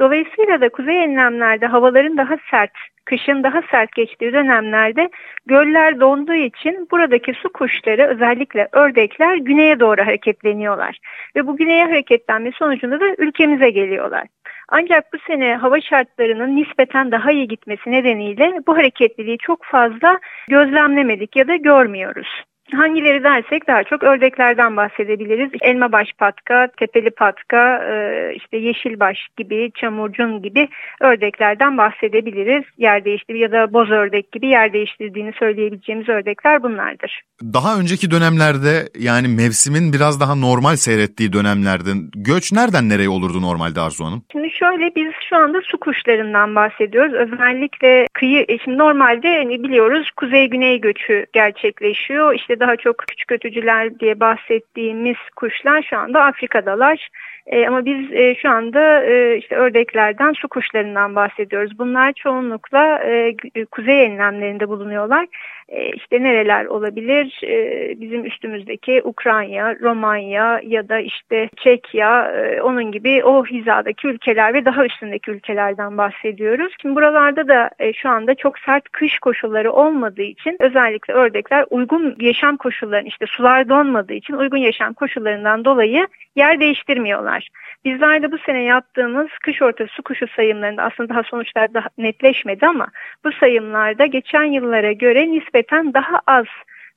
Dolayısıyla 0.00 0.60
da 0.60 0.68
kuzey 0.68 1.04
enlemlerde 1.04 1.66
havaların 1.66 2.16
daha 2.16 2.36
sert, 2.50 2.72
kışın 3.04 3.42
daha 3.42 3.62
sert 3.70 3.92
geçtiği 3.92 4.32
dönemlerde 4.32 5.10
göller 5.46 6.00
donduğu 6.00 6.34
için 6.34 6.88
buradaki 6.90 7.34
su 7.34 7.52
kuşları 7.52 8.06
özellikle 8.06 8.68
ördekler 8.72 9.36
güneye 9.36 9.80
doğru 9.80 10.00
hareketleniyorlar. 10.06 10.98
Ve 11.36 11.46
bu 11.46 11.56
güneye 11.56 11.84
hareketlenme 11.84 12.52
sonucunda 12.52 13.00
da 13.00 13.14
ülkemize 13.18 13.70
geliyorlar. 13.70 14.26
Ancak 14.68 15.12
bu 15.12 15.18
sene 15.18 15.56
hava 15.56 15.80
şartlarının 15.80 16.56
nispeten 16.56 17.12
daha 17.12 17.32
iyi 17.32 17.48
gitmesi 17.48 17.90
nedeniyle 17.90 18.52
bu 18.66 18.76
hareketliliği 18.76 19.38
çok 19.38 19.64
fazla 19.64 20.20
gözlemlemedik 20.48 21.36
ya 21.36 21.48
da 21.48 21.56
görmüyoruz. 21.56 22.28
Hangileri 22.74 23.22
dersek 23.24 23.66
daha 23.66 23.84
çok 23.84 24.02
ördeklerden 24.02 24.76
bahsedebiliriz. 24.76 25.50
Elmabaş 25.60 26.12
patka, 26.18 26.68
tepeli 26.76 27.10
patka, 27.10 27.84
e, 27.92 28.34
işte 28.34 28.56
yeşilbaş 28.56 29.28
gibi, 29.36 29.70
çamurcun 29.74 30.42
gibi 30.42 30.68
ördeklerden 31.00 31.78
bahsedebiliriz. 31.78 32.64
Yer 32.78 33.04
değiştirdiği 33.04 33.42
ya 33.42 33.52
da 33.52 33.72
boz 33.72 33.90
ördek 33.90 34.32
gibi 34.32 34.46
yer 34.46 34.72
değiştirdiğini 34.72 35.32
söyleyebileceğimiz 35.38 36.08
ördekler 36.08 36.62
bunlardır. 36.62 37.22
Daha 37.42 37.80
önceki 37.80 38.10
dönemlerde 38.10 38.88
yani 38.98 39.28
mevsimin 39.28 39.92
biraz 39.92 40.20
daha 40.20 40.34
normal 40.34 40.76
seyrettiği 40.76 41.32
dönemlerde 41.32 41.90
göç 42.14 42.52
nereden 42.52 42.88
nereye 42.88 43.08
olurdu 43.08 43.42
normalde 43.42 43.80
Arzu 43.80 44.04
Hanım? 44.04 44.22
Şimdi 44.32 44.50
şöyle 44.50 44.94
biz 44.96 45.12
şu 45.28 45.36
anda 45.36 45.60
su 45.60 45.80
kuşlarından 45.80 46.54
bahsediyoruz. 46.54 47.14
Özellikle 47.14 48.06
kıyı, 48.12 48.44
e, 48.48 48.58
şimdi 48.58 48.78
normalde 48.78 49.36
hani 49.36 49.62
biliyoruz 49.62 50.10
kuzey-güney 50.10 50.80
göçü 50.80 51.26
gerçekleşiyor. 51.32 52.34
İşte 52.34 52.55
daha 52.60 52.76
çok 52.76 52.98
küçük 52.98 53.32
ötücüler 53.32 53.98
diye 53.98 54.20
bahsettiğimiz 54.20 55.16
kuşlar 55.36 55.86
şu 55.90 55.98
anda 55.98 56.24
Afrika'dalar. 56.24 57.08
E, 57.46 57.66
ama 57.66 57.84
biz 57.84 58.12
e, 58.12 58.34
şu 58.34 58.50
anda 58.50 59.04
e, 59.04 59.36
işte 59.36 59.56
ördeklerden, 59.56 60.32
su 60.32 60.48
kuşlarından 60.48 61.14
bahsediyoruz. 61.14 61.78
Bunlar 61.78 62.12
çoğunlukla 62.12 62.98
e, 62.98 63.34
kuzey 63.70 64.04
enlemlerinde 64.04 64.68
bulunuyorlar. 64.68 65.26
E, 65.68 65.90
işte 65.90 66.22
nereler 66.22 66.64
olabilir? 66.64 67.40
E, 67.42 68.00
bizim 68.00 68.24
üstümüzdeki 68.24 69.02
Ukrayna, 69.04 69.74
Romanya 69.80 70.60
ya 70.64 70.88
da 70.88 70.98
işte 70.98 71.48
Çekya, 71.56 72.32
e, 72.32 72.62
onun 72.62 72.92
gibi 72.92 73.24
o 73.24 73.44
hizadaki 73.44 74.06
ülkeler 74.06 74.54
ve 74.54 74.64
daha 74.64 74.84
üstündeki 74.84 75.30
ülkelerden 75.30 75.98
bahsediyoruz. 75.98 76.72
Şimdi 76.82 76.96
buralarda 76.96 77.48
da 77.48 77.70
e, 77.78 77.92
şu 77.92 78.08
anda 78.08 78.34
çok 78.34 78.58
sert 78.58 78.88
kış 78.88 79.18
koşulları 79.18 79.72
olmadığı 79.72 80.22
için 80.22 80.56
özellikle 80.60 81.14
ördekler 81.14 81.64
uygun 81.70 82.16
yaşam 82.20 82.56
koşullarının 82.56 83.08
işte 83.08 83.26
sular 83.26 83.68
donmadığı 83.68 84.14
için 84.14 84.34
uygun 84.34 84.58
yaşam 84.58 84.92
koşullarından 84.94 85.64
dolayı 85.64 86.06
yer 86.36 86.60
değiştirmiyorlar. 86.60 87.35
Bizler 87.84 88.22
de 88.22 88.32
bu 88.32 88.38
sene 88.38 88.62
yaptığımız 88.62 89.28
kış 89.42 89.62
ortası 89.62 89.90
su 89.92 90.02
kuşu 90.02 90.26
sayımlarında 90.36 90.82
aslında 90.82 91.08
daha 91.08 91.22
sonuçlar 91.22 91.74
daha 91.74 91.88
netleşmedi 91.98 92.66
ama 92.66 92.86
bu 93.24 93.32
sayımlarda 93.32 94.06
geçen 94.06 94.44
yıllara 94.44 94.92
göre 94.92 95.30
nispeten 95.30 95.94
daha 95.94 96.20
az 96.26 96.46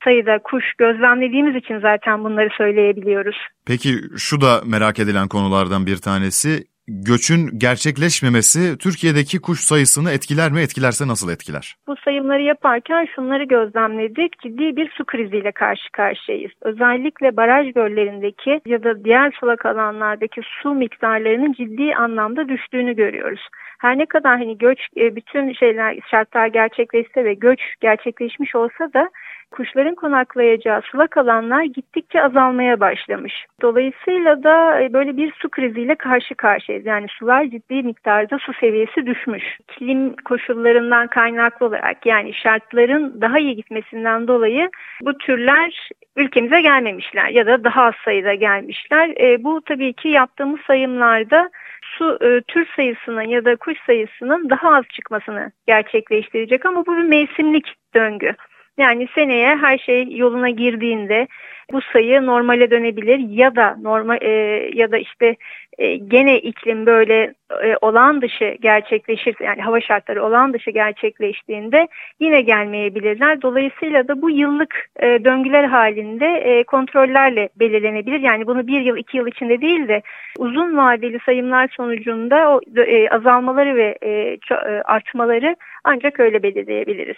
sayıda 0.04 0.38
kuş 0.38 0.74
gözlemlediğimiz 0.74 1.56
için 1.56 1.78
zaten 1.78 2.24
bunları 2.24 2.48
söyleyebiliyoruz. 2.56 3.36
Peki 3.66 3.94
şu 4.16 4.40
da 4.40 4.60
merak 4.66 4.98
edilen 4.98 5.28
konulardan 5.28 5.86
bir 5.86 5.96
tanesi 5.96 6.64
göçün 6.90 7.58
gerçekleşmemesi 7.58 8.78
Türkiye'deki 8.78 9.40
kuş 9.40 9.60
sayısını 9.60 10.10
etkiler 10.10 10.52
mi? 10.52 10.60
Etkilerse 10.60 11.08
nasıl 11.08 11.32
etkiler? 11.32 11.76
Bu 11.86 11.94
sayımları 12.04 12.42
yaparken 12.42 13.06
şunları 13.14 13.44
gözlemledik. 13.44 14.40
Ciddi 14.42 14.76
bir 14.76 14.90
su 14.90 15.04
kriziyle 15.04 15.52
karşı 15.52 15.92
karşıyayız. 15.92 16.52
Özellikle 16.62 17.36
baraj 17.36 17.72
göllerindeki 17.72 18.60
ya 18.66 18.82
da 18.82 19.04
diğer 19.04 19.32
sulak 19.40 19.66
alanlardaki 19.66 20.40
su 20.62 20.74
miktarlarının 20.74 21.52
ciddi 21.52 21.94
anlamda 21.94 22.48
düştüğünü 22.48 22.96
görüyoruz. 22.96 23.48
Her 23.78 23.98
ne 23.98 24.06
kadar 24.06 24.38
hani 24.38 24.58
göç 24.58 24.78
bütün 24.96 25.52
şeyler 25.52 25.98
şartlar 26.10 26.46
gerçekleşse 26.46 27.24
ve 27.24 27.34
göç 27.34 27.60
gerçekleşmiş 27.80 28.54
olsa 28.54 28.92
da 28.94 29.10
kuşların 29.50 29.94
konaklayacağı 29.94 30.82
sulak 30.82 31.16
alanlar 31.16 31.62
gittikçe 31.62 32.22
azalmaya 32.22 32.80
başlamış. 32.80 33.46
Dolayısıyla 33.62 34.42
da 34.42 34.80
e, 34.82 34.92
böyle 34.92 35.16
bir 35.16 35.32
su 35.32 35.48
kriziyle 35.48 35.94
karşı 35.94 36.34
karşıyayız. 36.34 36.86
Yani 36.86 37.06
sular 37.08 37.44
ciddi 37.44 37.82
miktarda 37.82 38.38
su 38.38 38.52
seviyesi 38.52 39.06
düşmüş. 39.06 39.58
İklim 39.60 40.16
koşullarından 40.16 41.06
kaynaklı 41.06 41.66
olarak 41.66 42.06
yani 42.06 42.34
şartların 42.34 43.20
daha 43.20 43.38
iyi 43.38 43.56
gitmesinden 43.56 44.28
dolayı 44.28 44.70
bu 45.02 45.18
türler 45.18 45.90
ülkemize 46.16 46.60
gelmemişler 46.60 47.28
ya 47.28 47.46
da 47.46 47.64
daha 47.64 47.82
az 47.82 47.94
sayıda 48.04 48.34
gelmişler. 48.34 49.08
E, 49.20 49.44
bu 49.44 49.60
tabii 49.60 49.92
ki 49.92 50.08
yaptığımız 50.08 50.60
sayımlarda 50.60 51.50
su 51.82 52.18
e, 52.20 52.40
tür 52.40 52.66
sayısının 52.76 53.22
ya 53.22 53.44
da 53.44 53.56
kuş 53.56 53.78
sayısının 53.86 54.50
daha 54.50 54.76
az 54.76 54.84
çıkmasını 54.92 55.52
gerçekleştirecek 55.66 56.66
ama 56.66 56.86
bu 56.86 56.96
bir 56.96 57.02
mevsimlik 57.02 57.74
döngü. 57.94 58.34
Yani 58.80 59.08
seneye 59.14 59.56
her 59.56 59.78
şey 59.78 60.16
yoluna 60.16 60.50
girdiğinde 60.50 61.28
bu 61.72 61.80
sayı 61.92 62.26
normale 62.26 62.70
dönebilir 62.70 63.18
ya 63.18 63.56
da 63.56 63.76
normal 63.82 64.18
e, 64.22 64.30
ya 64.74 64.92
da 64.92 64.98
işte 64.98 65.36
e, 65.78 65.96
gene 65.96 66.38
iklim 66.38 66.86
böyle 66.86 67.34
e, 67.62 67.76
olağan 67.80 68.22
dışı 68.22 68.56
gerçekleşirse 68.60 69.44
yani 69.44 69.62
hava 69.62 69.80
şartları 69.80 70.24
olağan 70.24 70.52
dışı 70.52 70.70
gerçekleştiğinde 70.70 71.88
yine 72.20 72.40
gelmeyebilirler. 72.40 73.42
Dolayısıyla 73.42 74.08
da 74.08 74.22
bu 74.22 74.30
yıllık 74.30 74.86
e, 74.96 75.24
döngüler 75.24 75.64
halinde 75.64 76.26
e, 76.26 76.64
kontrollerle 76.64 77.48
belirlenebilir. 77.56 78.20
Yani 78.20 78.46
bunu 78.46 78.66
bir 78.66 78.80
yıl 78.80 78.96
iki 78.96 79.16
yıl 79.16 79.26
içinde 79.26 79.60
değil 79.60 79.88
de 79.88 80.02
uzun 80.38 80.76
vadeli 80.76 81.18
sayımlar 81.26 81.68
sonucunda 81.76 82.50
o 82.50 82.80
e, 82.80 83.08
azalmaları 83.08 83.76
ve 83.76 83.98
e, 84.02 84.08
e 84.10 84.38
artmaları 84.84 85.56
ancak 85.84 86.20
öyle 86.20 86.42
belirleyebiliriz. 86.42 87.16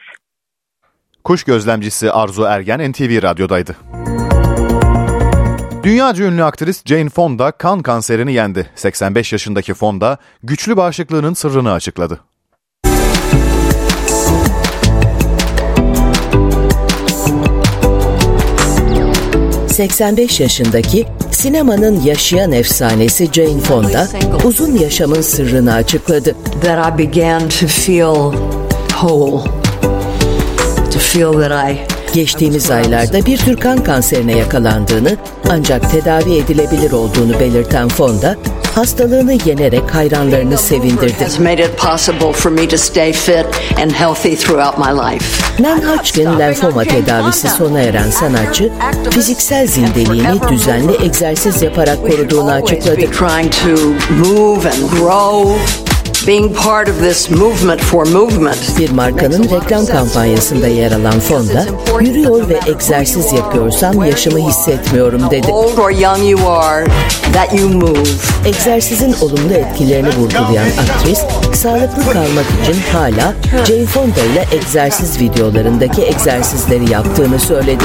Kuş 1.24 1.44
gözlemcisi 1.44 2.12
Arzu 2.12 2.42
Ergen 2.42 2.92
NTV 2.92 3.22
Radyo'daydı. 3.22 3.76
Dünyaca 5.82 6.24
ünlü 6.24 6.44
aktris 6.44 6.82
Jane 6.86 7.08
Fonda 7.08 7.50
kan 7.50 7.82
kanserini 7.82 8.32
yendi. 8.32 8.70
85 8.74 9.32
yaşındaki 9.32 9.74
Fonda 9.74 10.18
güçlü 10.42 10.76
bağışıklığının 10.76 11.34
sırrını 11.34 11.72
açıkladı. 11.72 12.20
85 19.72 20.40
yaşındaki 20.40 21.06
sinemanın 21.30 22.00
yaşayan 22.00 22.52
efsanesi 22.52 23.28
Jane 23.32 23.60
Fonda 23.60 24.08
uzun 24.44 24.76
yaşamın 24.76 25.20
sırrını 25.20 25.74
açıkladı. 25.74 26.36
That 26.62 26.94
I 26.94 26.98
began 26.98 27.40
to 27.40 27.66
feel 27.66 28.32
whole. 28.88 29.61
Geçtiğimiz 32.14 32.70
aylarda 32.70 33.26
bir 33.26 33.38
tür 33.38 33.56
kan 33.56 33.84
kanserine 33.84 34.38
yakalandığını 34.38 35.16
ancak 35.50 35.90
tedavi 35.90 36.34
edilebilir 36.34 36.92
olduğunu 36.92 37.40
belirten 37.40 37.88
Fonda, 37.88 38.36
hastalığını 38.74 39.32
yenerek 39.44 39.94
hayranlarını 39.94 40.58
sevindirdi. 40.58 41.24
has 41.24 41.38
made 41.38 41.64
it 41.64 41.78
possible 41.78 42.32
for 42.32 42.50
me 42.50 42.68
to 42.68 42.76
stay 42.76 43.12
fit 43.12 43.46
and 43.82 43.90
healthy 43.90 44.36
throughout 44.36 44.78
my 44.78 45.14
life. 45.14 45.42
Non-Hodgkin 45.62 46.38
lenfoma 46.38 46.84
tedavisi 46.84 47.48
sona 47.48 47.80
eren 47.80 48.10
sanatçı, 48.10 48.72
fiziksel 49.10 49.66
zindeliğini 49.66 50.40
düzenli 50.48 51.04
egzersiz 51.04 51.62
yaparak 51.62 52.02
koruduğunu 52.02 52.50
açıkladı. 52.50 53.00
Be 56.26 56.38
trying 56.38 56.48
to 56.48 56.52
move 56.52 56.58
and 56.58 56.62
grow. 56.62 56.62
Being 56.62 56.62
part 56.62 56.88
of 56.88 57.00
this 57.00 57.30
movement 57.30 57.80
for 57.80 58.06
movement. 58.06 58.78
Bir 58.78 58.90
markanın 58.90 59.44
reklam 59.44 59.86
kampanyasında 59.86 60.68
yer 60.68 60.92
alan 60.92 61.20
Fonda, 61.20 61.66
yürüyor 62.00 62.48
ve 62.48 62.60
egzersiz 62.66 63.32
yapıyorsam 63.32 64.04
yaşımı 64.04 64.38
hissetmiyorum 64.38 65.30
dedi. 65.30 65.52
Old 65.52 65.78
or 65.78 65.90
young 65.90 66.30
you 66.30 66.50
are, 66.50 66.86
that 67.32 67.60
you 67.60 67.68
move. 67.68 68.08
Egzersizin 68.46 69.14
olumlu 69.20 69.54
etkilerini 69.54 70.08
vurgulayan 70.08 70.66
aktris, 70.66 71.18
sağlıklı 71.54 72.12
kalmak 72.12 72.46
için 72.62 72.82
hala 72.92 73.34
Jane 73.68 73.86
Fonda 73.86 74.20
ile 74.20 74.46
egzersiz 74.52 75.20
videolarındaki 75.20 76.02
egzersizleri 76.02 76.90
yaptığını 76.90 77.38
söyledi. 77.38 77.84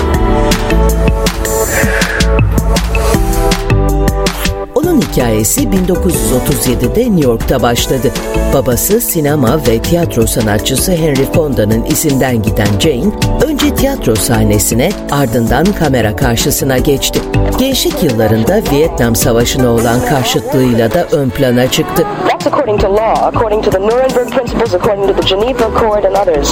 Onun 4.77 5.01
hikayesi 5.01 5.61
1937'de 5.61 7.01
New 7.01 7.29
York'ta 7.29 7.61
başladı. 7.61 8.11
Babası 8.53 9.01
sinema 9.01 9.59
ve 9.67 9.81
tiyatro 9.81 10.27
sanatçısı 10.27 10.91
Henry 10.91 11.25
Fonda'nın 11.33 11.85
izinden 11.85 12.41
giden 12.41 12.67
Jane, 12.79 13.11
önce 13.47 13.75
tiyatro 13.75 14.15
sahnesine 14.15 14.89
ardından 15.11 15.65
kamera 15.65 16.15
karşısına 16.15 16.77
geçti. 16.77 17.19
Gençlik 17.59 18.03
yıllarında 18.03 18.61
Vietnam 18.71 19.15
Savaşı'na 19.15 19.69
olan 19.69 20.05
karşıtlığıyla 20.05 20.93
da 20.93 21.07
ön 21.11 21.29
plana 21.29 21.71
çıktı. 21.71 22.03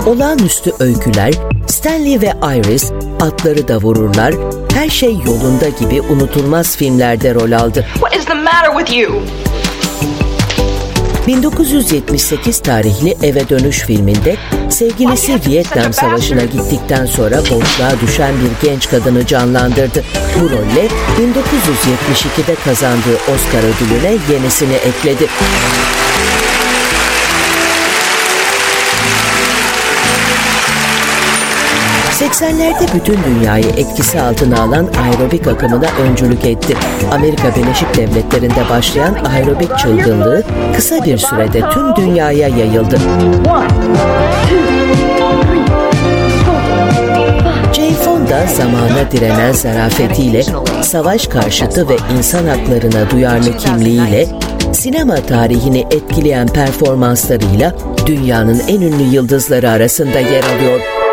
Olağanüstü 0.05 0.71
öyküler, 0.79 1.33
Stanley 1.67 2.21
ve 2.21 2.31
Iris 2.55 2.91
atları 3.21 3.67
da 3.67 3.77
vururlar, 3.77 4.33
her 4.75 4.89
şey 4.89 5.17
yolunda 5.25 5.69
gibi 5.69 6.01
unutulmaz 6.01 6.77
filmlerde 6.77 7.33
rol 7.33 7.51
aldı. 7.51 7.85
What 7.93 8.15
is 8.15 8.25
the 8.25 8.33
matter 8.33 8.77
with 8.77 8.97
you? 8.97 9.21
1978 11.27 12.59
tarihli 12.59 13.17
Eve 13.23 13.49
Dönüş 13.49 13.79
filminde 13.79 14.35
sevgilisi 14.69 15.39
Vietnam 15.47 15.93
Savaşı'na 15.93 16.43
gittikten 16.45 17.05
sonra 17.05 17.37
boşluğa 17.37 18.01
düşen 18.01 18.33
bir 18.33 18.67
genç 18.67 18.89
kadını 18.89 19.25
canlandırdı. 19.25 20.03
Bu 20.39 20.49
rolle 20.49 20.87
1972'de 21.19 22.55
kazandığı 22.65 23.15
Oscar 23.15 23.59
ödülüne 23.59 24.17
yenisini 24.33 24.73
ekledi. 24.73 25.27
...80'lerde 32.25 32.95
bütün 32.95 33.17
dünyayı 33.23 33.65
etkisi 33.77 34.21
altına 34.21 34.61
alan 34.61 34.87
aerobik 35.03 35.47
akımına 35.47 35.85
öncülük 36.01 36.45
etti. 36.45 36.77
Amerika 37.11 37.55
Birleşik 37.55 37.97
Devletleri'nde 37.97 38.69
başlayan 38.69 39.15
aerobik 39.25 39.77
çılgınlığı 39.77 40.43
kısa 40.75 41.05
bir 41.05 41.17
sürede 41.17 41.69
tüm 41.69 41.95
dünyaya 41.95 42.47
yayıldı. 42.47 42.97
Jane 47.73 47.93
Fonda 48.05 48.45
zamana 48.45 49.11
direnen 49.11 49.51
zarafetiyle, 49.51 50.43
savaş 50.83 51.27
karşıtı 51.27 51.89
ve 51.89 51.95
insan 52.17 52.45
haklarına 52.45 53.09
duyarlı 53.09 53.57
kimliğiyle, 53.57 54.27
sinema 54.73 55.15
tarihini 55.15 55.79
etkileyen 55.79 56.47
performanslarıyla 56.47 57.75
dünyanın 58.05 58.61
en 58.67 58.81
ünlü 58.81 59.03
yıldızları 59.03 59.69
arasında 59.69 60.19
yer 60.19 60.43
alıyor. 60.43 61.04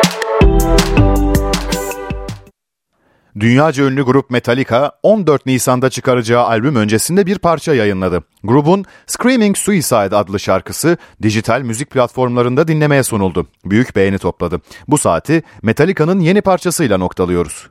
Dünyaca 3.40 3.84
ünlü 3.84 4.02
grup 4.02 4.30
Metallica 4.30 4.92
14 5.02 5.46
Nisan'da 5.46 5.90
çıkaracağı 5.90 6.44
albüm 6.44 6.76
öncesinde 6.76 7.26
bir 7.26 7.38
parça 7.38 7.74
yayınladı. 7.74 8.22
Grubun 8.44 8.84
Screaming 9.06 9.56
Suicide 9.56 10.16
adlı 10.16 10.40
şarkısı 10.40 10.96
dijital 11.22 11.62
müzik 11.62 11.90
platformlarında 11.90 12.68
dinlemeye 12.68 13.02
sunuldu. 13.02 13.46
Büyük 13.64 13.96
beğeni 13.96 14.18
topladı. 14.18 14.60
Bu 14.88 14.98
saati 14.98 15.42
Metallica'nın 15.62 16.20
yeni 16.20 16.40
parçasıyla 16.40 16.98
noktalıyoruz. 16.98 17.70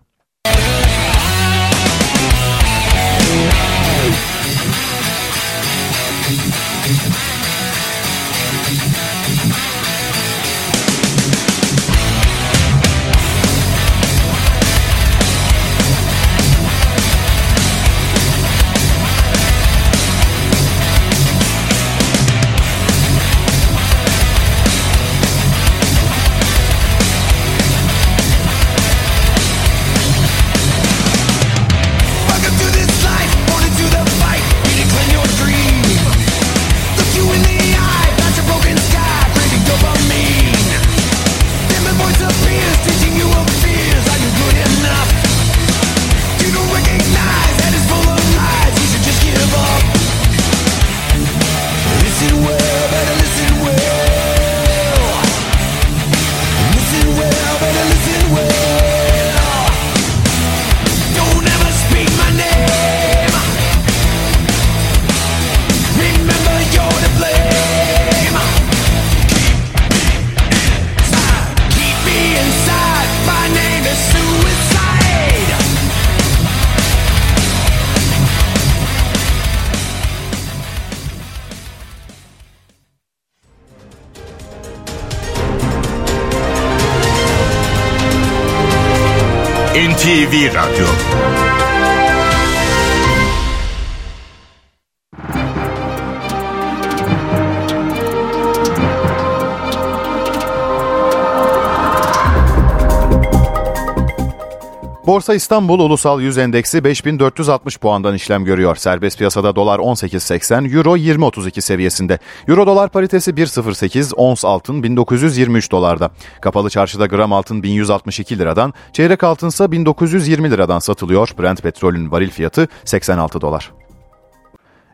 Borsa 105.11 105.33
İstanbul 105.33 105.79
Ulusal 105.79 106.21
Yüz 106.21 106.37
Endeksi 106.37 106.83
5460 106.83 107.77
puandan 107.77 108.15
işlem 108.15 108.45
görüyor. 108.45 108.75
Serbest 108.75 109.17
piyasada 109.17 109.55
dolar 109.55 109.79
18.80, 109.79 110.77
euro 110.77 110.97
20.32 110.97 111.61
seviyesinde. 111.61 112.19
Euro 112.47 112.67
dolar 112.67 112.89
paritesi 112.89 113.31
1.08, 113.31 114.13
ons 114.13 114.45
altın 114.45 114.83
1923 114.83 115.71
dolarda. 115.71 116.11
Kapalı 116.41 116.69
çarşıda 116.69 117.05
gram 117.05 117.33
altın 117.33 117.63
1162 117.63 118.39
liradan, 118.39 118.73
çeyrek 118.93 119.23
altınsa 119.23 119.71
1920 119.71 120.51
liradan 120.51 120.79
satılıyor. 120.79 121.29
Brent 121.39 121.61
petrolün 121.61 122.11
varil 122.11 122.29
fiyatı 122.29 122.67
86 122.85 123.41
dolar. 123.41 123.80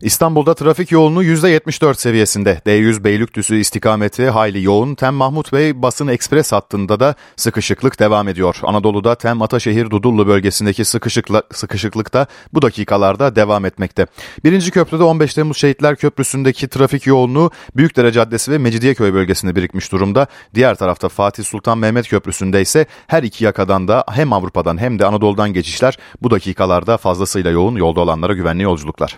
İstanbul'da 0.01 0.53
trafik 0.53 0.91
yoğunluğu 0.91 1.23
%74 1.23 1.95
seviyesinde. 1.95 2.61
D100 2.65 3.03
Beylikdüzü 3.03 3.55
istikameti 3.55 4.29
hayli 4.29 4.63
yoğun. 4.63 4.95
Tem 4.95 5.13
Mahmut 5.13 5.53
Bey 5.53 5.81
basın 5.81 6.07
ekspres 6.07 6.51
hattında 6.51 6.99
da 6.99 7.15
sıkışıklık 7.35 7.99
devam 7.99 8.27
ediyor. 8.27 8.57
Anadolu'da 8.63 9.15
Tem 9.15 9.41
Ataşehir 9.41 9.89
Dudullu 9.89 10.27
bölgesindeki 10.27 10.85
sıkışıkla, 10.85 11.43
sıkışıklık 11.53 12.13
da 12.13 12.27
bu 12.53 12.61
dakikalarda 12.61 13.35
devam 13.35 13.65
etmekte. 13.65 14.07
Birinci 14.43 14.71
köprüde 14.71 15.03
15 15.03 15.33
Temmuz 15.33 15.57
Şehitler 15.57 15.95
Köprüsü'ndeki 15.95 16.67
trafik 16.67 17.07
yoğunluğu 17.07 17.51
Büyükdere 17.75 18.11
Caddesi 18.11 18.51
ve 18.51 18.57
Mecidiyeköy 18.57 19.13
bölgesinde 19.13 19.55
birikmiş 19.55 19.91
durumda. 19.91 20.27
Diğer 20.55 20.75
tarafta 20.75 21.09
Fatih 21.09 21.43
Sultan 21.43 21.77
Mehmet 21.77 22.09
Köprüsü'nde 22.09 22.61
ise 22.61 22.85
her 23.07 23.23
iki 23.23 23.43
yakadan 23.43 23.87
da 23.87 24.03
hem 24.11 24.33
Avrupa'dan 24.33 24.77
hem 24.77 24.99
de 24.99 25.05
Anadolu'dan 25.05 25.53
geçişler 25.53 25.97
bu 26.21 26.31
dakikalarda 26.31 26.97
fazlasıyla 26.97 27.51
yoğun 27.51 27.75
yolda 27.75 27.99
olanlara 28.01 28.33
güvenli 28.33 28.63
yolculuklar. 28.63 29.17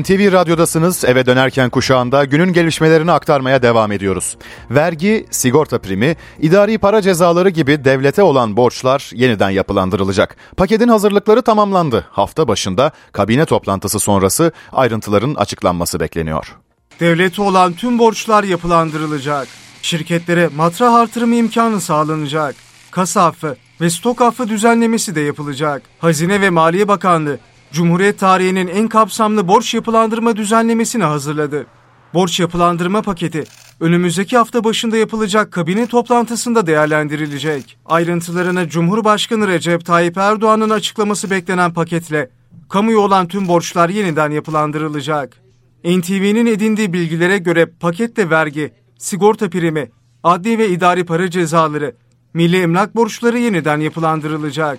NTV 0.00 0.32
Radyo'dasınız. 0.32 1.04
Eve 1.04 1.26
dönerken 1.26 1.70
kuşağında 1.70 2.24
günün 2.24 2.52
gelişmelerini 2.52 3.12
aktarmaya 3.12 3.62
devam 3.62 3.92
ediyoruz. 3.92 4.36
Vergi, 4.70 5.26
sigorta 5.30 5.78
primi, 5.78 6.16
idari 6.40 6.78
para 6.78 7.02
cezaları 7.02 7.48
gibi 7.48 7.84
devlete 7.84 8.22
olan 8.22 8.56
borçlar 8.56 9.10
yeniden 9.14 9.50
yapılandırılacak. 9.50 10.36
Paketin 10.56 10.88
hazırlıkları 10.88 11.42
tamamlandı. 11.42 12.06
Hafta 12.10 12.48
başında 12.48 12.90
kabine 13.12 13.44
toplantısı 13.44 14.00
sonrası 14.00 14.52
ayrıntıların 14.72 15.34
açıklanması 15.34 16.00
bekleniyor. 16.00 16.56
Devlete 17.00 17.42
olan 17.42 17.72
tüm 17.72 17.98
borçlar 17.98 18.44
yapılandırılacak. 18.44 19.48
Şirketlere 19.82 20.48
matrah 20.56 20.94
artırımı 20.94 21.34
imkanı 21.34 21.80
sağlanacak. 21.80 22.54
Kasa 22.92 23.26
affı 23.26 23.56
ve 23.80 23.90
stok 23.90 24.20
affı 24.20 24.48
düzenlemesi 24.48 25.14
de 25.14 25.20
yapılacak. 25.20 25.82
Hazine 25.98 26.40
ve 26.40 26.50
Maliye 26.50 26.88
Bakanlığı 26.88 27.38
Cumhuriyet 27.72 28.18
tarihinin 28.18 28.68
en 28.68 28.88
kapsamlı 28.88 29.48
borç 29.48 29.74
yapılandırma 29.74 30.36
düzenlemesini 30.36 31.04
hazırladı. 31.04 31.66
Borç 32.14 32.40
yapılandırma 32.40 33.02
paketi 33.02 33.44
önümüzdeki 33.80 34.36
hafta 34.36 34.64
başında 34.64 34.96
yapılacak 34.96 35.52
kabine 35.52 35.86
toplantısında 35.86 36.66
değerlendirilecek. 36.66 37.78
Ayrıntılarını 37.86 38.68
Cumhurbaşkanı 38.68 39.48
Recep 39.48 39.86
Tayyip 39.86 40.16
Erdoğan'ın 40.16 40.70
açıklaması 40.70 41.30
beklenen 41.30 41.72
paketle 41.72 42.30
kamuya 42.68 42.98
olan 42.98 43.28
tüm 43.28 43.48
borçlar 43.48 43.88
yeniden 43.88 44.30
yapılandırılacak. 44.30 45.36
NTV'nin 45.84 46.46
edindiği 46.46 46.92
bilgilere 46.92 47.38
göre 47.38 47.66
pakette 47.66 48.30
vergi, 48.30 48.72
sigorta 48.98 49.50
primi, 49.50 49.90
adli 50.22 50.58
ve 50.58 50.68
idari 50.68 51.06
para 51.06 51.30
cezaları, 51.30 51.94
milli 52.34 52.62
emlak 52.62 52.96
borçları 52.96 53.38
yeniden 53.38 53.80
yapılandırılacak. 53.80 54.78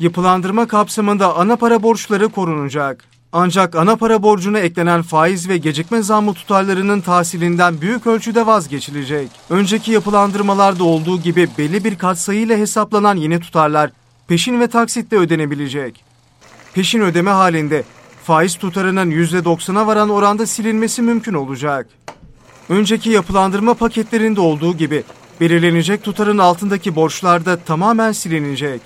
Yapılandırma 0.00 0.66
kapsamında 0.66 1.36
ana 1.36 1.56
para 1.56 1.82
borçları 1.82 2.28
korunacak. 2.28 3.04
Ancak 3.32 3.74
ana 3.74 3.96
para 3.96 4.22
borcuna 4.22 4.58
eklenen 4.58 5.02
faiz 5.02 5.48
ve 5.48 5.56
gecikme 5.56 6.02
zammı 6.02 6.34
tutarlarının 6.34 7.00
tahsilinden 7.00 7.80
büyük 7.80 8.06
ölçüde 8.06 8.46
vazgeçilecek. 8.46 9.30
Önceki 9.50 9.92
yapılandırmalarda 9.92 10.84
olduğu 10.84 11.20
gibi 11.20 11.48
belli 11.58 11.84
bir 11.84 11.98
katsayıyla 11.98 12.56
hesaplanan 12.56 13.16
yeni 13.16 13.40
tutarlar 13.40 13.90
peşin 14.28 14.60
ve 14.60 14.66
taksitle 14.66 15.16
ödenebilecek. 15.16 16.04
Peşin 16.74 17.00
ödeme 17.00 17.30
halinde 17.30 17.84
faiz 18.24 18.54
tutarının 18.54 19.10
%90'a 19.10 19.86
varan 19.86 20.08
oranda 20.08 20.46
silinmesi 20.46 21.02
mümkün 21.02 21.34
olacak. 21.34 21.86
Önceki 22.68 23.10
yapılandırma 23.10 23.74
paketlerinde 23.74 24.40
olduğu 24.40 24.76
gibi 24.76 25.04
belirlenecek 25.40 26.04
tutarın 26.04 26.38
altındaki 26.38 26.96
borçlar 26.96 27.44
da 27.44 27.56
tamamen 27.56 28.12
silinecek. 28.12 28.80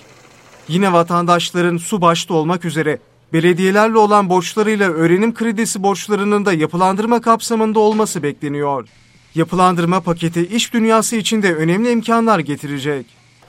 Yine 0.69 0.93
vatandaşların 0.93 1.77
su 1.77 2.01
başta 2.01 2.35
olmak 2.35 2.65
üzere 2.65 2.99
belediyelerle 3.33 3.99
olan 3.99 4.29
borçlarıyla 4.29 4.91
öğrenim 4.91 5.35
kredisi 5.35 5.83
borçlarının 5.83 6.45
da 6.45 6.53
yapılandırma 6.53 7.21
kapsamında 7.21 7.81
olması 7.81 8.23
bekleniyor. 8.23 8.89
Yapılandırma 9.35 10.01
paketi 10.01 10.47
iş 10.47 10.73
dünyası 10.73 11.17
için 11.17 11.43
de 11.43 11.55
önemli 11.55 11.91
imkanlar 11.91 12.39
getirecek. 12.39 13.07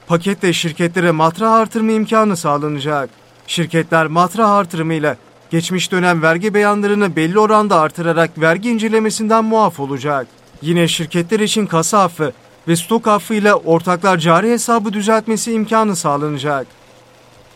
Pakette 0.07 0.53
şirketlere 0.53 1.11
matrah 1.11 1.51
artırma 1.51 1.91
imkanı 1.91 2.37
sağlanacak. 2.37 3.09
Şirketler 3.47 4.07
matrah 4.07 4.49
artırımıyla 4.49 5.17
geçmiş 5.49 5.91
dönem 5.91 6.21
vergi 6.21 6.53
beyanlarını 6.53 7.15
belli 7.15 7.39
oranda 7.39 7.79
artırarak 7.79 8.41
vergi 8.41 8.69
incelemesinden 8.69 9.45
muaf 9.45 9.79
olacak. 9.79 10.27
Yine 10.61 10.87
şirketler 10.87 11.39
için 11.39 11.65
kasa 11.65 12.03
affı 12.03 12.33
ve 12.68 12.76
stok 12.76 13.07
affıyla 13.07 13.55
ortaklar 13.55 14.18
cari 14.18 14.51
hesabı 14.51 14.93
düzeltmesi 14.93 15.51
imkanı 15.51 15.95
sağlanacak. 15.95 16.68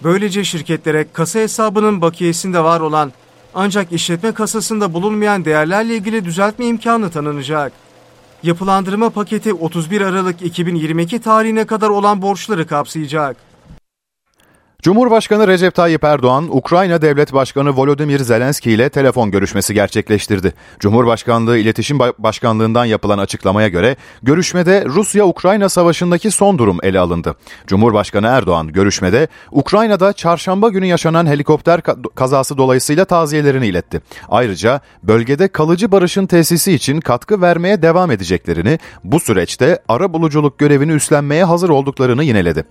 Böylece 0.03 0.43
şirketlere 0.43 1.05
kasa 1.14 1.39
hesabının 1.39 2.01
bakiyesinde 2.01 2.64
var 2.64 2.80
olan 2.80 3.12
ancak 3.53 3.91
işletme 3.91 4.32
kasasında 4.32 4.93
bulunmayan 4.93 5.45
değerlerle 5.45 5.95
ilgili 5.95 6.26
düzeltme 6.26 6.66
imkanı 6.66 7.10
tanınacak. 7.12 7.72
Yapılandırma 8.43 9.10
paketi 9.10 9.53
31 9.53 10.01
Aralık 10.01 10.41
2022 10.41 11.20
tarihine 11.20 11.66
kadar 11.66 11.89
olan 11.89 12.22
borçları 12.22 12.68
kapsayacak. 12.68 13.48
Cumhurbaşkanı 14.82 15.47
Recep 15.47 15.75
Tayyip 15.75 16.03
Erdoğan, 16.03 16.57
Ukrayna 16.57 17.01
Devlet 17.01 17.34
Başkanı 17.34 17.69
Volodymyr 17.69 18.19
Zelenski 18.19 18.71
ile 18.71 18.89
telefon 18.89 19.32
görüşmesi 19.32 19.73
gerçekleştirdi. 19.73 20.53
Cumhurbaşkanlığı 20.80 21.57
İletişim 21.57 21.99
Başkanlığından 21.99 22.86
yapılan 22.86 23.17
açıklamaya 23.17 23.67
göre 23.67 23.95
görüşmede 24.23 24.86
Rusya-Ukrayna 24.86 25.69
savaşındaki 25.69 26.32
son 26.32 26.57
durum 26.57 26.77
ele 26.84 26.99
alındı. 26.99 27.36
Cumhurbaşkanı 27.67 28.27
Erdoğan 28.27 28.67
görüşmede 28.67 29.27
Ukrayna'da 29.51 30.13
çarşamba 30.13 30.69
günü 30.69 30.86
yaşanan 30.86 31.25
helikopter 31.25 31.82
kazası 32.15 32.57
dolayısıyla 32.57 33.05
taziyelerini 33.05 33.67
iletti. 33.67 34.01
Ayrıca 34.30 34.82
bölgede 35.03 35.47
kalıcı 35.47 35.91
barışın 35.91 36.25
tesisi 36.25 36.73
için 36.73 37.01
katkı 37.01 37.41
vermeye 37.41 37.82
devam 37.82 38.11
edeceklerini, 38.11 38.80
bu 39.03 39.19
süreçte 39.19 39.80
ara 39.88 40.13
buluculuk 40.13 40.59
görevini 40.59 40.91
üstlenmeye 40.91 41.43
hazır 41.43 41.69
olduklarını 41.69 42.23
yineledi. 42.23 42.65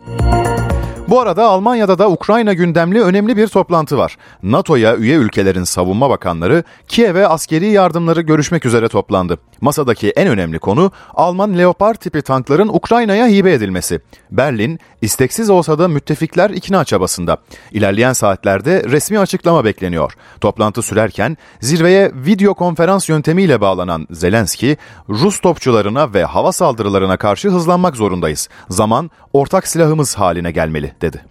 Bu 1.08 1.20
arada 1.20 1.44
Almanya'da 1.44 1.98
da 1.98 2.10
Ukrayna 2.10 2.52
gündemli 2.52 3.02
önemli 3.02 3.36
bir 3.36 3.46
toplantı 3.46 3.98
var. 3.98 4.16
NATO'ya 4.42 4.96
üye 4.96 5.16
ülkelerin 5.16 5.64
savunma 5.64 6.10
bakanları 6.10 6.64
Kiev'e 6.88 7.26
askeri 7.26 7.66
yardımları 7.66 8.20
görüşmek 8.20 8.66
üzere 8.66 8.88
toplandı. 8.88 9.38
Masadaki 9.60 10.10
en 10.10 10.28
önemli 10.28 10.58
konu 10.58 10.92
Alman 11.14 11.58
Leopard 11.58 11.96
tipi 11.96 12.22
tankların 12.22 12.68
Ukrayna'ya 12.68 13.26
hibe 13.26 13.52
edilmesi. 13.52 14.00
Berlin 14.30 14.78
isteksiz 15.02 15.50
olsa 15.50 15.78
da 15.78 15.88
müttefikler 15.88 16.50
ikna 16.50 16.84
çabasında. 16.84 17.38
İlerleyen 17.72 18.12
saatlerde 18.12 18.84
resmi 18.84 19.18
açıklama 19.18 19.64
bekleniyor. 19.64 20.12
Toplantı 20.40 20.82
sürerken 20.82 21.36
zirveye 21.60 22.12
video 22.14 22.54
konferans 22.54 23.08
yöntemiyle 23.08 23.60
bağlanan 23.60 24.06
Zelenski, 24.10 24.76
Rus 25.08 25.40
topçularına 25.40 26.14
ve 26.14 26.24
hava 26.24 26.52
saldırılarına 26.52 27.16
karşı 27.16 27.48
hızlanmak 27.48 27.96
zorundayız. 27.96 28.48
Zaman 28.68 29.10
ortak 29.32 29.66
silahımız 29.66 30.14
haline 30.14 30.50
gelmeli 30.50 30.97
dedi. 31.02 31.24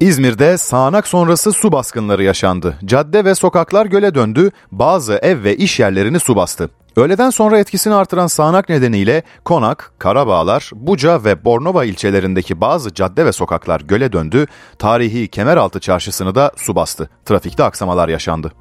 İzmir'de 0.00 0.58
sağanak 0.58 1.06
sonrası 1.06 1.52
su 1.52 1.72
baskınları 1.72 2.22
yaşandı. 2.22 2.78
Cadde 2.84 3.24
ve 3.24 3.34
sokaklar 3.34 3.86
göle 3.86 4.14
döndü, 4.14 4.50
bazı 4.72 5.14
ev 5.14 5.44
ve 5.44 5.56
iş 5.56 5.80
yerlerini 5.80 6.20
su 6.20 6.36
bastı. 6.36 6.70
Öğleden 6.96 7.30
sonra 7.30 7.58
etkisini 7.58 7.94
artıran 7.94 8.26
sağanak 8.26 8.68
nedeniyle 8.68 9.22
Konak, 9.44 9.92
Karabağlar, 9.98 10.70
Buca 10.74 11.24
ve 11.24 11.44
Bornova 11.44 11.84
ilçelerindeki 11.84 12.60
bazı 12.60 12.94
cadde 12.94 13.26
ve 13.26 13.32
sokaklar 13.32 13.80
göle 13.80 14.12
döndü, 14.12 14.46
tarihi 14.78 15.28
Kemeraltı 15.28 15.80
çarşısını 15.80 16.34
da 16.34 16.52
su 16.56 16.74
bastı. 16.74 17.10
Trafikte 17.24 17.64
aksamalar 17.64 18.08
yaşandı. 18.08 18.52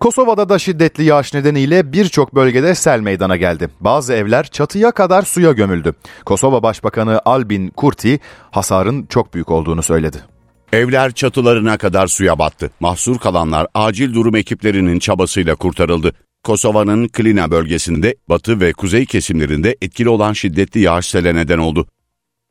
Kosova'da 0.00 0.48
da 0.48 0.58
şiddetli 0.58 1.04
yağış 1.04 1.34
nedeniyle 1.34 1.92
birçok 1.92 2.34
bölgede 2.34 2.74
sel 2.74 3.00
meydana 3.00 3.36
geldi. 3.36 3.68
Bazı 3.80 4.12
evler 4.12 4.46
çatıya 4.46 4.90
kadar 4.90 5.22
suya 5.22 5.52
gömüldü. 5.52 5.94
Kosova 6.24 6.62
Başbakanı 6.62 7.20
Albin 7.24 7.68
Kurti 7.68 8.20
hasarın 8.50 9.06
çok 9.06 9.34
büyük 9.34 9.50
olduğunu 9.50 9.82
söyledi. 9.82 10.16
Evler 10.72 11.12
çatılarına 11.12 11.76
kadar 11.76 12.06
suya 12.06 12.38
battı. 12.38 12.70
Mahsur 12.80 13.18
kalanlar 13.18 13.66
acil 13.74 14.14
durum 14.14 14.36
ekiplerinin 14.36 14.98
çabasıyla 14.98 15.54
kurtarıldı. 15.54 16.12
Kosova'nın 16.44 17.08
Klina 17.08 17.50
bölgesinde 17.50 18.14
batı 18.28 18.60
ve 18.60 18.72
kuzey 18.72 19.06
kesimlerinde 19.06 19.76
etkili 19.80 20.08
olan 20.08 20.32
şiddetli 20.32 20.80
yağış 20.80 21.06
sele 21.06 21.34
neden 21.34 21.58
oldu. 21.58 21.86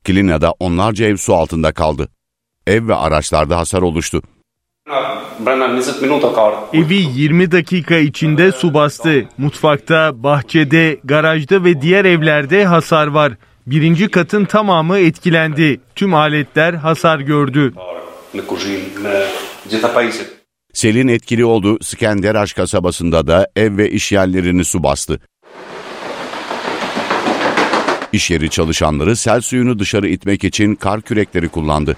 Klina'da 0.04 0.54
onlarca 0.60 1.06
ev 1.06 1.18
su 1.18 1.36
altında 1.36 1.72
kaldı. 1.72 2.10
Ev 2.68 2.88
ve 2.88 2.96
araçlarda 2.96 3.58
hasar 3.58 3.82
oluştu. 3.82 4.22
Evi 6.74 6.96
20 6.96 7.52
dakika 7.52 7.98
içinde 7.98 8.52
su 8.52 8.74
bastı. 8.74 9.26
Mutfakta, 9.38 10.24
bahçede, 10.24 11.00
garajda 11.04 11.64
ve 11.64 11.82
diğer 11.82 12.06
evlerde 12.06 12.66
hasar 12.66 13.08
var. 13.08 13.34
Birinci 13.68 14.08
katın 14.08 14.46
tamamı 14.46 14.98
etkilendi. 14.98 15.82
Tüm 15.96 16.14
aletler 16.14 16.74
hasar 16.74 17.20
gördü. 17.20 17.74
Selin 20.74 21.08
etkili 21.08 21.46
oldu. 21.46 21.78
Skenderaş 21.82 22.54
kasabasında 22.54 23.28
da 23.28 23.48
ev 23.56 23.78
ve 23.78 23.90
iş 23.90 24.12
yerlerini 24.12 24.66
su 24.66 24.84
bastı. 24.84 25.20
İş 28.14 28.32
yeri 28.32 28.50
çalışanları 28.50 29.16
sel 29.16 29.42
suyunu 29.42 29.80
dışarı 29.80 30.08
itmek 30.08 30.44
için 30.44 30.76
kar 30.76 31.02
kürekleri 31.02 31.50
kullandı. 31.50 31.98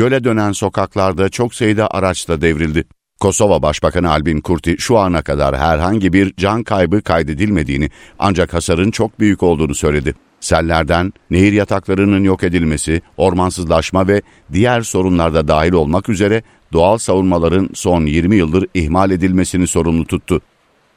Göle 0.00 0.24
dönen 0.24 0.52
sokaklarda 0.52 1.28
çok 1.28 1.54
sayıda 1.54 1.90
araç 1.90 2.28
da 2.28 2.40
devrildi. 2.40 2.84
Kosova 3.20 3.62
Başbakanı 3.62 4.10
Albin 4.10 4.40
Kurti 4.40 4.76
şu 4.78 4.98
ana 4.98 5.22
kadar 5.22 5.56
herhangi 5.56 6.12
bir 6.12 6.34
can 6.36 6.62
kaybı 6.62 7.02
kaydedilmediğini 7.02 7.90
ancak 8.18 8.54
hasarın 8.54 8.90
çok 8.90 9.20
büyük 9.20 9.42
olduğunu 9.42 9.74
söyledi. 9.74 10.14
Sellerden 10.40 11.12
nehir 11.30 11.52
yataklarının 11.52 12.24
yok 12.24 12.42
edilmesi, 12.44 13.02
ormansızlaşma 13.16 14.08
ve 14.08 14.22
diğer 14.52 14.82
sorunlarda 14.82 15.48
dahil 15.48 15.72
olmak 15.72 16.08
üzere 16.08 16.42
doğal 16.72 16.98
savunmaların 16.98 17.68
son 17.74 18.06
20 18.06 18.36
yıldır 18.36 18.66
ihmal 18.74 19.10
edilmesini 19.10 19.66
sorumlu 19.66 20.06
tuttu. 20.06 20.40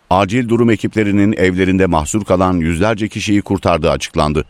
Acil 0.10 0.50
durum 0.50 0.70
ekiplerinin 0.70 1.34
evlerinde 1.34 1.86
mahsur 1.86 2.26
kalan 2.26 2.54
yüzlerce 2.54 3.08
kişiyi 3.08 3.42
kurtardığı 3.42 3.92
açıklandı. 3.92 4.46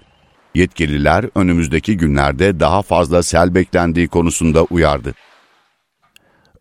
Yetkililer 0.56 1.26
önümüzdeki 1.36 1.98
günlerde 1.98 2.60
daha 2.60 2.82
fazla 2.82 3.24
sel 3.24 3.56
beklendiği 3.56 4.08
konusunda 4.08 4.64
uyardı. 4.64 5.14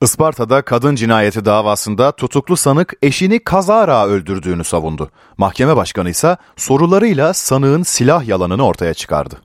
Isparta'da 0.03 0.63
kadın 0.63 0.95
cinayeti 0.95 1.45
davasında 1.45 2.13
tutuklu 2.13 2.57
sanık 2.57 2.95
eşini 3.03 3.39
kazara 3.39 4.07
öldürdüğünü 4.07 4.65
savundu. 4.65 5.11
Mahkeme 5.39 5.77
başkanı 5.77 6.11
ise 6.11 6.37
sorularıyla 6.57 7.35
sanığın 7.35 7.83
silah 7.83 8.29
yalanını 8.29 8.67
ortaya 8.67 8.95
çıkardı. 8.95 9.41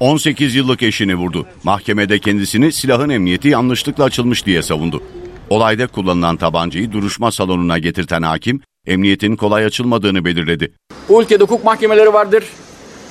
18 0.00 0.54
yıllık 0.54 0.82
eşini 0.82 1.14
vurdu. 1.14 1.46
Mahkemede 1.64 2.18
kendisini 2.18 2.72
silahın 2.72 3.08
emniyeti 3.08 3.48
yanlışlıkla 3.48 4.04
açılmış 4.04 4.46
diye 4.46 4.62
savundu. 4.62 5.02
Olayda 5.50 5.86
kullanılan 5.86 6.36
tabancayı 6.36 6.92
duruşma 6.92 7.32
salonuna 7.32 7.78
getirten 7.78 8.22
hakim, 8.22 8.60
emniyetin 8.86 9.36
kolay 9.36 9.64
açılmadığını 9.64 10.24
belirledi. 10.24 10.72
Bu 11.08 11.22
ülkede 11.22 11.44
hukuk 11.44 11.64
mahkemeleri 11.64 12.12
vardır. 12.12 12.44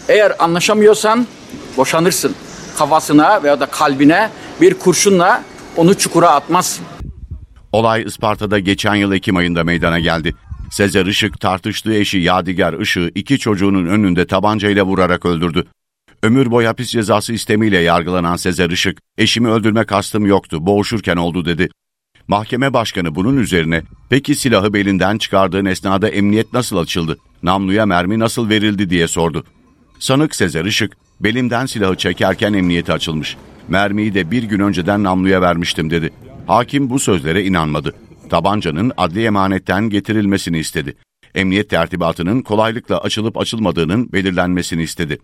Eğer 0.10 0.34
anlaşamıyorsan 0.39 1.28
boşanırsın. 1.78 2.36
Kafasına 2.78 3.43
veya 3.43 3.60
da 3.60 3.66
kalbine 3.66 4.30
bir 4.62 4.74
kurşunla 4.74 5.43
onu 5.78 5.97
çukura 5.97 6.30
atmazsın. 6.30 6.86
Olay 7.72 8.03
Isparta'da 8.03 8.60
geçen 8.60 8.95
yıl 8.95 9.12
Ekim 9.12 9.36
ayında 9.36 9.64
meydana 9.64 9.99
geldi. 9.99 10.36
Sezer 10.72 11.05
Işık 11.05 11.39
tartıştığı 11.39 11.93
eşi 11.93 12.18
Yadigar 12.18 12.74
Işık'ı 12.74 13.12
iki 13.16 13.39
çocuğunun 13.39 13.86
önünde 13.86 14.28
tabancayla 14.28 14.86
vurarak 14.86 15.26
öldürdü. 15.26 15.68
Ömür 16.24 16.51
boyu 16.51 16.68
hapis 16.68 16.89
cezası 16.89 17.34
istemiyle 17.34 17.78
yargılanan 17.78 18.36
Sezer 18.36 18.70
Işık, 18.70 19.01
eşimi 19.18 19.49
öldürme 19.49 19.84
kastım 19.84 20.26
yoktu, 20.26 20.66
boğuşurken 20.66 21.18
oldu 21.18 21.45
dedi. 21.45 21.70
Mahkeme 22.28 22.74
başkanı 22.74 23.16
bunun 23.16 23.38
üzerine, 23.38 23.84
peki 24.10 24.36
silahı 24.36 24.74
belinden 24.74 25.18
çıkardığın 25.18 25.66
esnada 25.66 26.10
emniyet 26.10 26.53
nasıl 26.53 26.78
açıldı, 26.78 27.18
namluya 27.43 27.86
mermi 27.86 28.20
nasıl 28.20 28.49
verildi 28.49 28.89
diye 28.89 29.08
sordu. 29.08 29.43
Sanık 30.00 30.36
Sezer 30.36 30.66
Işık, 30.66 30.98
belimden 31.20 31.66
silahı 31.66 31.95
çekerken 31.95 32.54
emniyeti 32.54 32.93
açılmış. 32.93 33.38
Mermiyi 33.68 34.14
de 34.14 34.32
bir 34.32 34.43
gün 34.43 34.60
önceden 34.60 35.04
namluya 35.04 35.41
vermiştim 35.41 35.89
dedi. 35.89 36.10
Hakim 36.48 36.89
bu 36.89 37.00
sözlere 37.00 37.43
inanmadı. 37.43 37.95
Tabancanın 38.30 38.91
adli 38.98 39.24
emanetten 39.24 39.89
getirilmesini 39.89 40.60
istedi. 40.60 40.95
Emniyet 41.36 41.70
tertibatının 41.70 42.41
kolaylıkla 42.41 42.98
açılıp 43.02 43.38
açılmadığının 43.38 44.12
belirlenmesini 44.14 44.84
istedi. 44.84 45.20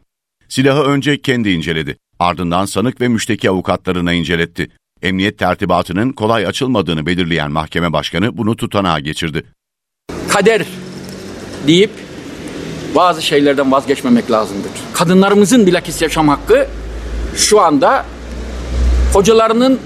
Silahı 0.49 0.83
önce 0.83 1.21
kendi 1.21 1.49
inceledi. 1.49 1.97
Ardından 2.19 2.65
sanık 2.65 3.01
ve 3.01 3.07
müşteki 3.07 3.49
avukatlarına 3.49 4.13
inceletti. 4.13 4.69
Emniyet 5.01 5.39
tertibatının 5.39 6.11
kolay 6.11 6.47
açılmadığını 6.47 7.05
belirleyen 7.05 7.51
mahkeme 7.51 7.93
başkanı 7.93 8.37
bunu 8.37 8.55
tutanağa 8.55 8.99
geçirdi. 8.99 9.43
Kader 10.29 10.65
deyip 11.67 11.91
bazı 12.95 13.21
şeylerden 13.21 13.71
vazgeçmemek 13.71 14.31
lazımdır. 14.31 14.71
Kadınlarımızın 14.93 15.67
bilakis 15.67 16.01
yaşam 16.01 16.27
hakkı 16.27 16.67
şu 17.35 17.61
anda 17.61 18.05
kocalarının 19.13 19.79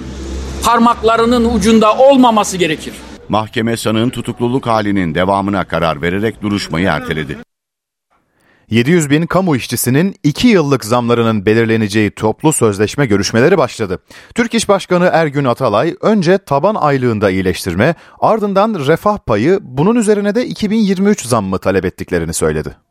parmaklarının 0.63 1.55
ucunda 1.55 1.97
olmaması 1.97 2.57
gerekir. 2.57 2.93
Mahkeme 3.29 3.77
sanığın 3.77 4.09
tutukluluk 4.09 4.67
halinin 4.67 5.15
devamına 5.15 5.63
karar 5.63 6.01
vererek 6.01 6.41
duruşmayı 6.41 6.87
erteledi. 6.87 7.37
700 8.69 9.09
bin 9.09 9.25
kamu 9.25 9.55
işçisinin 9.55 10.15
2 10.23 10.47
yıllık 10.47 10.85
zamlarının 10.85 11.45
belirleneceği 11.45 12.11
toplu 12.11 12.53
sözleşme 12.53 13.05
görüşmeleri 13.05 13.57
başladı. 13.57 13.99
Türk 14.35 14.53
İş 14.53 14.69
Başkanı 14.69 15.09
Ergün 15.13 15.45
Atalay 15.45 15.95
önce 16.01 16.37
taban 16.37 16.75
aylığında 16.75 17.29
iyileştirme 17.29 17.95
ardından 18.19 18.85
refah 18.87 19.17
payı 19.17 19.59
bunun 19.61 19.95
üzerine 19.95 20.35
de 20.35 20.45
2023 20.45 21.25
zammı 21.25 21.59
talep 21.59 21.85
ettiklerini 21.85 22.33
söyledi. 22.33 22.86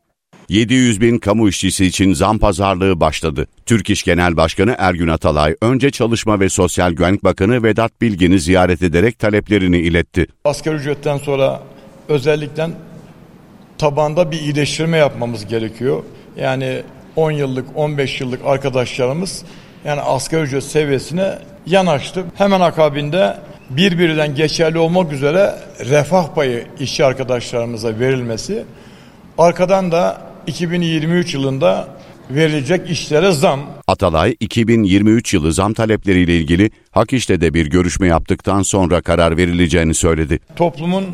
700 0.49 1.01
bin 1.01 1.17
kamu 1.17 1.49
işçisi 1.49 1.85
için 1.85 2.13
zam 2.13 2.39
pazarlığı 2.39 2.99
başladı. 2.99 3.47
Türk 3.65 3.89
İş 3.89 4.03
Genel 4.03 4.37
Başkanı 4.37 4.75
Ergün 4.77 5.07
Atalay 5.07 5.55
önce 5.61 5.91
Çalışma 5.91 6.39
ve 6.39 6.49
Sosyal 6.49 6.91
Güvenlik 6.91 7.23
Bakanı 7.23 7.63
Vedat 7.63 8.01
Bilgin'i 8.01 8.39
ziyaret 8.39 8.81
ederek 8.81 9.19
taleplerini 9.19 9.77
iletti. 9.77 10.27
Asgari 10.45 10.75
ücretten 10.75 11.17
sonra 11.17 11.61
özellikle 12.09 12.67
tabanda 13.77 14.31
bir 14.31 14.39
iyileştirme 14.39 14.97
yapmamız 14.97 15.45
gerekiyor. 15.45 16.03
Yani 16.37 16.81
10 17.15 17.31
yıllık 17.31 17.65
15 17.75 18.21
yıllık 18.21 18.41
arkadaşlarımız 18.45 19.43
yani 19.85 20.01
asgari 20.01 20.41
ücret 20.41 20.63
seviyesine 20.63 21.39
yanaştı. 21.65 22.25
Hemen 22.35 22.61
akabinde 22.61 23.37
birbirinden 23.69 24.35
geçerli 24.35 24.77
olmak 24.77 25.13
üzere 25.13 25.55
refah 25.79 26.35
payı 26.35 26.65
işçi 26.79 27.05
arkadaşlarımıza 27.05 27.99
verilmesi. 27.99 28.65
Arkadan 29.37 29.91
da 29.91 30.26
2023 30.47 31.33
yılında 31.33 31.87
verilecek 32.29 32.89
işlere 32.89 33.31
zam. 33.31 33.59
Atalay 33.87 34.35
2023 34.39 35.33
yılı 35.33 35.53
zam 35.53 35.73
talepleriyle 35.73 36.37
ilgili 36.37 36.71
Hak 36.91 37.13
İş'te 37.13 37.53
bir 37.53 37.65
görüşme 37.69 38.07
yaptıktan 38.07 38.61
sonra 38.61 39.01
karar 39.01 39.37
verileceğini 39.37 39.93
söyledi. 39.93 40.39
Toplumun 40.55 41.05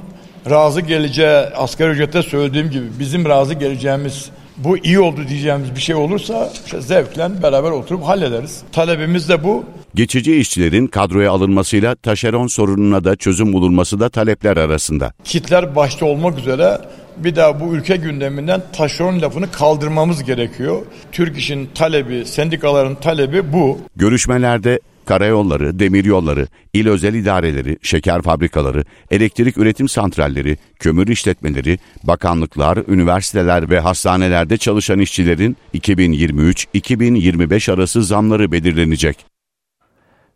razı 0.50 0.82
geleceği 0.82 1.28
asgari 1.56 1.92
ücrete 1.92 2.24
söylediğim 2.24 2.70
gibi 2.70 2.86
bizim 3.00 3.26
razı 3.26 3.54
geleceğimiz 3.54 4.30
bu 4.58 4.78
iyi 4.78 5.00
oldu 5.00 5.22
diyeceğimiz 5.30 5.76
bir 5.76 5.82
şey 5.82 5.96
olursa 5.96 6.50
işte 6.66 6.82
zevkle 6.82 7.44
beraber 7.44 7.72
oturup 7.72 8.04
hallederiz. 8.04 8.62
Talebimiz 8.72 9.30
de 9.30 9.44
bu. 9.44 9.64
Geçici 9.96 10.36
işçilerin 10.36 10.88
kadroya 10.88 11.32
alınmasıyla 11.32 11.96
taşeron 11.96 12.48
sorununa 12.48 13.04
da 13.04 13.16
çözüm 13.16 13.54
bulunması 13.54 14.00
da 14.00 14.10
talepler 14.10 14.58
arasında. 14.58 15.14
Kitler 15.24 15.76
başta 15.76 16.06
olmak 16.06 16.40
üzere 16.40 16.78
bir 17.18 17.36
daha 17.36 17.60
bu 17.60 17.76
ülke 17.76 17.96
gündeminden 17.96 18.62
taşeron 18.74 19.22
lafını 19.22 19.52
kaldırmamız 19.52 20.24
gerekiyor. 20.24 20.82
Türk 21.12 21.38
İş'in 21.38 21.70
talebi, 21.76 22.26
sendikaların 22.26 22.96
talebi 22.96 23.54
bu. 23.54 23.80
Görüşmelerde 23.96 24.80
karayolları, 25.06 25.80
demiryolları, 25.80 26.48
il 26.74 26.88
özel 26.88 27.14
idareleri, 27.14 27.78
şeker 27.82 28.22
fabrikaları, 28.22 28.84
elektrik 29.12 29.58
üretim 29.58 29.90
santralleri, 29.90 30.58
kömür 30.80 31.08
işletmeleri, 31.08 31.80
bakanlıklar, 32.04 32.80
üniversiteler 32.88 33.70
ve 33.70 33.80
hastanelerde 33.80 34.58
çalışan 34.58 35.00
işçilerin 35.00 35.58
2023-2025 35.74 37.72
arası 37.74 38.04
zamları 38.04 38.52
belirlenecek. 38.52 39.26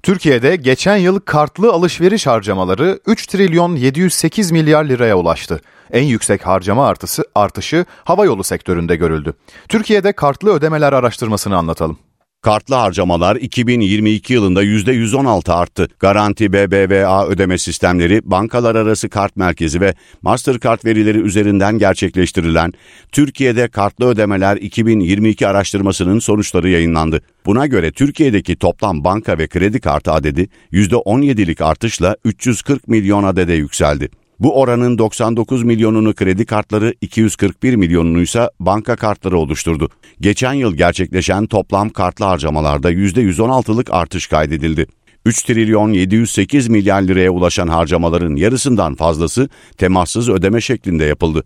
Türkiye'de 0.03 0.55
geçen 0.55 0.97
yıl 0.97 1.19
kartlı 1.19 1.71
alışveriş 1.71 2.27
harcamaları 2.27 2.99
3 3.05 3.27
trilyon 3.27 3.75
708 3.75 4.51
milyar 4.51 4.85
liraya 4.85 5.17
ulaştı. 5.17 5.61
En 5.91 6.03
yüksek 6.03 6.47
harcama 6.47 6.87
artısı 6.87 7.23
artışı 7.35 7.85
havayolu 8.03 8.43
sektöründe 8.43 8.95
görüldü. 8.95 9.33
Türkiye'de 9.69 10.11
kartlı 10.11 10.53
ödemeler 10.53 10.93
araştırmasını 10.93 11.57
anlatalım. 11.57 11.97
Kartlı 12.41 12.75
harcamalar 12.75 13.35
2022 13.35 14.33
yılında 14.33 14.63
%116 14.63 15.53
arttı. 15.53 15.87
Garanti 15.99 16.53
BBVA 16.53 17.27
ödeme 17.27 17.57
sistemleri, 17.57 18.21
bankalar 18.23 18.75
arası 18.75 19.09
kart 19.09 19.35
merkezi 19.35 19.81
ve 19.81 19.93
Mastercard 20.21 20.85
verileri 20.85 21.17
üzerinden 21.17 21.77
gerçekleştirilen 21.77 22.73
Türkiye'de 23.11 23.67
kartlı 23.67 24.05
ödemeler 24.05 24.57
2022 24.57 25.47
araştırmasının 25.47 26.19
sonuçları 26.19 26.69
yayınlandı. 26.69 27.21
Buna 27.45 27.67
göre 27.67 27.91
Türkiye'deki 27.91 28.55
toplam 28.55 29.03
banka 29.03 29.37
ve 29.37 29.47
kredi 29.47 29.79
kartı 29.79 30.11
adedi 30.11 30.49
%17'lik 30.71 31.61
artışla 31.61 32.15
340 32.25 32.87
milyon 32.87 33.23
adede 33.23 33.53
yükseldi. 33.53 34.09
Bu 34.39 34.59
oranın 34.59 34.97
99 34.97 35.63
milyonunu 35.63 36.13
kredi 36.13 36.45
kartları, 36.45 36.93
241 37.01 37.75
milyonunu 37.75 38.21
ise 38.21 38.49
banka 38.59 38.95
kartları 38.95 39.37
oluşturdu. 39.37 39.89
Geçen 40.21 40.53
yıl 40.53 40.75
gerçekleşen 40.75 41.45
toplam 41.45 41.89
kartlı 41.89 42.25
harcamalarda 42.25 42.91
%116'lık 42.91 43.93
artış 43.93 44.27
kaydedildi. 44.27 44.87
3 45.25 45.43
trilyon 45.43 45.93
708 45.93 46.67
milyar 46.67 47.01
liraya 47.01 47.29
ulaşan 47.29 47.67
harcamaların 47.67 48.35
yarısından 48.35 48.95
fazlası 48.95 49.49
temassız 49.77 50.29
ödeme 50.29 50.61
şeklinde 50.61 51.05
yapıldı. 51.05 51.43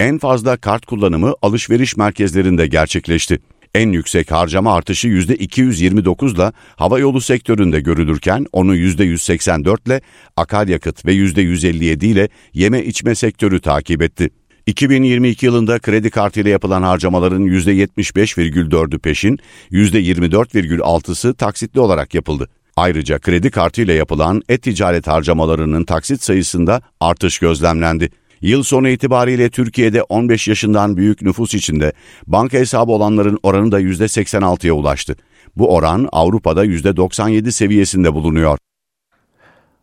En 0.00 0.18
fazla 0.18 0.56
kart 0.56 0.86
kullanımı 0.86 1.34
alışveriş 1.42 1.96
merkezlerinde 1.96 2.66
gerçekleşti. 2.66 3.38
En 3.74 3.92
yüksek 3.92 4.30
harcama 4.30 4.74
artışı 4.74 5.08
%229 5.08 6.34
ile 6.34 6.52
havayolu 6.76 7.20
sektöründe 7.20 7.80
görülürken 7.80 8.46
onu 8.52 8.76
%184 8.76 9.86
ile 9.86 10.00
akaryakıt 10.36 11.06
ve 11.06 11.14
%157 11.14 12.06
ile 12.06 12.28
yeme 12.54 12.84
içme 12.84 13.14
sektörü 13.14 13.60
takip 13.60 14.02
etti. 14.02 14.30
2022 14.66 15.46
yılında 15.46 15.78
kredi 15.78 16.10
kartıyla 16.10 16.50
yapılan 16.50 16.82
harcamaların 16.82 17.42
%75,4'ü 17.42 18.98
peşin, 18.98 19.38
%24,6'sı 19.70 21.34
taksitli 21.34 21.80
olarak 21.80 22.14
yapıldı. 22.14 22.48
Ayrıca 22.76 23.18
kredi 23.18 23.50
kartıyla 23.50 23.94
yapılan 23.94 24.42
e-ticaret 24.48 25.06
harcamalarının 25.06 25.84
taksit 25.84 26.22
sayısında 26.22 26.82
artış 27.00 27.38
gözlemlendi. 27.38 28.10
Yıl 28.42 28.62
sonu 28.62 28.88
itibariyle 28.88 29.50
Türkiye'de 29.50 30.02
15 30.02 30.48
yaşından 30.48 30.96
büyük 30.96 31.22
nüfus 31.22 31.54
içinde 31.54 31.92
banka 32.26 32.58
hesabı 32.58 32.92
olanların 32.92 33.38
oranı 33.42 33.72
da 33.72 33.80
%86'ya 33.80 34.72
ulaştı. 34.72 35.16
Bu 35.56 35.74
oran 35.74 36.08
Avrupa'da 36.12 36.64
%97 36.66 37.52
seviyesinde 37.52 38.14
bulunuyor. 38.14 38.58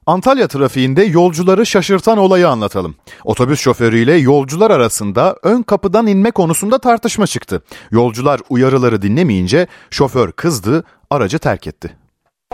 Antalya 0.06 0.48
trafiğinde 0.48 1.04
yolcuları 1.04 1.66
şaşırtan 1.66 2.18
olayı 2.18 2.50
anlatalım. 2.50 2.96
Otobüs 3.24 3.60
şoförüyle 3.60 4.16
yolcular 4.16 4.72
arasında 4.72 5.36
ön 5.44 5.62
kapıdan 5.62 6.08
inme 6.08 6.32
konusunda 6.32 6.78
tartışma 6.80 7.28
çıktı. 7.28 7.64
Yolcular 7.92 8.40
uyarıları 8.50 9.02
dinlemeyince 9.02 9.68
şoför 9.90 10.32
kızdı, 10.32 10.84
aracı 11.10 11.40
terk 11.40 11.68
etti. 11.68 11.96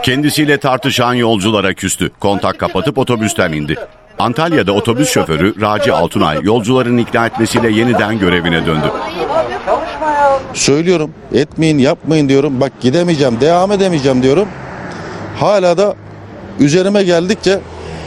Kendisiyle 0.03 0.57
tartışan 0.57 1.13
yolculara 1.13 1.73
küstü. 1.73 2.11
Kontak 2.19 2.59
kapatıp 2.59 2.97
otobüsten 2.97 3.51
indi. 3.51 3.75
Antalya'da 4.19 4.71
otobüs 4.71 5.09
şoförü 5.09 5.61
Raci 5.61 5.93
Altunay 5.93 6.37
yolcuların 6.41 6.97
ikna 6.97 7.25
etmesiyle 7.25 7.71
yeniden 7.71 8.19
görevine 8.19 8.65
döndü. 8.65 8.91
Söylüyorum 10.53 11.11
etmeyin 11.33 11.77
yapmayın 11.77 12.29
diyorum. 12.29 12.61
Bak 12.61 12.71
gidemeyeceğim 12.81 13.41
devam 13.41 13.71
edemeyeceğim 13.71 14.23
diyorum. 14.23 14.47
Hala 15.39 15.77
da 15.77 15.95
üzerime 16.59 17.03
geldikçe 17.03 17.59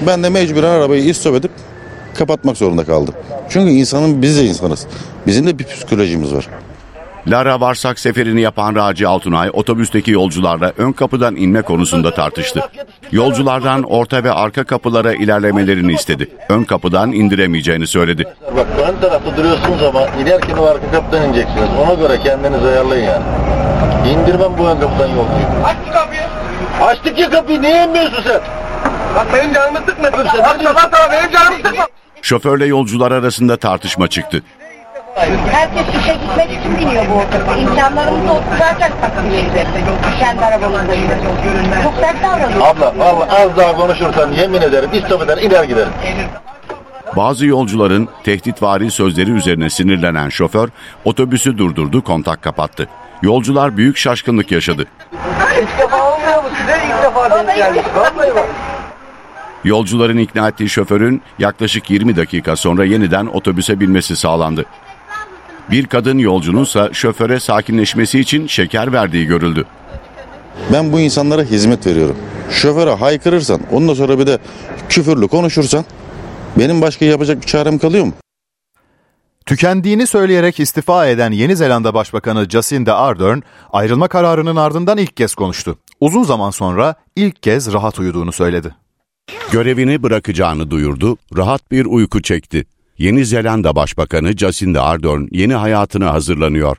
ben 0.06 0.22
de 0.22 0.28
mecburen 0.28 0.70
arabayı 0.70 1.04
istop 1.04 1.34
edip 1.34 1.50
kapatmak 2.14 2.56
zorunda 2.56 2.84
kaldım. 2.84 3.14
Çünkü 3.48 3.72
insanın 3.72 4.22
biz 4.22 4.38
de 4.38 4.44
insanız. 4.44 4.86
Bizim 5.26 5.46
de 5.46 5.59
bir 5.59 5.64
psikolojimiz 5.64 6.34
var. 6.34 6.48
Lara 7.30 7.60
Varsak 7.60 7.98
seferini 7.98 8.40
yapan 8.40 8.74
Raci 8.74 9.08
Altunay 9.08 9.50
otobüsteki 9.52 10.10
yolcularla 10.10 10.72
ön 10.78 10.92
kapıdan 10.92 11.36
inme 11.36 11.62
konusunda 11.62 12.14
tartıştı. 12.14 12.60
Yolculardan 13.12 13.82
orta 13.82 14.24
ve 14.24 14.32
arka 14.32 14.64
kapılara 14.64 15.12
ilerlemelerini 15.14 15.92
istedi. 15.92 16.28
Ön 16.48 16.64
kapıdan 16.64 17.12
indiremeyeceğini 17.12 17.86
söyledi. 17.86 18.24
Bak 18.56 18.66
ön 18.88 19.00
tarafta 19.00 19.36
duruyorsunuz 19.36 19.82
ama 19.82 20.00
inerken 20.22 20.56
o 20.56 20.64
arka 20.66 20.90
kapıdan 20.90 21.24
ineceksiniz. 21.28 21.68
Ona 21.86 21.94
göre 21.94 22.20
kendinizi 22.24 22.66
ayarlayın 22.66 23.04
yani. 23.04 23.24
İndirmem 24.08 24.58
bu 24.58 24.68
ön 24.68 24.80
kapıdan 24.80 25.08
yolcuyu. 25.08 25.46
Aç 25.64 25.76
kapıyı. 25.92 26.20
Açtık 26.80 27.18
ya 27.18 27.30
kapıyı 27.30 27.62
niye 27.62 27.84
inmiyorsun 27.84 28.22
sen? 28.22 28.40
Bak 29.16 29.26
benim 29.34 29.54
canımı 29.54 29.78
sıkma. 29.78 30.12
Bak 30.12 30.26
sabah 30.64 30.82
sabah 30.82 31.12
benim 31.12 31.30
canımı 31.32 31.56
sıkma. 31.68 31.86
Şoförle 32.22 32.66
yolcular 32.66 33.12
arasında 33.12 33.56
tartışma 33.56 34.08
çıktı. 34.08 34.42
Herkes 35.18 36.02
işe 36.02 36.12
gitmek 36.12 36.60
için 36.60 36.78
biniyor 36.78 37.04
bu 37.10 37.14
otobüse. 37.14 37.60
İmkanlarımız 37.60 38.30
olsun 38.30 38.44
zaten 38.58 38.90
hep. 39.54 39.66
Kendi 40.20 40.44
arabamızda 40.44 40.94
Çok 41.82 41.94
sert 41.94 42.22
davranıyor. 42.22 42.66
Abla 42.66 42.94
vallahi 42.98 43.30
az 43.30 43.56
daha 43.56 43.76
konuşursan 43.76 44.32
yemin 44.32 44.62
ederim 44.62 44.90
eder 45.22 45.38
iner 45.38 45.64
giderim. 45.64 45.92
Bazı 47.16 47.46
yolcuların 47.46 48.08
tehditvari 48.24 48.90
sözleri 48.90 49.30
üzerine 49.30 49.70
sinirlenen 49.70 50.28
şoför 50.28 50.68
otobüsü 51.04 51.58
durdurdu, 51.58 52.04
kontak 52.04 52.42
kapattı. 52.42 52.88
Yolcular 53.22 53.76
büyük 53.76 53.96
şaşkınlık 53.96 54.52
yaşadı. 54.52 54.86
İlk 55.62 55.78
defa 55.78 56.12
olmuyor 56.12 56.42
mu 56.42 56.48
size? 56.60 56.78
İlk 56.86 57.02
defa 57.02 57.30
denk 57.30 57.56
geldik. 57.56 57.84
Vallahi 57.96 58.34
bak. 58.34 58.46
Yolcuların 59.64 60.18
ikna 60.18 60.48
ettiği 60.48 60.68
şoförün 60.68 61.22
yaklaşık 61.38 61.90
20 61.90 62.16
dakika 62.16 62.56
sonra 62.56 62.84
yeniden 62.84 63.26
otobüse 63.26 63.80
binmesi 63.80 64.16
sağlandı. 64.16 64.64
Bir 65.70 65.86
kadın 65.86 66.18
yolcununsa 66.18 66.92
şoföre 66.92 67.40
sakinleşmesi 67.40 68.20
için 68.20 68.46
şeker 68.46 68.92
verdiği 68.92 69.26
görüldü. 69.26 69.64
Ben 70.72 70.92
bu 70.92 71.00
insanlara 71.00 71.42
hizmet 71.42 71.86
veriyorum. 71.86 72.16
Şoföre 72.50 72.90
haykırırsan 72.90 73.60
ondan 73.72 73.94
sonra 73.94 74.18
bir 74.18 74.26
de 74.26 74.38
küfürlü 74.88 75.28
konuşursan 75.28 75.84
benim 76.58 76.82
başka 76.82 77.04
yapacak 77.04 77.42
bir 77.42 77.46
çarem 77.46 77.78
kalıyor 77.78 78.04
mu? 78.04 78.12
Tükendiğini 79.46 80.06
söyleyerek 80.06 80.60
istifa 80.60 81.06
eden 81.06 81.32
Yeni 81.32 81.56
Zelanda 81.56 81.94
Başbakanı 81.94 82.50
Jacinda 82.50 82.96
Ardern 82.96 83.38
ayrılma 83.72 84.08
kararının 84.08 84.56
ardından 84.56 84.98
ilk 84.98 85.16
kez 85.16 85.34
konuştu. 85.34 85.78
Uzun 86.00 86.22
zaman 86.22 86.50
sonra 86.50 86.94
ilk 87.16 87.42
kez 87.42 87.72
rahat 87.72 87.98
uyuduğunu 87.98 88.32
söyledi. 88.32 88.74
Görevini 89.52 90.02
bırakacağını 90.02 90.70
duyurdu, 90.70 91.16
rahat 91.36 91.70
bir 91.70 91.86
uyku 91.86 92.22
çekti. 92.22 92.64
Yeni 92.99 93.24
Zelanda 93.24 93.76
Başbakanı 93.76 94.36
Jacinda 94.36 94.82
Ardern 94.82 95.22
yeni 95.30 95.55
hayatına 95.55 96.12
hazırlanıyor. 96.12 96.76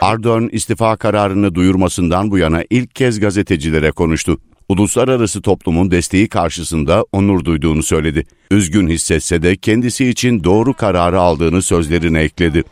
Ardern 0.00 0.48
istifa 0.52 0.96
kararını 0.96 1.54
duyurmasından 1.54 2.30
bu 2.30 2.38
yana 2.38 2.62
ilk 2.70 2.94
kez 2.94 3.20
gazetecilere 3.20 3.90
konuştu. 3.90 4.38
Uluslararası 4.68 5.42
toplumun 5.42 5.90
desteği 5.90 6.28
karşısında 6.28 7.04
onur 7.12 7.44
duyduğunu 7.44 7.82
söyledi. 7.82 8.26
Üzgün 8.50 8.88
hissetse 8.88 9.42
de 9.42 9.56
kendisi 9.56 10.08
için 10.08 10.44
doğru 10.44 10.74
kararı 10.74 11.20
aldığını 11.20 11.62
sözlerine 11.62 12.20
ekledi. 12.20 12.64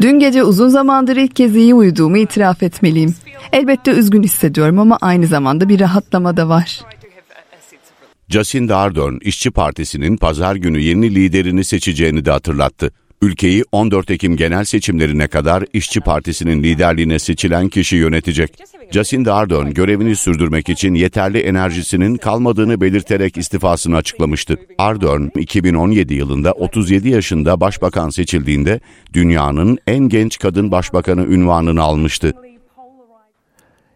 Dün 0.00 0.18
gece 0.18 0.42
uzun 0.42 0.68
zamandır 0.68 1.16
ilk 1.16 1.36
kez 1.36 1.56
iyi 1.56 1.74
uyuduğumu 1.74 2.16
itiraf 2.16 2.62
etmeliyim. 2.62 3.14
Elbette 3.52 3.90
üzgün 3.90 4.22
hissediyorum 4.22 4.78
ama 4.78 4.98
aynı 5.00 5.26
zamanda 5.26 5.68
bir 5.68 5.80
rahatlama 5.80 6.36
da 6.36 6.48
var. 6.48 6.80
Jacinda 8.30 8.76
Ardern, 8.76 9.14
İşçi 9.20 9.50
Partisi'nin 9.50 10.16
pazar 10.16 10.56
günü 10.56 10.80
yeni 10.80 11.14
liderini 11.14 11.64
seçeceğini 11.64 12.24
de 12.24 12.30
hatırlattı. 12.30 12.92
Ülkeyi 13.22 13.64
14 13.72 14.10
Ekim 14.10 14.36
genel 14.36 14.64
seçimlerine 14.64 15.28
kadar 15.28 15.64
İşçi 15.72 16.00
Partisi'nin 16.00 16.62
liderliğine 16.62 17.18
seçilen 17.18 17.68
kişi 17.68 17.96
yönetecek. 17.96 18.54
Jacinda 18.90 19.34
Ardern 19.34 19.70
görevini 19.70 20.16
sürdürmek 20.16 20.68
için 20.68 20.94
yeterli 20.94 21.38
enerjisinin 21.38 22.16
kalmadığını 22.16 22.80
belirterek 22.80 23.36
istifasını 23.36 23.96
açıklamıştı. 23.96 24.56
Ardern 24.78 25.28
2017 25.38 26.14
yılında 26.14 26.52
37 26.52 27.08
yaşında 27.08 27.60
başbakan 27.60 28.10
seçildiğinde 28.10 28.80
dünyanın 29.12 29.78
en 29.86 30.08
genç 30.08 30.38
kadın 30.38 30.70
başbakanı 30.70 31.26
ünvanını 31.26 31.82
almıştı. 31.82 32.32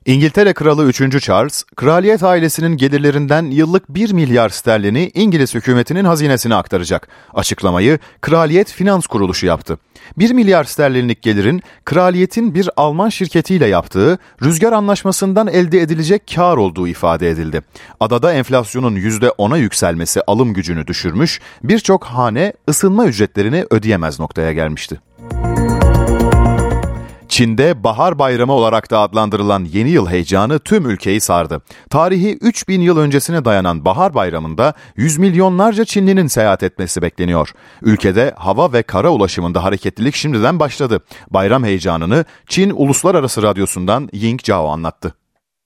İngiltere 0.06 0.52
Kralı 0.52 0.84
3. 0.84 1.22
Charles, 1.22 1.64
kraliyet 1.76 2.22
ailesinin 2.22 2.76
gelirlerinden 2.76 3.44
yıllık 3.44 3.88
1 3.88 4.12
milyar 4.12 4.48
sterlini 4.48 5.10
İngiliz 5.14 5.54
hükümetinin 5.54 6.04
hazinesine 6.04 6.54
aktaracak. 6.54 7.08
Açıklamayı 7.34 7.98
Kraliyet 8.20 8.72
Finans 8.72 9.06
Kuruluşu 9.06 9.46
yaptı. 9.46 9.78
1 10.18 10.30
milyar 10.30 10.64
sterlinlik 10.64 11.22
gelirin 11.22 11.62
kraliyetin 11.84 12.54
bir 12.54 12.70
Alman 12.76 13.08
şirketiyle 13.08 13.66
yaptığı 13.66 14.18
rüzgar 14.42 14.72
anlaşmasından 14.72 15.46
elde 15.48 15.80
edilecek 15.80 16.32
kar 16.34 16.56
olduğu 16.56 16.88
ifade 16.88 17.30
edildi. 17.30 17.62
Adada 18.00 18.32
enflasyonun 18.32 18.96
%10'a 18.96 19.56
yükselmesi 19.56 20.20
alım 20.26 20.54
gücünü 20.54 20.86
düşürmüş, 20.86 21.40
birçok 21.62 22.04
hane 22.04 22.52
ısınma 22.68 23.06
ücretlerini 23.06 23.66
ödeyemez 23.70 24.20
noktaya 24.20 24.52
gelmişti. 24.52 25.00
Çin'de 27.34 27.84
Bahar 27.84 28.18
Bayramı 28.18 28.52
olarak 28.52 28.90
da 28.90 28.98
adlandırılan 28.98 29.64
yeni 29.64 29.90
yıl 29.90 30.08
heyecanı 30.08 30.58
tüm 30.58 30.90
ülkeyi 30.90 31.20
sardı. 31.20 31.60
Tarihi 31.90 32.36
3000 32.40 32.80
yıl 32.80 32.98
öncesine 32.98 33.44
dayanan 33.44 33.84
Bahar 33.84 34.14
Bayramı'nda 34.14 34.72
yüz 34.96 35.18
milyonlarca 35.18 35.84
Çinlinin 35.84 36.26
seyahat 36.26 36.62
etmesi 36.62 37.02
bekleniyor. 37.02 37.52
Ülkede 37.82 38.30
hava 38.36 38.72
ve 38.72 38.82
kara 38.82 39.10
ulaşımında 39.10 39.64
hareketlilik 39.64 40.14
şimdiden 40.14 40.60
başladı. 40.60 41.00
Bayram 41.30 41.64
heyecanını 41.64 42.24
Çin 42.48 42.70
Uluslararası 42.70 43.42
Radyosu'ndan 43.42 44.08
Ying 44.12 44.40
Zhao 44.42 44.68
anlattı. 44.68 45.14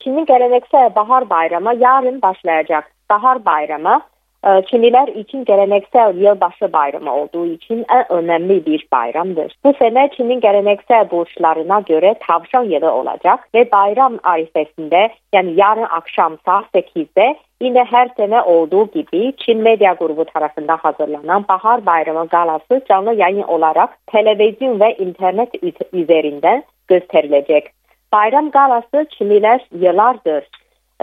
Çin'in 0.03 0.27
geleneksel 0.27 0.95
Bahar 0.95 1.31
Bayramı 1.31 1.75
yarın 1.79 2.23
başlayacak. 2.23 2.85
Bahar 3.11 3.45
Bayramı 3.45 4.01
ee, 4.47 4.63
Çinliler 4.71 5.09
için 5.09 5.45
geleneksel 5.45 6.17
yılbaşı 6.17 6.73
bayramı 6.73 7.15
olduğu 7.15 7.47
için 7.47 7.87
en 7.91 8.13
önemli 8.13 8.67
bir 8.67 8.87
bayramdır. 8.93 9.53
Bu 9.65 9.75
sene 9.79 10.11
Çin'in 10.17 10.41
geleneksel 10.41 11.11
burçlarına 11.11 11.81
göre 11.81 12.15
tavşan 12.29 12.63
yılı 12.63 12.93
olacak 12.93 13.49
ve 13.55 13.73
bayram 13.73 14.19
arifesinde 14.23 15.11
yani 15.33 15.53
yarın 15.57 15.87
akşam 15.91 16.37
saat 16.45 16.65
8'de 16.75 17.37
yine 17.61 17.85
her 17.85 18.09
sene 18.17 18.43
olduğu 18.43 18.87
gibi 18.87 19.33
Çin 19.37 19.59
Medya 19.59 19.93
Grubu 19.93 20.25
tarafından 20.25 20.77
hazırlanan 20.77 21.45
Bahar 21.49 21.87
Bayramı 21.87 22.27
galası 22.27 22.83
canlı 22.89 23.15
yayın 23.15 23.43
olarak 23.43 24.07
televizyon 24.07 24.81
ve 24.81 24.97
internet 24.97 25.49
üzerinden 25.93 26.63
gösterilecek. 26.89 27.67
Bayram 28.13 28.51
galası 28.51 29.07
Çinliler 29.19 29.61
yıllardır 29.73 30.43
e, 30.43 30.49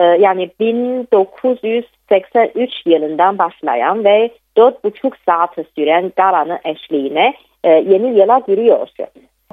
yani 0.04 0.50
1900 0.60 1.86
83 2.10 2.82
yılından 2.86 3.38
başlayan 3.38 4.04
ve 4.04 4.30
4,5 4.58 5.12
saat 5.26 5.56
süren 5.76 6.12
galanın 6.16 6.60
eşliğine 6.64 7.34
e, 7.64 7.70
yeni 7.70 8.20
yıla 8.20 8.42
giriyor. 8.48 8.88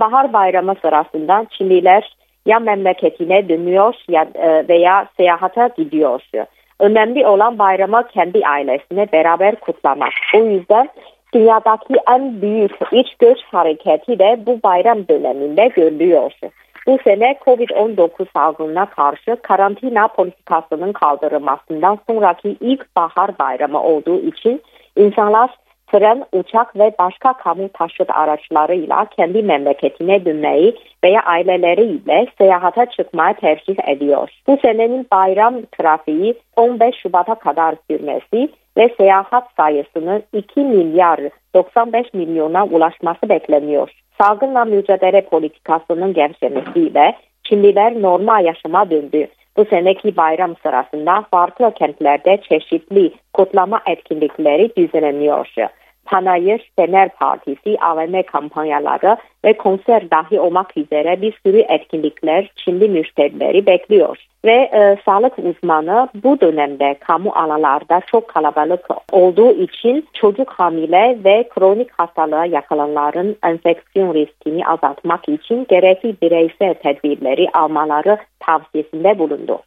Bahar 0.01 0.33
bayramı 0.33 0.75
sırasında 0.83 1.47
Çinliler 1.51 2.17
ya 2.47 2.59
memleketine 2.59 3.49
dönüyor 3.49 3.95
ya 4.09 4.27
e, 4.35 4.69
veya 4.69 5.07
seyahate 5.17 5.71
gidiyor. 5.77 6.21
Önemli 6.81 7.27
olan 7.27 7.59
bayramı 7.59 8.09
kendi 8.09 8.47
ailesine 8.47 9.07
beraber 9.13 9.57
kutlamak. 9.57 10.13
O 10.35 10.39
yüzden 10.39 10.89
dünyadaki 11.35 11.95
en 12.11 12.43
büyük 12.43 12.73
iç 12.93 13.15
göç 13.19 13.39
hareketi 13.43 14.19
de 14.19 14.41
bu 14.47 14.61
bayram 14.63 15.09
döneminde 15.09 15.69
görülüyor. 15.69 16.33
Bu 16.87 16.99
sene 17.05 17.39
Covid-19 17.47 18.27
salgınına 18.33 18.87
karşı 18.87 19.37
karantina 19.43 20.09
politikasının 20.09 20.93
kaldırılmasından 20.93 21.99
sonraki 22.11 22.57
ilk 22.61 22.97
bahar 22.97 23.39
bayramı 23.39 23.83
olduğu 23.83 24.21
için 24.21 24.63
insanlar 24.97 25.51
tren, 25.93 26.25
uçak 26.33 26.77
ve 26.77 26.93
başka 26.99 27.33
kamu 27.33 27.69
taşıt 27.69 28.11
araçlarıyla 28.11 29.05
kendi 29.05 29.43
memleketine 29.43 30.25
dönmeyi 30.25 30.77
veya 31.05 31.23
aileleriyle 31.23 32.27
seyahate 32.39 32.87
çıkmayı 32.87 33.35
tercih 33.35 33.77
ediyor. 33.89 34.29
Bu 34.47 34.59
senenin 34.63 35.07
bayram 35.13 35.55
trafiği 35.79 36.35
15 36.57 36.97
Şubat'a 36.97 37.35
kadar 37.35 37.75
sürmesi 37.91 38.49
ve 38.77 38.95
seyahat 38.97 39.45
sayısının 39.57 40.23
2 40.33 40.61
milyar 40.61 41.21
95 41.55 42.15
milyona 42.15 42.65
ulaşması 42.65 43.29
bekleniyor. 43.29 44.02
Salgınla 44.23 44.65
mücadele 44.65 45.21
politikasının 45.21 46.15
gevşemesiyle 46.15 47.17
Çinliler 47.45 48.03
normal 48.03 48.45
yaşama 48.45 48.91
döndü. 48.91 49.27
Bu 49.57 49.65
seneki 49.65 50.17
bayram 50.17 50.55
sırasında 50.63 51.25
farklı 51.31 51.73
kentlerde 51.75 52.41
çeşitli 52.49 53.13
kutlama 53.33 53.81
etkinlikleri 53.87 54.77
düzenleniyor. 54.77 55.47
Panayır, 56.13 56.71
Fener 56.77 57.09
Partisi, 57.09 57.77
AVM 57.81 58.23
kampanyaları 58.23 59.17
ve 59.45 59.53
konser 59.53 60.11
dahi 60.11 60.41
olmak 60.41 60.77
üzere 60.77 61.23
bir 61.23 61.39
sürü 61.47 61.59
etkinlikler 61.59 62.51
Çinli 62.57 62.89
müşterileri 62.89 63.67
bekliyor. 63.67 64.17
Ve 64.45 64.53
e, 64.53 64.97
sağlık 65.05 65.39
uzmanı 65.39 66.09
bu 66.15 66.41
dönemde 66.41 66.97
kamu 67.01 67.31
alanlarda 67.31 68.01
çok 68.07 68.29
kalabalık 68.29 68.87
olduğu 69.13 69.53
için 69.53 70.09
çocuk 70.15 70.51
hamile 70.51 71.19
ve 71.25 71.49
kronik 71.49 71.89
hastalığa 71.99 72.47
yakalananların 72.47 73.37
enfeksiyon 73.45 74.15
riskini 74.15 74.67
azaltmak 74.67 75.29
için 75.29 75.67
gerekli 75.69 76.17
bireysel 76.23 76.75
tedbirleri 76.75 77.49
almaları 77.53 78.19
tavsiyesinde 78.41 79.19
bulundu. 79.19 79.59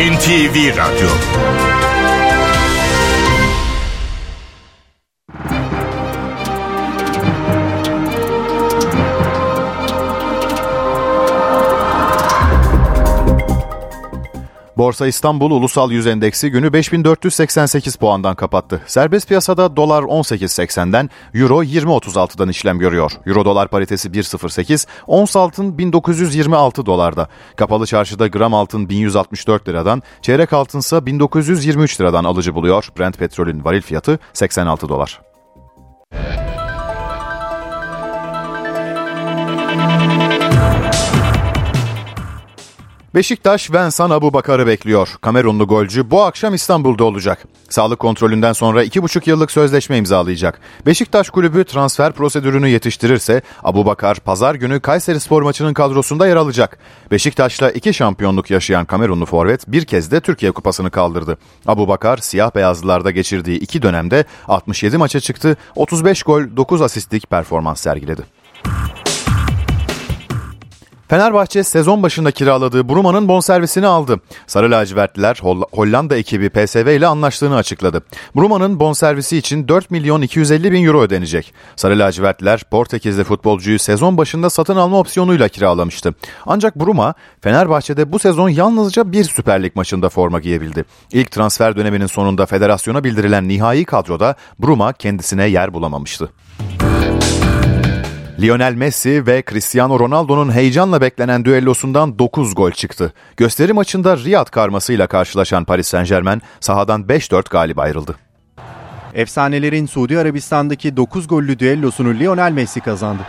NTV 0.00 0.72
Radyo 0.76 1.69
Borsa 14.80 15.06
İstanbul 15.06 15.50
Ulusal 15.50 15.90
Yüz 15.90 16.06
Endeksi 16.06 16.50
günü 16.50 16.72
5488 16.72 17.96
puandan 17.96 18.34
kapattı. 18.34 18.82
Serbest 18.86 19.28
piyasada 19.28 19.76
dolar 19.76 20.02
18.80'den, 20.02 21.10
euro 21.34 21.62
20.36'dan 21.62 22.48
işlem 22.48 22.78
görüyor. 22.78 23.12
Euro 23.26 23.44
dolar 23.44 23.68
paritesi 23.68 24.08
1.08, 24.08 24.86
ons 25.06 25.36
altın 25.36 25.78
1926 25.78 26.86
dolarda. 26.86 27.28
Kapalı 27.56 27.86
çarşıda 27.86 28.26
gram 28.26 28.54
altın 28.54 28.88
1164 28.88 29.68
liradan, 29.68 30.02
çeyrek 30.22 30.52
altınsa 30.52 31.06
1923 31.06 32.00
liradan 32.00 32.24
alıcı 32.24 32.54
buluyor. 32.54 32.88
Brent 32.98 33.18
petrolün 33.18 33.64
varil 33.64 33.82
fiyatı 33.82 34.18
86 34.32 34.88
dolar. 34.88 35.20
Beşiktaş 43.14 43.72
Vensan 43.72 44.10
Abu 44.10 44.32
Bakar'ı 44.32 44.66
bekliyor. 44.66 45.16
Kamerunlu 45.20 45.66
golcü 45.66 46.10
bu 46.10 46.22
akşam 46.22 46.54
İstanbul'da 46.54 47.04
olacak. 47.04 47.46
Sağlık 47.68 47.98
kontrolünden 47.98 48.52
sonra 48.52 48.84
2,5 48.84 49.30
yıllık 49.30 49.50
sözleşme 49.50 49.96
imzalayacak. 49.96 50.60
Beşiktaş 50.86 51.30
kulübü 51.30 51.64
transfer 51.64 52.12
prosedürünü 52.12 52.68
yetiştirirse 52.68 53.42
Abu 53.64 53.86
Bakar 53.86 54.16
pazar 54.16 54.54
günü 54.54 54.80
Kayseri 54.80 55.20
Spor 55.20 55.42
maçının 55.42 55.74
kadrosunda 55.74 56.26
yer 56.26 56.36
alacak. 56.36 56.78
Beşiktaş'la 57.10 57.70
iki 57.70 57.94
şampiyonluk 57.94 58.50
yaşayan 58.50 58.84
Kamerunlu 58.84 59.26
forvet 59.26 59.68
bir 59.68 59.84
kez 59.84 60.10
de 60.10 60.20
Türkiye 60.20 60.52
Kupası'nı 60.52 60.90
kaldırdı. 60.90 61.38
Abu 61.66 61.88
Bakar 61.88 62.16
siyah 62.16 62.54
beyazlılarda 62.54 63.10
geçirdiği 63.10 63.58
iki 63.58 63.82
dönemde 63.82 64.24
67 64.48 64.98
maça 64.98 65.20
çıktı, 65.20 65.56
35 65.76 66.22
gol 66.22 66.42
9 66.56 66.82
asistlik 66.82 67.30
performans 67.30 67.80
sergiledi. 67.80 68.39
Fenerbahçe 71.10 71.64
sezon 71.64 72.02
başında 72.02 72.30
kiraladığı 72.30 72.88
Bruma'nın 72.88 73.28
bonservisini 73.28 73.86
aldı. 73.86 74.20
Sarı 74.46 74.70
lacivertliler 74.70 75.40
Hollanda 75.72 76.16
ekibi 76.16 76.50
PSV 76.50 76.96
ile 76.96 77.06
anlaştığını 77.06 77.56
açıkladı. 77.56 78.02
Bruma'nın 78.36 78.80
bonservisi 78.80 79.36
için 79.36 79.68
4 79.68 79.90
milyon 79.90 80.22
250 80.22 80.72
bin 80.72 80.84
euro 80.84 81.00
ödenecek. 81.00 81.54
Sarı 81.76 81.98
lacivertliler 81.98 82.64
Portekizli 82.70 83.24
futbolcuyu 83.24 83.78
sezon 83.78 84.16
başında 84.16 84.50
satın 84.50 84.76
alma 84.76 84.98
opsiyonuyla 84.98 85.48
kiralamıştı. 85.48 86.14
Ancak 86.46 86.76
Bruma 86.76 87.14
Fenerbahçe'de 87.40 88.12
bu 88.12 88.18
sezon 88.18 88.48
yalnızca 88.48 89.12
bir 89.12 89.24
Süper 89.24 89.62
Lig 89.62 89.76
maçında 89.76 90.08
forma 90.08 90.40
giyebildi. 90.40 90.84
İlk 91.12 91.30
transfer 91.30 91.76
döneminin 91.76 92.06
sonunda 92.06 92.46
federasyona 92.46 93.04
bildirilen 93.04 93.48
nihai 93.48 93.84
kadroda 93.84 94.34
Bruma 94.58 94.92
kendisine 94.92 95.46
yer 95.46 95.74
bulamamıştı. 95.74 96.30
Lionel 98.40 98.74
Messi 98.74 99.26
ve 99.26 99.42
Cristiano 99.50 99.98
Ronaldo'nun 99.98 100.52
heyecanla 100.52 101.00
beklenen 101.00 101.44
düellosundan 101.44 102.18
9 102.18 102.54
gol 102.54 102.70
çıktı. 102.70 103.12
Gösteri 103.36 103.72
maçında 103.72 104.16
Riyad 104.16 104.50
karmasıyla 104.50 105.06
karşılaşan 105.06 105.64
Paris 105.64 105.88
Saint 105.88 106.08
Germain 106.08 106.42
sahadan 106.60 107.02
5-4 107.02 107.50
galip 107.50 107.78
ayrıldı. 107.78 108.16
Efsanelerin 109.14 109.86
Suudi 109.86 110.18
Arabistan'daki 110.18 110.96
9 110.96 111.28
gollü 111.28 111.58
düellosunu 111.58 112.14
Lionel 112.14 112.52
Messi 112.52 112.80
kazandı. 112.80 113.22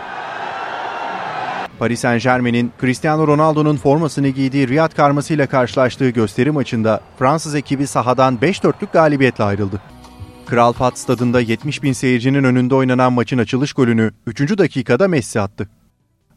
Paris 1.79 1.99
Saint 1.99 2.23
Germain'in 2.23 2.71
Cristiano 2.81 3.27
Ronaldo'nun 3.27 3.77
formasını 3.77 4.27
giydiği 4.27 4.67
Riyad 4.67 4.95
karmasıyla 4.95 5.47
karşılaştığı 5.47 6.09
gösteri 6.09 6.51
maçında 6.51 7.01
Fransız 7.19 7.55
ekibi 7.55 7.87
sahadan 7.87 8.37
5-4'lük 8.41 8.91
galibiyetle 8.93 9.43
ayrıldı. 9.43 9.81
Kral 10.51 10.73
Fat 10.73 10.99
stadında 10.99 11.41
70 11.41 11.83
bin 11.83 11.93
seyircinin 11.93 12.43
önünde 12.43 12.75
oynanan 12.75 13.13
maçın 13.13 13.37
açılış 13.37 13.73
golünü 13.73 14.11
3. 14.27 14.57
dakikada 14.57 15.07
Messi 15.07 15.41
attı. 15.41 15.69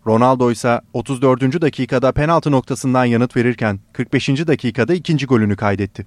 Ronaldo 0.07 0.51
ise 0.51 0.81
34. 0.93 1.63
dakikada 1.63 2.13
penaltı 2.13 2.53
noktasından 2.53 3.05
yanıt 3.05 3.37
verirken 3.37 3.81
45. 3.93 4.29
dakikada 4.29 4.95
ikinci 4.95 5.27
golünü 5.27 5.57
kaydetti. 5.57 6.07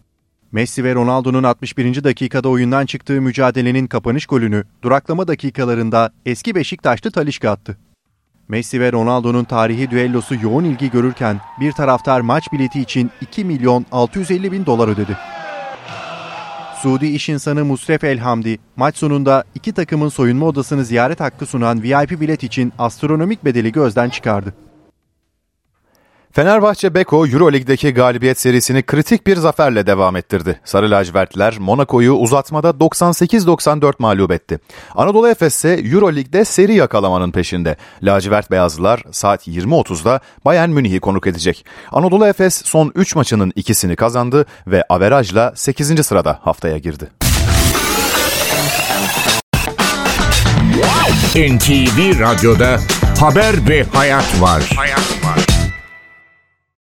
Messi 0.51 0.83
ve 0.83 0.95
Ronaldo'nun 0.95 1.43
61. 1.43 2.03
dakikada 2.03 2.49
oyundan 2.49 2.85
çıktığı 2.85 3.21
mücadelenin 3.21 3.87
kapanış 3.87 4.25
golünü 4.25 4.63
duraklama 4.81 5.27
dakikalarında 5.27 6.11
eski 6.25 6.55
Beşiktaşlı 6.55 7.11
Talişka 7.11 7.49
attı. 7.49 7.77
Messi 8.47 8.81
ve 8.81 8.91
Ronaldo'nun 8.91 9.43
tarihi 9.43 9.91
düellosu 9.91 10.35
yoğun 10.43 10.63
ilgi 10.63 10.91
görürken 10.91 11.41
bir 11.59 11.71
taraftar 11.71 12.21
maç 12.21 12.51
bileti 12.53 12.81
için 12.81 13.11
2 13.21 13.45
milyon 13.45 13.85
650 13.91 14.51
bin 14.51 14.65
dolar 14.65 14.87
ödedi. 14.87 15.17
Suudi 16.81 17.05
iş 17.07 17.29
insanı 17.29 17.65
Musref 17.65 18.03
Elhamdi, 18.03 18.59
maç 18.75 18.97
sonunda 18.97 19.43
iki 19.55 19.73
takımın 19.73 20.09
soyunma 20.09 20.45
odasını 20.45 20.85
ziyaret 20.85 21.19
hakkı 21.19 21.45
sunan 21.45 21.83
VIP 21.83 22.21
bilet 22.21 22.43
için 22.43 22.73
astronomik 22.79 23.45
bedeli 23.45 23.71
gözden 23.71 24.09
çıkardı. 24.09 24.53
Fenerbahçe 26.37 26.93
Beko 26.93 27.27
Euroleague'deki 27.27 27.93
galibiyet 27.93 28.39
serisini 28.39 28.83
kritik 28.83 29.27
bir 29.27 29.37
zaferle 29.37 29.87
devam 29.87 30.15
ettirdi. 30.15 30.59
Sarı 30.63 30.91
lacivertliler 30.91 31.57
Monaco'yu 31.59 32.13
uzatmada 32.13 32.69
98-94 32.69 33.93
mağlup 33.99 34.31
etti. 34.31 34.59
Anadolu 34.95 35.29
Efes 35.29 35.55
ise 35.55 35.69
Euroleague'de 35.69 36.45
seri 36.45 36.73
yakalamanın 36.73 37.31
peşinde. 37.31 37.77
Lacivert 38.03 38.51
beyazlılar 38.51 39.03
saat 39.11 39.47
20.30'da 39.47 40.19
Bayern 40.45 40.69
Münih'i 40.69 40.99
konuk 40.99 41.27
edecek. 41.27 41.65
Anadolu 41.91 42.27
Efes 42.27 42.61
son 42.65 42.91
3 42.95 43.15
maçının 43.15 43.53
ikisini 43.55 43.95
kazandı 43.95 44.45
ve 44.67 44.83
averajla 44.89 45.53
8. 45.55 46.05
sırada 46.05 46.39
haftaya 46.41 46.77
girdi. 46.77 47.09
NTV 51.35 52.19
Radyo'da 52.19 52.79
haber 53.19 53.69
ve 53.69 53.83
hayat 53.83 54.41
var. 54.41 54.73
Hayat. 54.75 55.46